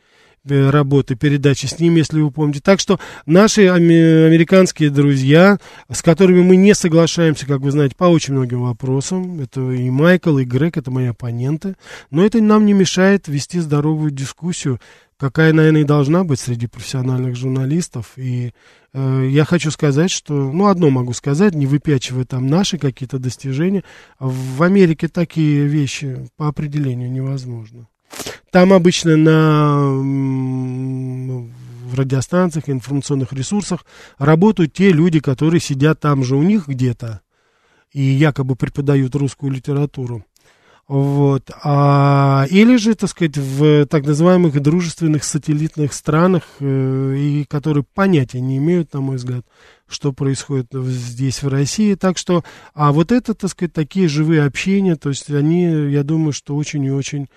работы, 0.45 1.15
передачи 1.15 1.65
с 1.65 1.79
ним, 1.79 1.95
если 1.95 2.21
вы 2.21 2.31
помните. 2.31 2.61
Так 2.63 2.79
что 2.79 2.99
наши 3.25 3.67
американские 3.67 4.89
друзья, 4.89 5.57
с 5.91 6.01
которыми 6.01 6.41
мы 6.41 6.55
не 6.55 6.73
соглашаемся, 6.73 7.45
как 7.45 7.59
вы 7.59 7.71
знаете, 7.71 7.95
по 7.95 8.05
очень 8.05 8.33
многим 8.33 8.61
вопросам, 8.61 9.41
это 9.41 9.71
и 9.71 9.89
Майкл, 9.89 10.37
и 10.37 10.45
Грег, 10.45 10.77
это 10.77 10.91
мои 10.91 11.07
оппоненты, 11.07 11.75
но 12.11 12.25
это 12.25 12.41
нам 12.41 12.65
не 12.65 12.73
мешает 12.73 13.27
вести 13.27 13.59
здоровую 13.59 14.11
дискуссию, 14.11 14.79
какая, 15.17 15.51
наверное, 15.51 15.81
и 15.81 15.85
должна 15.85 16.23
быть 16.23 16.39
среди 16.39 16.67
профессиональных 16.67 17.35
журналистов. 17.35 18.13
И 18.17 18.53
э, 18.93 19.27
я 19.29 19.45
хочу 19.45 19.71
сказать, 19.71 20.11
что, 20.11 20.33
ну, 20.33 20.67
одно 20.67 20.89
могу 20.89 21.13
сказать, 21.13 21.55
не 21.55 21.65
выпячивая 21.65 22.25
там 22.25 22.47
наши 22.47 22.77
какие-то 22.77 23.19
достижения, 23.19 23.83
в 24.19 24.61
Америке 24.63 25.07
такие 25.07 25.65
вещи 25.65 26.27
по 26.37 26.47
определению 26.47 27.11
невозможно. 27.11 27.87
Там 28.51 28.73
обычно 28.73 29.17
на 29.17 29.91
в 31.87 31.95
радиостанциях, 31.95 32.69
информационных 32.69 33.33
ресурсах 33.33 33.85
работают 34.17 34.73
те 34.73 34.91
люди, 34.91 35.19
которые 35.19 35.61
сидят 35.61 35.99
там 35.99 36.23
же 36.23 36.35
у 36.35 36.43
них 36.43 36.67
где-то 36.67 37.21
и 37.93 38.01
якобы 38.01 38.55
преподают 38.55 39.15
русскую 39.15 39.51
литературу. 39.51 40.25
Вот. 40.87 41.51
А, 41.63 42.45
или 42.49 42.77
же, 42.77 42.95
так 42.95 43.09
сказать, 43.09 43.37
в 43.37 43.85
так 43.87 44.05
называемых 44.05 44.61
дружественных 44.61 45.25
сателлитных 45.25 45.91
странах, 45.93 46.43
э, 46.59 47.15
и 47.17 47.43
которые 47.43 47.83
понятия 47.83 48.39
не 48.39 48.57
имеют, 48.57 48.93
на 48.93 49.01
мой 49.01 49.17
взгляд, 49.17 49.45
что 49.85 50.13
происходит 50.13 50.67
здесь, 50.71 51.43
в 51.43 51.49
России. 51.49 51.95
Так 51.95 52.17
что, 52.17 52.45
а 52.73 52.93
вот 52.93 53.11
это, 53.11 53.33
так 53.33 53.49
сказать, 53.49 53.73
такие 53.73 54.07
живые 54.07 54.43
общения, 54.43 54.95
то 54.95 55.09
есть 55.09 55.29
они, 55.29 55.91
я 55.91 56.03
думаю, 56.03 56.31
что 56.31 56.55
очень 56.55 56.85
и 56.85 56.91
очень 56.91 57.27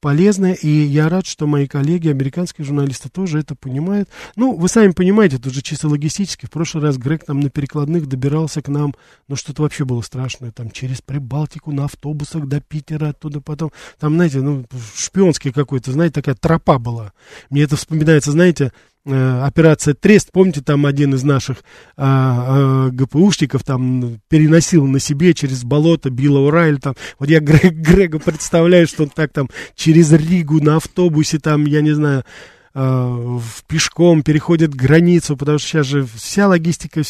полезное, 0.00 0.54
и 0.54 0.68
я 0.68 1.08
рад, 1.08 1.26
что 1.26 1.46
мои 1.46 1.66
коллеги, 1.66 2.08
американские 2.08 2.64
журналисты, 2.64 3.08
тоже 3.08 3.38
это 3.38 3.54
понимают. 3.54 4.08
Ну, 4.36 4.56
вы 4.56 4.68
сами 4.68 4.92
понимаете, 4.92 5.36
это 5.36 5.48
уже 5.48 5.62
чисто 5.62 5.88
логистически. 5.88 6.46
В 6.46 6.50
прошлый 6.50 6.82
раз 6.82 6.96
Грег 6.96 7.24
там 7.24 7.40
на 7.40 7.50
перекладных 7.50 8.06
добирался 8.06 8.62
к 8.62 8.68
нам, 8.68 8.94
ну, 9.28 9.36
что-то 9.36 9.62
вообще 9.62 9.84
было 9.84 10.00
страшное, 10.00 10.50
там, 10.50 10.70
через 10.70 11.02
Прибалтику 11.02 11.72
на 11.72 11.84
автобусах 11.84 12.46
до 12.46 12.60
Питера, 12.60 13.10
оттуда 13.10 13.40
потом, 13.40 13.72
там, 13.98 14.14
знаете, 14.14 14.40
ну, 14.40 14.64
шпионский 14.94 15.52
какой-то, 15.52 15.92
знаете, 15.92 16.14
такая 16.14 16.34
тропа 16.34 16.78
была. 16.78 17.12
Мне 17.50 17.62
это 17.62 17.76
вспоминается, 17.76 18.32
знаете, 18.32 18.72
операция 19.06 19.94
Трест, 19.94 20.30
помните, 20.30 20.60
там 20.60 20.84
один 20.84 21.14
из 21.14 21.22
наших 21.22 21.64
а, 21.96 22.86
а, 22.86 22.90
ГПУшников 22.90 23.64
там 23.64 24.20
переносил 24.28 24.86
на 24.86 25.00
себе 25.00 25.32
через 25.32 25.64
болото 25.64 26.10
Билла 26.10 26.40
Урайль, 26.40 26.78
там, 26.78 26.94
вот 27.18 27.30
я 27.30 27.40
Грег, 27.40 27.72
Грега 27.72 28.18
представляю, 28.18 28.86
что 28.86 29.04
он 29.04 29.08
так 29.08 29.32
там 29.32 29.48
через 29.74 30.12
Ригу 30.12 30.62
на 30.62 30.76
автобусе, 30.76 31.38
там, 31.38 31.64
я 31.64 31.80
не 31.80 31.92
знаю, 31.92 32.24
а, 32.72 33.08
в 33.08 33.64
пешком 33.66 34.22
переходит 34.22 34.74
границу, 34.74 35.36
потому 35.36 35.58
что 35.58 35.68
сейчас 35.68 35.86
же 35.86 36.06
вся 36.14 36.46
логистика 36.46 37.02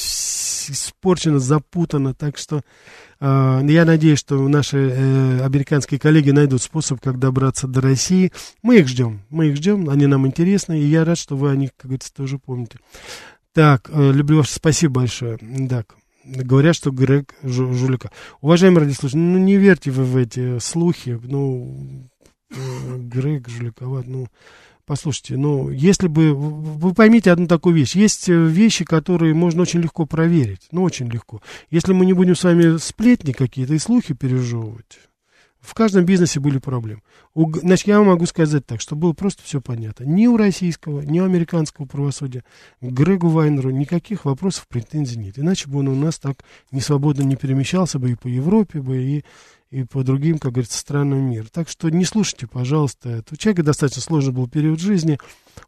испорчена, 0.68 1.38
запутана, 1.38 2.12
так 2.14 2.36
что 2.36 2.62
а, 3.20 3.60
я 3.62 3.84
надеюсь, 3.84 4.18
что 4.18 4.48
наши 4.48 4.78
э, 4.78 5.44
американские 5.44 6.00
коллеги 6.00 6.30
найдут 6.30 6.62
способ, 6.62 7.00
как 7.00 7.18
добраться 7.18 7.68
до 7.68 7.80
России. 7.82 8.32
Мы 8.62 8.78
их 8.78 8.88
ждем, 8.88 9.22
мы 9.28 9.48
их 9.48 9.56
ждем, 9.56 9.90
они 9.90 10.06
нам 10.06 10.26
интересны, 10.26 10.80
и 10.80 10.84
я 10.84 11.04
рад, 11.04 11.18
что 11.18 11.36
вы 11.36 11.50
о 11.50 11.56
них, 11.56 11.70
как 11.76 11.86
говорится, 11.86 12.14
тоже 12.14 12.38
помните. 12.38 12.78
Так, 13.52 13.90
э, 13.92 14.12
люблю 14.12 14.38
вас, 14.38 14.50
спасибо 14.50 15.00
большое. 15.00 15.38
Так, 15.68 15.96
говорят, 16.24 16.74
что 16.74 16.90
Грег 16.90 17.34
жулика. 17.42 18.10
Уважаемые 18.40 18.84
радиослушатели, 18.84 19.20
ну 19.20 19.38
не 19.38 19.56
верьте 19.56 19.90
вы 19.90 20.04
в 20.04 20.16
эти 20.16 20.58
слухи, 20.58 21.20
ну, 21.22 22.08
э, 22.50 22.96
Грег 22.96 23.48
жуликоват, 23.48 24.06
ну... 24.06 24.28
Послушайте, 24.90 25.36
ну, 25.36 25.70
если 25.70 26.08
бы... 26.08 26.34
Вы 26.34 26.94
поймите 26.94 27.30
одну 27.30 27.46
такую 27.46 27.76
вещь. 27.76 27.94
Есть 27.94 28.28
э, 28.28 28.34
вещи, 28.34 28.84
которые 28.84 29.34
можно 29.34 29.62
очень 29.62 29.80
легко 29.80 30.04
проверить. 30.04 30.66
Ну, 30.72 30.82
очень 30.82 31.06
легко. 31.06 31.40
Если 31.70 31.92
мы 31.92 32.04
не 32.04 32.12
будем 32.12 32.34
с 32.34 32.42
вами 32.42 32.76
сплетни 32.78 33.30
какие-то 33.30 33.74
и 33.74 33.78
слухи 33.78 34.14
пережевывать, 34.14 34.98
в 35.60 35.74
каждом 35.74 36.06
бизнесе 36.06 36.40
были 36.40 36.58
проблемы. 36.58 37.02
У, 37.34 37.52
значит, 37.56 37.86
я 37.86 37.98
вам 37.98 38.08
могу 38.08 38.26
сказать 38.26 38.66
так, 38.66 38.80
что 38.80 38.96
было 38.96 39.12
просто 39.12 39.44
все 39.44 39.60
понятно. 39.60 40.02
Ни 40.02 40.26
у 40.26 40.36
российского, 40.36 41.02
ни 41.02 41.20
у 41.20 41.24
американского 41.24 41.86
правосудия 41.86 42.42
к 42.80 42.84
Грегу 42.84 43.28
Вайнеру 43.28 43.70
никаких 43.70 44.24
вопросов, 44.24 44.66
претензий 44.66 45.20
нет. 45.20 45.38
Иначе 45.38 45.68
бы 45.68 45.78
он 45.78 45.86
у 45.86 45.94
нас 45.94 46.18
так 46.18 46.38
не 46.72 46.80
свободно 46.80 47.22
не 47.22 47.36
перемещался 47.36 48.00
бы 48.00 48.10
и 48.10 48.16
по 48.16 48.26
Европе 48.26 48.80
бы, 48.80 48.96
и, 49.00 49.24
и 49.70 49.84
по 49.84 50.02
другим, 50.02 50.38
как 50.38 50.52
говорится, 50.52 50.78
странам 50.78 51.30
мира. 51.30 51.46
Так 51.50 51.68
что 51.68 51.88
не 51.90 52.04
слушайте, 52.04 52.46
пожалуйста, 52.46 53.08
это. 53.08 53.34
У 53.34 53.36
человека 53.36 53.62
достаточно 53.62 54.02
сложный 54.02 54.32
был 54.32 54.48
период 54.48 54.80
жизни, 54.80 55.18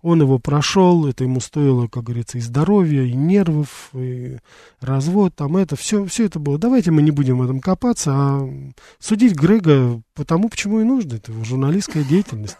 он 0.01 0.21
его 0.21 0.39
прошел, 0.39 1.07
это 1.07 1.25
ему 1.25 1.41
стоило, 1.41 1.87
как 1.87 2.05
говорится, 2.05 2.39
и 2.39 2.41
здоровья, 2.41 3.03
и 3.03 3.13
нервов, 3.13 3.91
и 3.95 4.39
развод, 4.81 5.37
там 5.37 5.57
это, 5.57 5.77
все, 5.77 6.05
все 6.07 6.27
это 6.27 6.41
было. 6.41 6.59
Давайте 6.59 6.91
мы 6.91 7.03
не 7.03 7.13
будем 7.13 7.39
в 7.39 7.43
этом 7.43 7.61
копаться, 7.61 8.13
а 8.13 8.73
судить 8.99 9.37
Грега 9.37 10.03
по 10.15 10.25
тому, 10.25 10.49
почему 10.49 10.81
и 10.81 10.85
нужно, 10.85 11.15
это 11.15 11.31
его 11.31 11.45
журналистская 11.45 12.03
деятельность. 12.03 12.59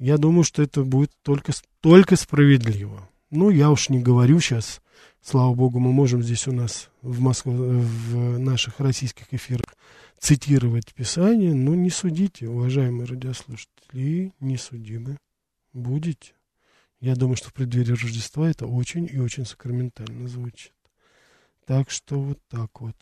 Я 0.00 0.18
думаю, 0.18 0.42
что 0.42 0.60
это 0.60 0.82
будет 0.82 1.12
только, 1.22 1.52
только 1.80 2.16
справедливо. 2.16 3.08
Ну, 3.30 3.50
я 3.50 3.70
уж 3.70 3.90
не 3.90 4.00
говорю 4.00 4.40
сейчас, 4.40 4.80
слава 5.22 5.54
богу, 5.54 5.78
мы 5.78 5.92
можем 5.92 6.20
здесь 6.20 6.48
у 6.48 6.52
нас 6.52 6.90
в 7.00 7.20
Москве, 7.20 7.52
в 7.52 8.38
наших 8.38 8.80
российских 8.80 9.26
эфирах 9.32 9.66
цитировать 10.18 10.94
Писание, 10.94 11.54
но 11.54 11.74
не 11.74 11.90
судите, 11.90 12.48
уважаемые 12.48 13.06
радиослушатели, 13.06 14.32
не 14.40 14.56
судимы 14.56 15.18
будете. 15.72 16.32
Я 17.00 17.14
думаю, 17.16 17.36
что 17.36 17.50
в 17.50 17.52
преддверии 17.52 17.92
Рождества 17.92 18.48
это 18.48 18.66
очень 18.66 19.08
и 19.10 19.18
очень 19.18 19.44
сакраментально 19.44 20.26
звучит. 20.28 20.72
Так 21.66 21.90
что 21.90 22.20
вот 22.20 22.38
так 22.48 22.80
вот. 22.80 22.96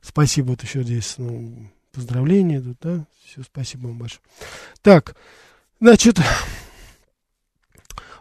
Спасибо 0.00 0.48
вот 0.48 0.62
еще 0.62 0.82
здесь, 0.82 1.14
ну, 1.18 1.70
поздравления 1.92 2.58
идут, 2.58 2.78
да? 2.80 3.06
Все, 3.24 3.42
спасибо 3.42 3.88
вам 3.88 3.98
большое. 3.98 4.22
Так, 4.82 5.16
значит, 5.80 6.18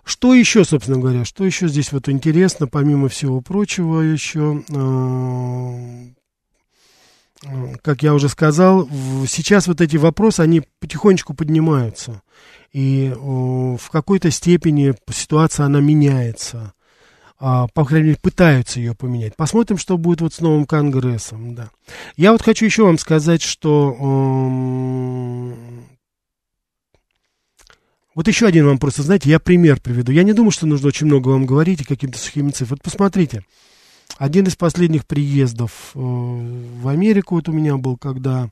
что 0.03 0.33
еще, 0.33 0.63
собственно 0.65 0.99
говоря, 0.99 1.25
что 1.25 1.45
еще 1.45 1.67
здесь 1.67 1.91
вот 1.91 2.09
интересно, 2.09 2.67
помимо 2.67 3.09
всего 3.09 3.41
прочего, 3.41 4.01
еще 4.01 4.63
а, 4.73 6.07
как 7.81 8.03
я 8.03 8.13
уже 8.13 8.29
сказал, 8.29 8.89
сейчас 9.27 9.67
вот 9.67 9.81
эти 9.81 9.97
вопросы, 9.97 10.41
они 10.41 10.63
потихонечку 10.79 11.33
поднимаются. 11.33 12.21
И 12.73 13.13
в 13.15 13.89
какой-то 13.91 14.31
степени 14.31 14.93
ситуация, 15.11 15.65
она 15.67 15.79
меняется. 15.79 16.73
А, 17.39 17.67
по 17.67 17.85
крайней 17.85 18.07
мере, 18.07 18.19
пытаются 18.19 18.79
ее 18.79 18.95
поменять. 18.95 19.35
Посмотрим, 19.35 19.77
что 19.77 19.97
будет 19.97 20.21
вот 20.21 20.33
с 20.33 20.39
новым 20.39 20.65
Конгрессом, 20.65 21.53
да. 21.53 21.69
Я 22.15 22.31
вот 22.31 22.41
хочу 22.41 22.65
еще 22.65 22.83
вам 22.83 22.97
сказать, 22.97 23.43
что... 23.43 23.95
Вот 28.15 28.27
еще 28.27 28.47
один 28.47 28.65
вам 28.65 28.79
просто, 28.79 29.03
знаете, 29.03 29.29
я 29.29 29.39
пример 29.39 29.79
приведу. 29.79 30.11
Я 30.11 30.23
не 30.23 30.33
думаю, 30.33 30.49
что 30.49 30.65
нужно 30.65 30.87
очень 30.87 31.05
много 31.05 31.29
вам 31.29 31.45
говорить 31.45 31.81
и 31.81 31.85
каким-то 31.85 32.17
сухими 32.17 32.49
цифрами. 32.49 32.69
Вот 32.71 32.81
посмотрите. 32.81 33.43
Один 34.17 34.47
из 34.47 34.55
последних 34.55 35.05
приездов 35.05 35.91
э, 35.93 35.99
в 35.99 36.87
Америку 36.87 37.35
вот 37.35 37.49
у 37.49 37.51
меня 37.51 37.77
был, 37.77 37.97
когда 37.97 38.49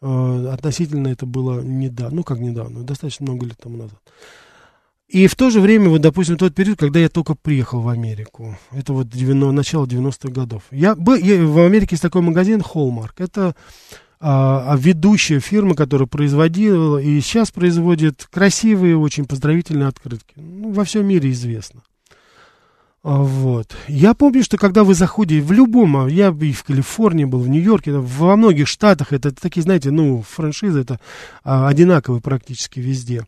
э, 0.00 0.48
относительно 0.52 1.08
это 1.08 1.26
было 1.26 1.60
недавно, 1.60 2.16
ну 2.16 2.24
как 2.24 2.38
недавно, 2.38 2.82
достаточно 2.82 3.24
много 3.24 3.46
лет 3.46 3.56
тому 3.60 3.76
назад. 3.76 4.00
И 5.08 5.26
в 5.26 5.34
то 5.36 5.48
же 5.48 5.60
время, 5.60 5.88
вот, 5.88 6.02
допустим, 6.02 6.36
тот 6.36 6.54
период, 6.54 6.78
когда 6.78 7.00
я 7.00 7.08
только 7.08 7.34
приехал 7.34 7.80
в 7.80 7.88
Америку, 7.88 8.58
это 8.72 8.92
вот 8.92 9.08
90, 9.08 9.52
начало 9.52 9.86
90-х 9.86 10.30
годов. 10.30 10.64
Я, 10.70 10.94
я, 11.22 11.46
в 11.46 11.58
Америке 11.64 11.88
есть 11.92 12.02
такой 12.02 12.20
магазин 12.20 12.60
Hallmark. 12.60 13.12
Это 13.16 13.56
а, 14.20 14.72
а 14.72 14.76
ведущая 14.76 15.40
фирма, 15.40 15.74
которая 15.74 16.06
производила 16.06 16.98
и 16.98 17.20
сейчас 17.20 17.50
производит 17.50 18.26
красивые, 18.30 18.98
очень 18.98 19.24
поздравительные 19.24 19.88
открытки. 19.88 20.34
Ну, 20.36 20.72
во 20.72 20.84
всем 20.84 21.06
мире 21.06 21.30
известно. 21.30 21.82
А, 23.08 23.22
вот. 23.22 23.74
Я 23.86 24.12
помню, 24.12 24.44
что 24.44 24.58
когда 24.58 24.84
вы 24.84 24.92
заходите 24.92 25.40
в 25.40 25.50
любом, 25.50 25.96
а, 25.96 26.10
я 26.10 26.28
и 26.28 26.52
в 26.52 26.62
Калифорнии 26.62 27.24
был, 27.24 27.38
в 27.38 27.48
Нью-Йорке, 27.48 27.92
во 27.92 28.36
многих 28.36 28.68
штатах, 28.68 29.14
это 29.14 29.34
такие, 29.34 29.62
знаете, 29.62 29.90
ну, 29.90 30.22
франшизы, 30.28 30.80
это 30.82 31.00
а, 31.42 31.68
одинаковые 31.68 32.20
практически 32.20 32.80
везде. 32.80 33.24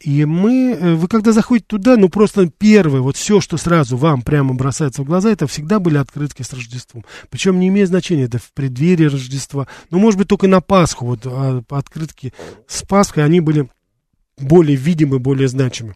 И 0.00 0.24
мы, 0.24 0.72
э, 0.72 0.94
вы 0.96 1.06
когда 1.06 1.30
заходите 1.30 1.66
туда, 1.68 1.96
ну 1.96 2.08
просто 2.08 2.50
первое, 2.50 3.00
вот 3.00 3.16
все, 3.16 3.40
что 3.40 3.56
сразу 3.56 3.96
вам 3.96 4.22
прямо 4.22 4.52
бросается 4.52 5.02
в 5.02 5.04
глаза, 5.04 5.30
это 5.30 5.46
всегда 5.46 5.78
были 5.78 5.96
открытки 5.96 6.42
с 6.42 6.52
Рождеством. 6.52 7.04
Причем 7.30 7.60
не 7.60 7.68
имеет 7.68 7.90
значения, 7.90 8.24
это 8.24 8.38
в 8.38 8.52
преддверии 8.52 9.04
Рождества. 9.04 9.68
Ну, 9.90 10.00
может 10.00 10.18
быть, 10.18 10.26
только 10.26 10.48
на 10.48 10.60
Пасху, 10.60 11.06
вот 11.06 11.20
а, 11.24 11.62
открытки 11.70 12.34
с 12.66 12.82
Пасхой, 12.82 13.24
они 13.24 13.38
были 13.38 13.68
более 14.36 14.76
видимы, 14.76 15.20
более 15.20 15.46
значимы. 15.46 15.94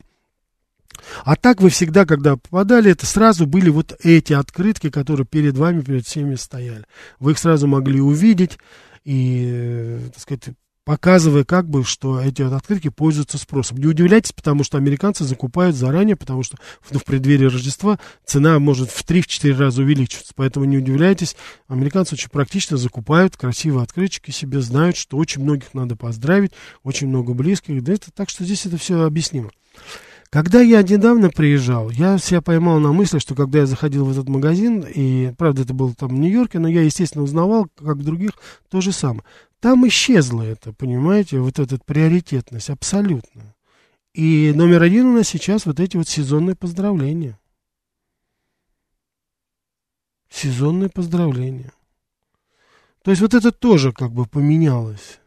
А 1.25 1.37
так 1.37 1.61
вы 1.61 1.71
всегда, 1.71 2.07
когда 2.07 2.37
попадали, 2.37 2.91
это 2.91 3.07
сразу 3.07 3.47
были 3.47 3.71
вот 3.71 3.97
эти 4.03 4.33
открытки, 4.33 4.91
которые 4.91 5.27
перед 5.27 5.57
вами, 5.57 5.81
перед 5.81 6.07
всеми 6.07 6.35
стояли. 6.35 6.85
Вы 7.19 7.33
их 7.33 7.39
сразу 7.39 7.67
могли 7.67 8.01
увидеть 8.01 8.59
и, 9.05 9.49
э, 9.51 10.01
так 10.13 10.23
сказать, 10.23 10.45
показывая 10.89 11.45
как 11.45 11.69
бы, 11.69 11.85
что 11.85 12.19
эти 12.19 12.41
открытки 12.41 12.89
пользуются 12.89 13.37
спросом. 13.37 13.77
Не 13.77 13.89
удивляйтесь, 13.89 14.33
потому 14.33 14.65
что 14.65 14.79
американцы 14.79 15.23
закупают 15.25 15.77
заранее, 15.77 16.17
потому 16.17 16.43
что 16.43 16.57
ну, 16.91 16.99
в 16.99 17.05
преддверии 17.05 17.45
Рождества 17.45 17.99
цена 18.25 18.59
может 18.59 18.91
в 18.91 19.05
3-4 19.05 19.55
раза 19.55 19.83
увеличиваться. 19.83 20.33
Поэтому 20.35 20.65
не 20.65 20.79
удивляйтесь, 20.79 21.37
американцы 21.69 22.15
очень 22.15 22.31
практично 22.31 22.79
закупают 22.79 23.37
красивые 23.37 23.83
открытчики 23.83 24.31
себе, 24.31 24.63
знают, 24.63 24.97
что 24.97 25.19
очень 25.19 25.43
многих 25.43 25.75
надо 25.75 25.95
поздравить, 25.95 26.53
очень 26.85 27.09
много 27.09 27.35
близких. 27.35 27.85
Да 27.85 27.93
это, 27.93 28.11
так 28.11 28.31
что 28.31 28.45
здесь 28.45 28.65
это 28.65 28.79
все 28.79 29.03
объяснимо. 29.03 29.51
Когда 30.31 30.61
я 30.61 30.83
недавно 30.83 31.31
приезжал, 31.31 31.89
я 31.89 32.19
себя 32.19 32.43
поймал 32.43 32.81
на 32.81 32.93
мысли, 32.93 33.19
что 33.19 33.35
когда 33.35 33.61
я 33.61 33.67
заходил 33.67 34.05
в 34.05 34.11
этот 34.11 34.29
магазин, 34.29 34.85
и, 34.87 35.33
правда, 35.39 35.63
это 35.63 35.73
было 35.73 35.95
там 35.95 36.11
в 36.11 36.19
Нью-Йорке, 36.19 36.59
но 36.59 36.69
я, 36.69 36.83
естественно, 36.83 37.25
узнавал, 37.25 37.69
как 37.79 38.05
других, 38.05 38.33
то 38.69 38.83
же 38.83 38.93
самое. 38.93 39.25
Там 39.61 39.89
исчезло 39.89 40.43
это, 40.43 40.75
понимаете, 40.75 41.41
вот 41.41 41.59
эта 41.59 41.79
приоритетность 41.79 42.69
абсолютно. 42.69 43.55
И 44.13 44.53
номер 44.55 44.83
один 44.83 45.07
у 45.07 45.15
нас 45.15 45.29
сейчас 45.29 45.65
вот 45.65 45.81
эти 45.81 45.97
вот 45.97 46.09
сезонные 46.09 46.57
поздравления. 46.57 47.39
Сезонные 50.29 50.91
поздравления. 50.91 51.73
То 53.03 53.13
есть 53.13 53.23
вот 53.23 53.33
это 53.33 53.51
тоже 53.51 53.93
как 53.93 54.13
бы 54.13 54.27
поменялось 54.27 55.21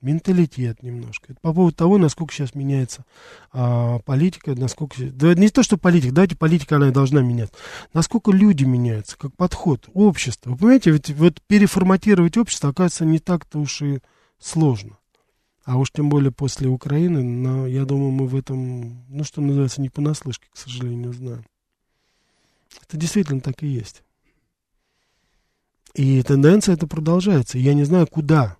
менталитет 0.00 0.82
немножко. 0.82 1.32
Это 1.32 1.40
по 1.40 1.52
поводу 1.52 1.76
того, 1.76 1.98
насколько 1.98 2.32
сейчас 2.32 2.54
меняется 2.54 3.04
а, 3.52 3.98
политика, 4.00 4.54
насколько... 4.54 5.02
Да, 5.04 5.34
не 5.34 5.48
то, 5.48 5.62
что 5.62 5.76
политика, 5.76 6.14
давайте 6.14 6.36
политика, 6.36 6.76
она 6.76 6.90
должна 6.90 7.20
меняться. 7.20 7.54
Насколько 7.92 8.30
люди 8.32 8.64
меняются, 8.64 9.16
как 9.18 9.34
подход, 9.36 9.88
общество. 9.92 10.50
Вы 10.50 10.56
понимаете, 10.56 10.90
ведь 10.90 11.10
вот 11.10 11.40
переформатировать 11.46 12.36
общество, 12.36 12.70
оказывается, 12.70 13.04
не 13.04 13.18
так-то 13.18 13.58
уж 13.58 13.82
и 13.82 14.00
сложно. 14.38 14.98
А 15.64 15.76
уж 15.76 15.90
тем 15.92 16.08
более 16.08 16.32
после 16.32 16.68
Украины, 16.68 17.22
но 17.22 17.66
я 17.66 17.84
думаю, 17.84 18.10
мы 18.10 18.26
в 18.26 18.34
этом, 18.34 19.04
ну, 19.08 19.24
что 19.24 19.40
называется, 19.40 19.80
не 19.80 19.90
понаслышке, 19.90 20.48
к 20.52 20.56
сожалению, 20.56 21.12
знаем. 21.12 21.44
Это 22.82 22.96
действительно 22.96 23.40
так 23.40 23.62
и 23.62 23.66
есть. 23.66 24.02
И 25.94 26.22
тенденция 26.22 26.74
это 26.74 26.86
продолжается. 26.86 27.58
Я 27.58 27.74
не 27.74 27.84
знаю, 27.84 28.06
куда 28.06 28.56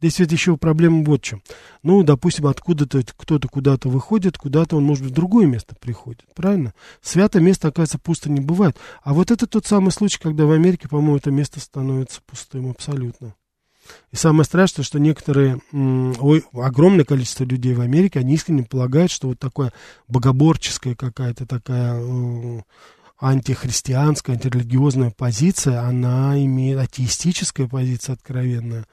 Здесь 0.00 0.18
ведь 0.20 0.32
еще 0.32 0.56
проблема 0.56 1.02
вот 1.04 1.20
в 1.20 1.24
чем. 1.24 1.42
Ну, 1.82 2.02
допустим, 2.04 2.46
откуда-то 2.46 3.02
кто-то 3.16 3.48
куда-то 3.48 3.88
выходит, 3.88 4.38
куда-то 4.38 4.76
он, 4.76 4.84
может 4.84 5.04
быть, 5.04 5.12
в 5.12 5.16
другое 5.16 5.46
место 5.46 5.74
приходит, 5.74 6.26
правильно? 6.34 6.72
Святое 7.02 7.42
место, 7.42 7.68
оказывается, 7.68 7.98
пусто 7.98 8.30
не 8.30 8.40
бывает. 8.40 8.76
А 9.02 9.12
вот 9.12 9.30
это 9.32 9.46
тот 9.46 9.66
самый 9.66 9.90
случай, 9.90 10.18
когда 10.20 10.46
в 10.46 10.52
Америке, 10.52 10.88
по-моему, 10.88 11.16
это 11.16 11.30
место 11.30 11.58
становится 11.58 12.20
пустым 12.24 12.70
абсолютно. 12.70 13.34
И 14.12 14.16
самое 14.16 14.44
страшное, 14.44 14.84
что 14.84 14.98
некоторые, 14.98 15.60
ой, 15.72 16.44
огромное 16.52 17.04
количество 17.04 17.44
людей 17.44 17.74
в 17.74 17.80
Америке, 17.80 18.20
они 18.20 18.34
искренне 18.34 18.64
полагают, 18.64 19.10
что 19.10 19.28
вот 19.28 19.38
такая 19.38 19.72
богоборческая 20.08 20.94
какая-то 20.94 21.46
такая 21.46 21.98
э, 21.98 22.60
антихристианская, 23.18 24.36
антирелигиозная 24.36 25.10
позиция, 25.10 25.82
она 25.82 26.42
имеет 26.44 26.78
атеистическая 26.78 27.66
позиция 27.66 28.14
откровенная, 28.14 28.86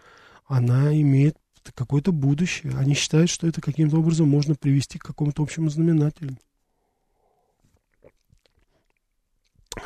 она 0.45 0.93
имеет 0.99 1.37
какое-то 1.73 2.11
будущее. 2.11 2.73
Они 2.77 2.93
считают, 2.93 3.29
что 3.29 3.47
это 3.47 3.61
каким-то 3.61 3.97
образом 3.97 4.29
можно 4.29 4.55
привести 4.55 4.97
к 4.99 5.03
какому-то 5.03 5.41
общему 5.41 5.69
знаменателю. 5.69 6.37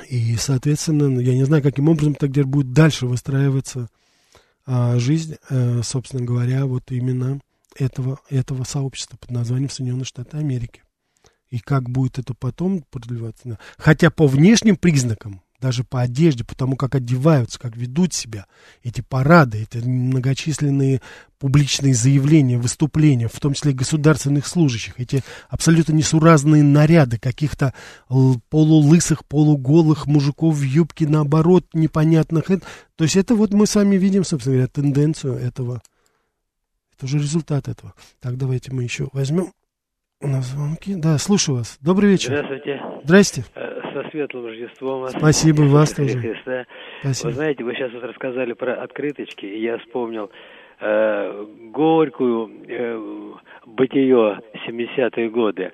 И, 0.10 0.36
соответственно, 0.38 1.20
я 1.20 1.34
не 1.34 1.46
знаю, 1.46 1.64
каким 1.64 1.90
образом 1.90 2.16
тогда 2.16 2.44
будет 2.44 2.74
дальше 2.74 3.08
выстраиваться 3.08 3.90
а, 4.66 5.00
жизнь, 5.00 5.38
а, 5.50 5.82
собственно 5.84 6.24
говоря, 6.24 6.66
вот 6.66 6.92
именно 6.92 7.40
этого, 7.76 8.20
этого 8.30 8.64
сообщества 8.64 9.18
под 9.18 9.32
названием 9.32 9.70
Соединенные 9.70 10.06
Штаты 10.06 10.38
Америки. 10.38 10.84
И 11.50 11.60
как 11.60 11.90
будет 11.90 12.20
это 12.20 12.36
потом 12.36 12.84
продлеваться. 12.92 13.58
Хотя 13.78 14.12
по 14.12 14.28
внешним 14.28 14.76
признакам 14.76 15.42
даже 15.60 15.84
по 15.84 16.02
одежде, 16.02 16.44
по 16.44 16.56
тому, 16.56 16.76
как 16.76 16.96
одеваются, 16.96 17.60
как 17.60 17.76
ведут 17.76 18.14
себя, 18.14 18.46
эти 18.84 19.02
парады, 19.02 19.62
эти 19.62 19.84
многочисленные 19.84 21.02
публичные 21.38 21.94
заявления, 21.94 22.58
выступления, 22.58 23.28
в 23.28 23.40
том 23.40 23.54
числе 23.54 23.74
государственных 23.74 24.46
служащих, 24.48 25.00
эти 25.00 25.24
абсолютно 25.50 25.94
несуразные 25.94 26.64
наряды 26.64 27.18
каких-то 27.18 27.74
полулысых, 28.50 29.26
полуголых 29.26 30.06
мужиков 30.06 30.56
в 30.56 30.64
юбке, 30.64 31.08
наоборот, 31.08 31.66
непонятных. 31.74 32.46
То 32.46 33.04
есть 33.04 33.16
это 33.16 33.36
вот 33.36 33.54
мы 33.54 33.68
сами 33.68 33.96
видим, 33.96 34.24
собственно 34.24 34.56
говоря, 34.56 34.68
тенденцию 34.68 35.36
этого. 35.36 35.82
Это 36.96 37.06
уже 37.06 37.20
результат 37.20 37.70
этого. 37.70 37.94
Так, 38.20 38.38
давайте 38.38 38.74
мы 38.74 38.84
еще 38.84 39.08
возьмем 39.14 39.54
у 40.22 40.28
нас 40.28 40.48
звонки. 40.48 40.96
Да, 40.96 41.18
слушаю 41.18 41.60
вас. 41.60 41.78
Добрый 41.80 42.12
вечер. 42.12 42.34
Здравствуйте. 42.34 42.82
Здрасте. 43.06 43.46
Со 43.94 44.10
светлым 44.10 44.46
Рождеством 44.46 45.02
вас. 45.02 45.12
Спасибо, 45.12 45.62
вас 45.62 45.94
тоже. 45.94 46.18
Христа. 46.18 46.66
Спасибо. 47.02 47.28
Вы 47.28 47.34
знаете, 47.34 47.64
вы 47.64 47.74
сейчас 47.74 47.92
вот 47.94 48.04
рассказали 48.04 48.54
про 48.54 48.74
открыточки, 48.74 49.46
и 49.46 49.62
я 49.62 49.78
вспомнил 49.80 50.30
э, 50.80 51.46
горькую 51.72 52.52
э, 52.68 53.00
бытие 53.66 54.40
70-е 54.68 55.30
годы. 55.30 55.72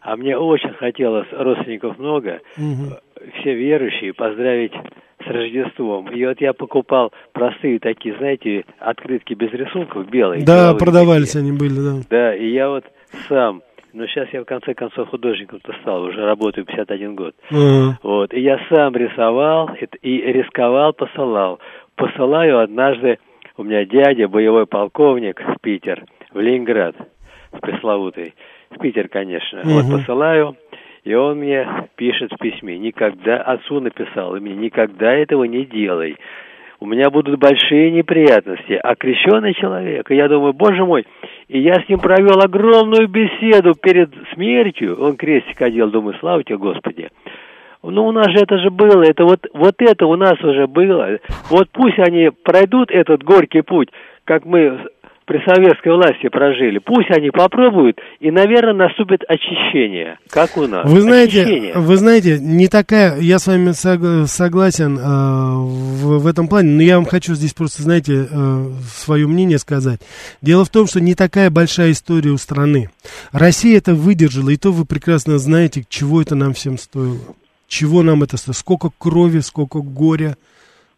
А 0.00 0.16
мне 0.16 0.36
очень 0.36 0.72
хотелось, 0.74 1.28
родственников 1.30 1.98
много, 1.98 2.40
угу. 2.56 2.96
все 3.40 3.54
верующие, 3.54 4.12
поздравить 4.12 4.72
с 4.72 5.26
Рождеством. 5.26 6.10
И 6.10 6.24
вот 6.26 6.40
я 6.40 6.52
покупал 6.52 7.12
простые 7.32 7.78
такие, 7.78 8.16
знаете, 8.16 8.64
открытки 8.78 9.34
без 9.34 9.52
рисунков, 9.52 10.08
белые. 10.10 10.44
Да, 10.44 10.74
продавались 10.74 11.32
такие. 11.32 11.48
они 11.48 11.56
были, 11.56 11.78
да. 11.78 12.00
Да, 12.10 12.34
и 12.34 12.50
я 12.50 12.68
вот 12.68 12.84
сам 13.28 13.62
но 13.92 14.06
сейчас 14.06 14.28
я 14.32 14.42
в 14.42 14.44
конце 14.44 14.74
концов 14.74 15.08
художником-то 15.08 15.72
стал, 15.82 16.02
уже 16.02 16.24
работаю 16.24 16.64
51 16.64 17.14
год. 17.14 17.34
Uh-huh. 17.50 17.92
Вот, 18.02 18.32
и 18.32 18.40
я 18.40 18.58
сам 18.68 18.94
рисовал 18.94 19.70
и 20.02 20.32
рисковал, 20.32 20.92
посылал. 20.92 21.60
Посылаю 21.96 22.60
однажды, 22.60 23.18
у 23.56 23.64
меня 23.64 23.84
дядя, 23.84 24.28
боевой 24.28 24.66
полковник 24.66 25.40
в 25.40 25.60
Питер, 25.60 26.04
в 26.32 26.40
Ленинград, 26.40 26.96
в 27.52 27.60
пресловутый. 27.60 28.34
В 28.70 28.78
Питер, 28.78 29.08
конечно. 29.08 29.58
Uh-huh. 29.58 29.82
Вот 29.82 30.00
посылаю, 30.00 30.56
и 31.04 31.14
он 31.14 31.38
мне 31.38 31.66
пишет 31.96 32.32
в 32.32 32.38
письме, 32.38 32.78
никогда, 32.78 33.38
отцу 33.38 33.80
написал, 33.80 34.36
и 34.36 34.40
мне, 34.40 34.54
никогда 34.54 35.12
этого 35.12 35.44
не 35.44 35.64
делай 35.64 36.16
у 36.82 36.86
меня 36.86 37.10
будут 37.10 37.38
большие 37.38 37.92
неприятности. 37.92 38.72
А 38.72 38.96
крещенный 38.96 39.54
человек, 39.54 40.10
и 40.10 40.16
я 40.16 40.26
думаю, 40.26 40.52
боже 40.52 40.84
мой, 40.84 41.06
и 41.52 41.58
я 41.58 41.74
с 41.74 41.88
ним 41.88 41.98
провел 41.98 42.40
огромную 42.40 43.08
беседу 43.08 43.74
перед 43.74 44.10
смертью, 44.32 44.96
он 44.98 45.16
крестик 45.16 45.60
одел, 45.60 45.90
думаю, 45.90 46.16
слава 46.18 46.42
тебе, 46.42 46.56
Господи. 46.56 47.10
Ну, 47.82 48.06
у 48.06 48.12
нас 48.12 48.28
же 48.28 48.38
это 48.38 48.56
же 48.56 48.70
было, 48.70 49.02
это 49.02 49.24
вот, 49.24 49.46
вот 49.52 49.74
это 49.80 50.06
у 50.06 50.16
нас 50.16 50.42
уже 50.42 50.66
было. 50.66 51.18
Вот 51.50 51.68
пусть 51.70 51.98
они 51.98 52.30
пройдут 52.30 52.90
этот 52.90 53.22
горький 53.22 53.60
путь, 53.60 53.90
как 54.24 54.46
мы 54.46 54.80
при 55.26 55.38
советской 55.44 55.94
власти 55.94 56.28
прожили. 56.28 56.78
Пусть 56.78 57.10
они 57.10 57.30
попробуют, 57.30 57.98
и, 58.20 58.30
наверное, 58.30 58.88
наступит 58.88 59.22
очищение, 59.28 60.18
как 60.28 60.56
у 60.56 60.66
нас. 60.66 60.88
Вы 60.88 61.00
знаете, 61.00 61.42
очищение. 61.42 61.74
вы 61.74 61.96
знаете, 61.96 62.38
не 62.40 62.68
такая, 62.68 63.18
я 63.20 63.38
с 63.38 63.46
вами 63.46 63.72
согласен 63.72 64.98
э, 64.98 65.02
в, 65.02 66.18
в 66.18 66.26
этом 66.26 66.48
плане, 66.48 66.72
но 66.72 66.82
я 66.82 66.96
вам 66.96 67.06
хочу 67.06 67.34
здесь 67.34 67.54
просто, 67.54 67.82
знаете, 67.82 68.26
э, 68.30 68.70
свое 68.88 69.26
мнение 69.26 69.58
сказать. 69.58 70.00
Дело 70.40 70.64
в 70.64 70.70
том, 70.70 70.86
что 70.86 71.00
не 71.00 71.14
такая 71.14 71.50
большая 71.50 71.92
история 71.92 72.30
у 72.30 72.38
страны. 72.38 72.90
Россия 73.32 73.78
это 73.78 73.94
выдержала, 73.94 74.50
и 74.50 74.56
то 74.56 74.72
вы 74.72 74.84
прекрасно 74.84 75.38
знаете, 75.38 75.84
чего 75.88 76.20
это 76.20 76.34
нам 76.34 76.52
всем 76.52 76.78
стоило. 76.78 77.18
Чего 77.68 78.02
нам 78.02 78.22
это 78.22 78.36
стоило, 78.36 78.54
сколько 78.54 78.90
крови, 78.98 79.38
сколько 79.38 79.80
горя, 79.80 80.36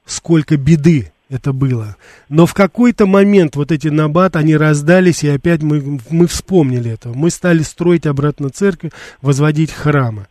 сколько 0.06 0.56
беды 0.56 1.12
это 1.34 1.52
было. 1.52 1.96
Но 2.28 2.46
в 2.46 2.54
какой-то 2.54 3.06
момент 3.06 3.56
вот 3.56 3.72
эти 3.72 3.88
набат, 3.88 4.36
они 4.36 4.56
раздались, 4.56 5.24
и 5.24 5.28
опять 5.28 5.62
мы, 5.62 6.00
мы 6.10 6.26
вспомнили 6.26 6.90
это. 6.90 7.10
Мы 7.10 7.30
стали 7.30 7.62
строить 7.62 8.06
обратно 8.06 8.50
церковь, 8.50 8.92
возводить 9.20 9.72
храмы. 9.72 10.26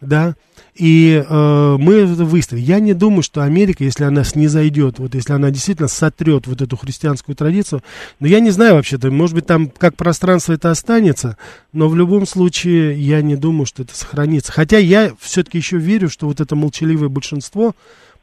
Да? 0.00 0.36
И 0.74 1.24
э, 1.24 1.76
мы 1.78 1.94
это 1.94 2.24
выставили. 2.24 2.64
Я 2.64 2.80
не 2.80 2.94
думаю, 2.94 3.22
что 3.22 3.42
Америка, 3.42 3.84
если 3.84 4.04
она 4.04 4.24
снизойдет, 4.24 4.98
вот 4.98 5.14
если 5.14 5.32
она 5.32 5.50
действительно 5.50 5.88
сотрет 5.88 6.48
вот 6.48 6.62
эту 6.62 6.76
христианскую 6.76 7.36
традицию, 7.36 7.82
но 8.18 8.26
я 8.26 8.40
не 8.40 8.50
знаю 8.50 8.74
вообще-то, 8.74 9.10
может 9.10 9.36
быть, 9.36 9.46
там 9.46 9.68
как 9.68 9.94
пространство 9.96 10.52
это 10.52 10.72
останется, 10.72 11.36
но 11.72 11.88
в 11.88 11.94
любом 11.94 12.26
случае 12.26 13.00
я 13.00 13.22
не 13.22 13.36
думаю, 13.36 13.66
что 13.66 13.84
это 13.84 13.96
сохранится. 13.96 14.50
Хотя 14.50 14.78
я 14.78 15.12
все-таки 15.20 15.58
еще 15.58 15.78
верю, 15.78 16.08
что 16.08 16.26
вот 16.26 16.40
это 16.40 16.56
молчаливое 16.56 17.08
большинство, 17.08 17.74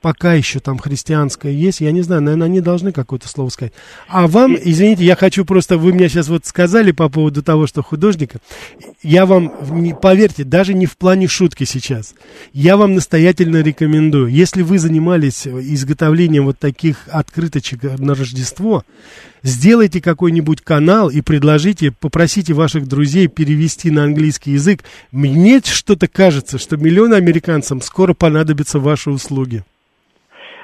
пока 0.01 0.33
еще 0.33 0.59
там 0.59 0.79
христианское 0.79 1.53
есть, 1.53 1.79
я 1.79 1.91
не 1.91 2.01
знаю, 2.01 2.21
наверное, 2.21 2.47
они 2.47 2.59
должны 2.59 2.91
какое-то 2.91 3.27
слово 3.27 3.49
сказать. 3.49 3.73
А 4.07 4.27
вам, 4.27 4.57
извините, 4.59 5.05
я 5.05 5.15
хочу 5.15 5.45
просто, 5.45 5.77
вы 5.77 5.93
мне 5.93 6.09
сейчас 6.09 6.27
вот 6.27 6.45
сказали 6.45 6.91
по 6.91 7.07
поводу 7.07 7.43
того, 7.43 7.67
что 7.67 7.83
художника, 7.83 8.39
я 9.03 9.25
вам, 9.25 9.51
поверьте, 10.01 10.43
даже 10.43 10.73
не 10.73 10.87
в 10.87 10.97
плане 10.97 11.27
шутки 11.27 11.63
сейчас, 11.63 12.15
я 12.51 12.77
вам 12.77 12.95
настоятельно 12.95 13.61
рекомендую, 13.61 14.27
если 14.27 14.63
вы 14.63 14.79
занимались 14.79 15.47
изготовлением 15.47 16.45
вот 16.45 16.57
таких 16.57 17.07
открыточек 17.07 17.83
на 17.99 18.15
Рождество, 18.15 18.83
сделайте 19.43 20.01
какой-нибудь 20.01 20.61
канал 20.61 21.09
и 21.09 21.21
предложите, 21.21 21.91
попросите 21.91 22.53
ваших 22.53 22.87
друзей 22.87 23.27
перевести 23.27 23.91
на 23.91 24.03
английский 24.03 24.51
язык. 24.53 24.83
Мне 25.11 25.61
что-то 25.63 26.07
кажется, 26.07 26.57
что 26.57 26.77
миллионы 26.77 27.15
американцам 27.15 27.81
скоро 27.81 28.13
понадобятся 28.13 28.79
ваши 28.79 29.09
услуги. 29.11 29.63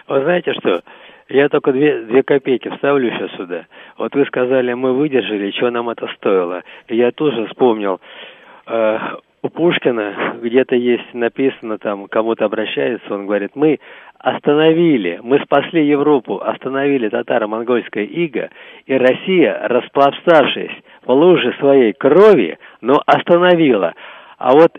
Вы 0.08 0.22
знаете 0.22 0.53
что? 0.53 0.82
Я 1.30 1.49
только 1.49 1.74
две, 1.74 2.03
две 2.03 2.24
копейки 2.24 2.70
вставлю 2.70 3.12
сейчас 3.12 3.32
сюда. 3.32 3.66
Вот 3.97 4.16
вы 4.16 4.26
сказали, 4.26 4.74
мы 4.74 4.93
выдержали, 4.93 5.51
что 5.51 5.70
нам 5.70 5.89
это 5.89 6.08
стоило. 6.16 6.64
я 6.88 7.12
тоже 7.12 7.47
вспомнил, 7.47 7.99
э, 8.66 8.99
у 9.41 9.49
Пушкина 9.49 10.38
где-то 10.41 10.76
есть 10.76 11.14
написано, 11.14 11.78
там 11.78 12.08
кому-то 12.08 12.45
обращается, 12.45 13.14
он 13.14 13.26
говорит, 13.26 13.51
мы 13.55 13.80
остановили, 14.20 15.20
мы 15.22 15.39
спасли 15.39 15.86
Европу, 15.86 16.41
остановили 16.41 17.10
татаро-монгольское 17.10 18.05
иго, 18.05 18.49
и 18.86 18.93
Россия, 18.93 19.68
расплавставшись 19.68 20.72
в 21.05 21.12
луже 21.12 21.53
своей 21.60 21.93
крови, 21.93 22.58
но 22.82 23.01
остановила. 23.05 23.93
А 24.38 24.53
вот 24.53 24.72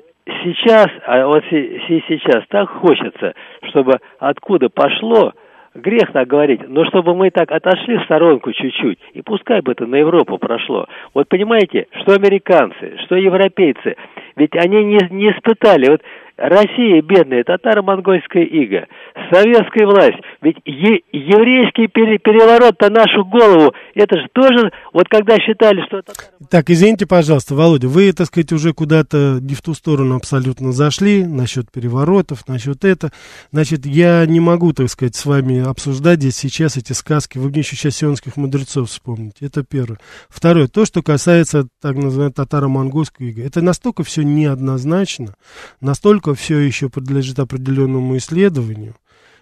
сейчас, 0.43 0.89
а 1.07 1.27
вот 1.27 1.43
сейчас 1.51 2.45
так 2.49 2.69
хочется, 2.69 3.35
чтобы 3.69 3.99
откуда 4.19 4.69
пошло, 4.69 5.33
грех 5.75 6.13
так 6.13 6.27
говорить, 6.27 6.69
но 6.69 6.85
чтобы 6.87 7.15
мы 7.15 7.31
так 7.31 7.51
отошли 7.51 7.99
в 7.99 8.05
сторонку 8.05 8.53
чуть-чуть, 8.53 8.99
и 9.15 9.23
пускай 9.23 9.61
бы 9.61 9.73
это 9.73 9.87
на 9.87 9.97
Европу 9.97 10.39
прошло. 10.39 10.87
Вот 11.15 11.29
понимаете, 11.29 11.87
что 12.01 12.15
американцы, 12.15 12.97
что 13.05 13.17
европейцы, 13.17 13.97
ведь 14.37 14.55
они 14.57 14.85
не, 14.85 14.99
не 15.11 15.31
испытали, 15.31 15.91
вот 15.91 16.03
Россия 16.39 17.03
бедная, 17.03 17.43
татаро-монгольская 17.43 18.45
ига, 18.45 18.87
советская 19.33 19.87
власть. 19.87 20.19
Ведь 20.41 20.57
е- 20.65 21.03
еврейский 21.13 21.89
пере- 21.89 22.19
переворот-то 22.19 22.91
нашу 22.91 23.25
голову, 23.25 23.75
это 23.95 24.17
же 24.17 24.29
тоже, 24.33 24.71
вот 24.93 25.09
когда 25.09 25.37
считали, 25.39 25.83
что... 25.87 26.01
Так, 26.49 26.71
извините, 26.71 27.07
пожалуйста, 27.07 27.57
Володя, 27.57 27.89
вы, 27.89 28.13
так 28.13 28.29
сказать, 28.29 28.53
уже 28.53 28.73
куда-то 28.73 29.39
не 29.41 29.55
в 29.55 29.63
ту 29.63 29.75
сторону 29.75 30.15
абсолютно 30.15 30.71
зашли, 30.71 31.27
насчет 31.27 31.73
переворотов, 31.73 32.47
насчет 32.47 32.85
это. 32.85 33.11
Значит, 33.51 33.85
я 33.85 34.25
не 34.25 34.39
могу, 34.39 34.73
так 34.73 34.89
сказать, 34.91 35.17
с 35.17 35.27
вами 35.27 35.69
обсуждать 35.69 36.21
здесь 36.21 36.37
сейчас 36.37 36.77
эти 36.77 36.93
сказки. 36.93 37.39
Вы 37.39 37.49
мне 37.49 37.61
еще 37.61 37.75
сейчас 37.75 37.97
сионских 37.97 38.37
мудрецов 38.37 38.89
вспомните. 38.89 39.47
Это 39.47 39.65
первое. 39.65 39.99
Второе, 40.29 40.69
то, 40.69 40.85
что 40.85 41.03
касается, 41.03 41.67
так 41.83 41.97
называемой, 41.97 42.33
татаро-монгольской 42.33 43.31
ига. 43.31 43.43
Это 43.43 43.61
настолько 43.61 44.05
все 44.05 44.23
неоднозначно, 44.23 45.35
настолько 45.81 46.28
наука 46.29 46.41
все 46.41 46.59
еще 46.59 46.89
подлежит 46.89 47.39
определенному 47.39 48.17
исследованию. 48.17 48.95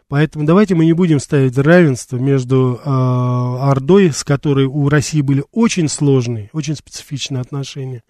Поэтому 0.09 0.47
давайте 0.47 0.77
мы 0.77 0.85
не 0.85 0.93
будем 0.93 1.19
ставить 1.19 1.59
равенство 1.59 2.17
между 2.17 2.81
э, 2.81 2.89
Ордой, 2.89 4.13
с 4.13 4.23
которой 4.23 4.65
у 4.65 4.89
России 4.89 5.21
были 5.21 5.43
очень 5.51 5.89
сложные, 5.89 6.49
очень 6.53 6.77
специфичные 6.77 7.41
отношения, 7.41 8.05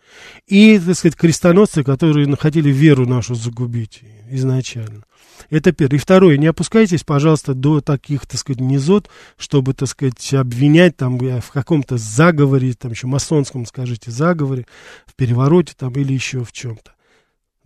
и, 0.47 0.79
так 0.79 0.95
сказать, 0.95 1.17
крестоносцы, 1.17 1.83
которые 1.83 2.37
хотели 2.37 2.69
веру 2.69 3.07
нашу 3.07 3.35
загубить 3.35 4.03
изначально. 4.31 5.05
Это 5.49 5.73
первое. 5.73 5.97
И 5.97 6.01
второе, 6.01 6.37
не 6.37 6.49
опускайтесь, 6.49 7.03
пожалуйста, 7.03 7.55
до 7.55 7.81
таких, 7.81 8.27
так 8.27 8.41
сказать, 8.41 8.61
низот, 8.61 9.09
чтобы, 9.39 9.73
так 9.73 9.89
сказать, 9.89 10.35
обвинять 10.35 10.99
там 10.99 11.17
в 11.17 11.51
каком-то 11.51 11.97
заговоре, 11.97 12.75
там 12.75 12.91
еще 12.91 13.07
масонском, 13.07 13.65
скажите, 13.65 14.11
заговоре, 14.11 14.67
в 15.07 15.15
перевороте 15.15 15.73
там 15.75 15.95
или 15.95 16.13
еще 16.13 16.45
в 16.45 16.53
чем-то. 16.53 16.96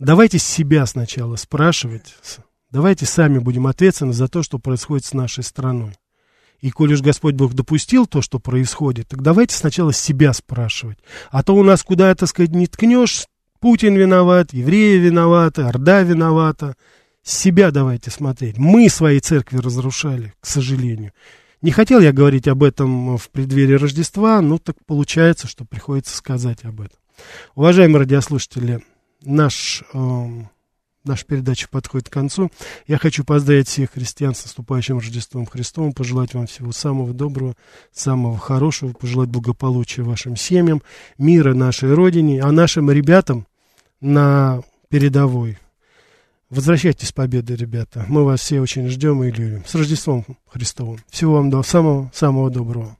Давайте 0.01 0.39
себя 0.39 0.87
сначала 0.87 1.35
спрашивать. 1.35 2.15
Давайте 2.71 3.05
сами 3.05 3.37
будем 3.37 3.67
ответственны 3.67 4.13
за 4.13 4.27
то, 4.27 4.41
что 4.41 4.57
происходит 4.57 5.05
с 5.05 5.13
нашей 5.13 5.43
страной. 5.43 5.93
И 6.59 6.71
коль 6.71 6.93
уж 6.93 7.01
Господь 7.01 7.35
Бог 7.35 7.53
допустил 7.53 8.07
то, 8.07 8.23
что 8.23 8.39
происходит, 8.39 9.09
так 9.09 9.21
давайте 9.21 9.55
сначала 9.55 9.93
себя 9.93 10.33
спрашивать. 10.33 10.97
А 11.29 11.43
то 11.43 11.55
у 11.55 11.61
нас 11.61 11.83
куда, 11.83 12.15
так 12.15 12.27
сказать, 12.27 12.49
не 12.49 12.65
ткнешь, 12.65 13.27
Путин 13.59 13.95
виноват, 13.95 14.53
евреи 14.53 14.97
виноваты, 14.97 15.61
Орда 15.61 16.01
виновата. 16.01 16.75
Себя 17.21 17.69
давайте 17.69 18.09
смотреть. 18.09 18.57
Мы 18.57 18.89
свои 18.89 19.19
церкви 19.19 19.57
разрушали, 19.57 20.33
к 20.39 20.47
сожалению. 20.47 21.11
Не 21.61 21.69
хотел 21.69 21.99
я 21.99 22.11
говорить 22.11 22.47
об 22.47 22.63
этом 22.63 23.19
в 23.19 23.29
преддверии 23.29 23.75
Рождества, 23.75 24.41
но 24.41 24.57
так 24.57 24.77
получается, 24.87 25.45
что 25.45 25.63
приходится 25.63 26.17
сказать 26.17 26.65
об 26.65 26.81
этом. 26.81 26.97
Уважаемые 27.53 27.99
радиослушатели, 27.99 28.81
наш, 29.23 29.83
э, 29.93 30.25
наша 31.03 31.25
передача 31.25 31.67
подходит 31.69 32.09
к 32.09 32.13
концу. 32.13 32.51
Я 32.87 32.97
хочу 32.97 33.23
поздравить 33.23 33.67
всех 33.67 33.91
христиан 33.91 34.35
с 34.35 34.43
наступающим 34.43 34.97
Рождеством 34.97 35.45
Христовым, 35.45 35.93
пожелать 35.93 36.33
вам 36.33 36.47
всего 36.47 36.71
самого 36.71 37.13
доброго, 37.13 37.55
самого 37.91 38.37
хорошего, 38.37 38.93
пожелать 38.93 39.29
благополучия 39.29 40.03
вашим 40.03 40.35
семьям, 40.35 40.81
мира 41.17 41.53
нашей 41.53 41.93
Родине, 41.93 42.41
а 42.41 42.51
нашим 42.51 42.91
ребятам 42.91 43.47
на 43.99 44.61
передовой. 44.89 45.57
Возвращайтесь 46.49 47.07
с 47.07 47.13
победой, 47.13 47.55
ребята. 47.55 48.05
Мы 48.09 48.25
вас 48.25 48.41
все 48.41 48.59
очень 48.59 48.89
ждем 48.89 49.23
и 49.23 49.31
любим. 49.31 49.63
С 49.65 49.73
Рождеством 49.73 50.25
Христовым. 50.47 50.99
Всего 51.09 51.35
вам 51.35 51.49
до 51.49 51.63
самого-самого 51.63 52.49
доброго. 52.49 52.97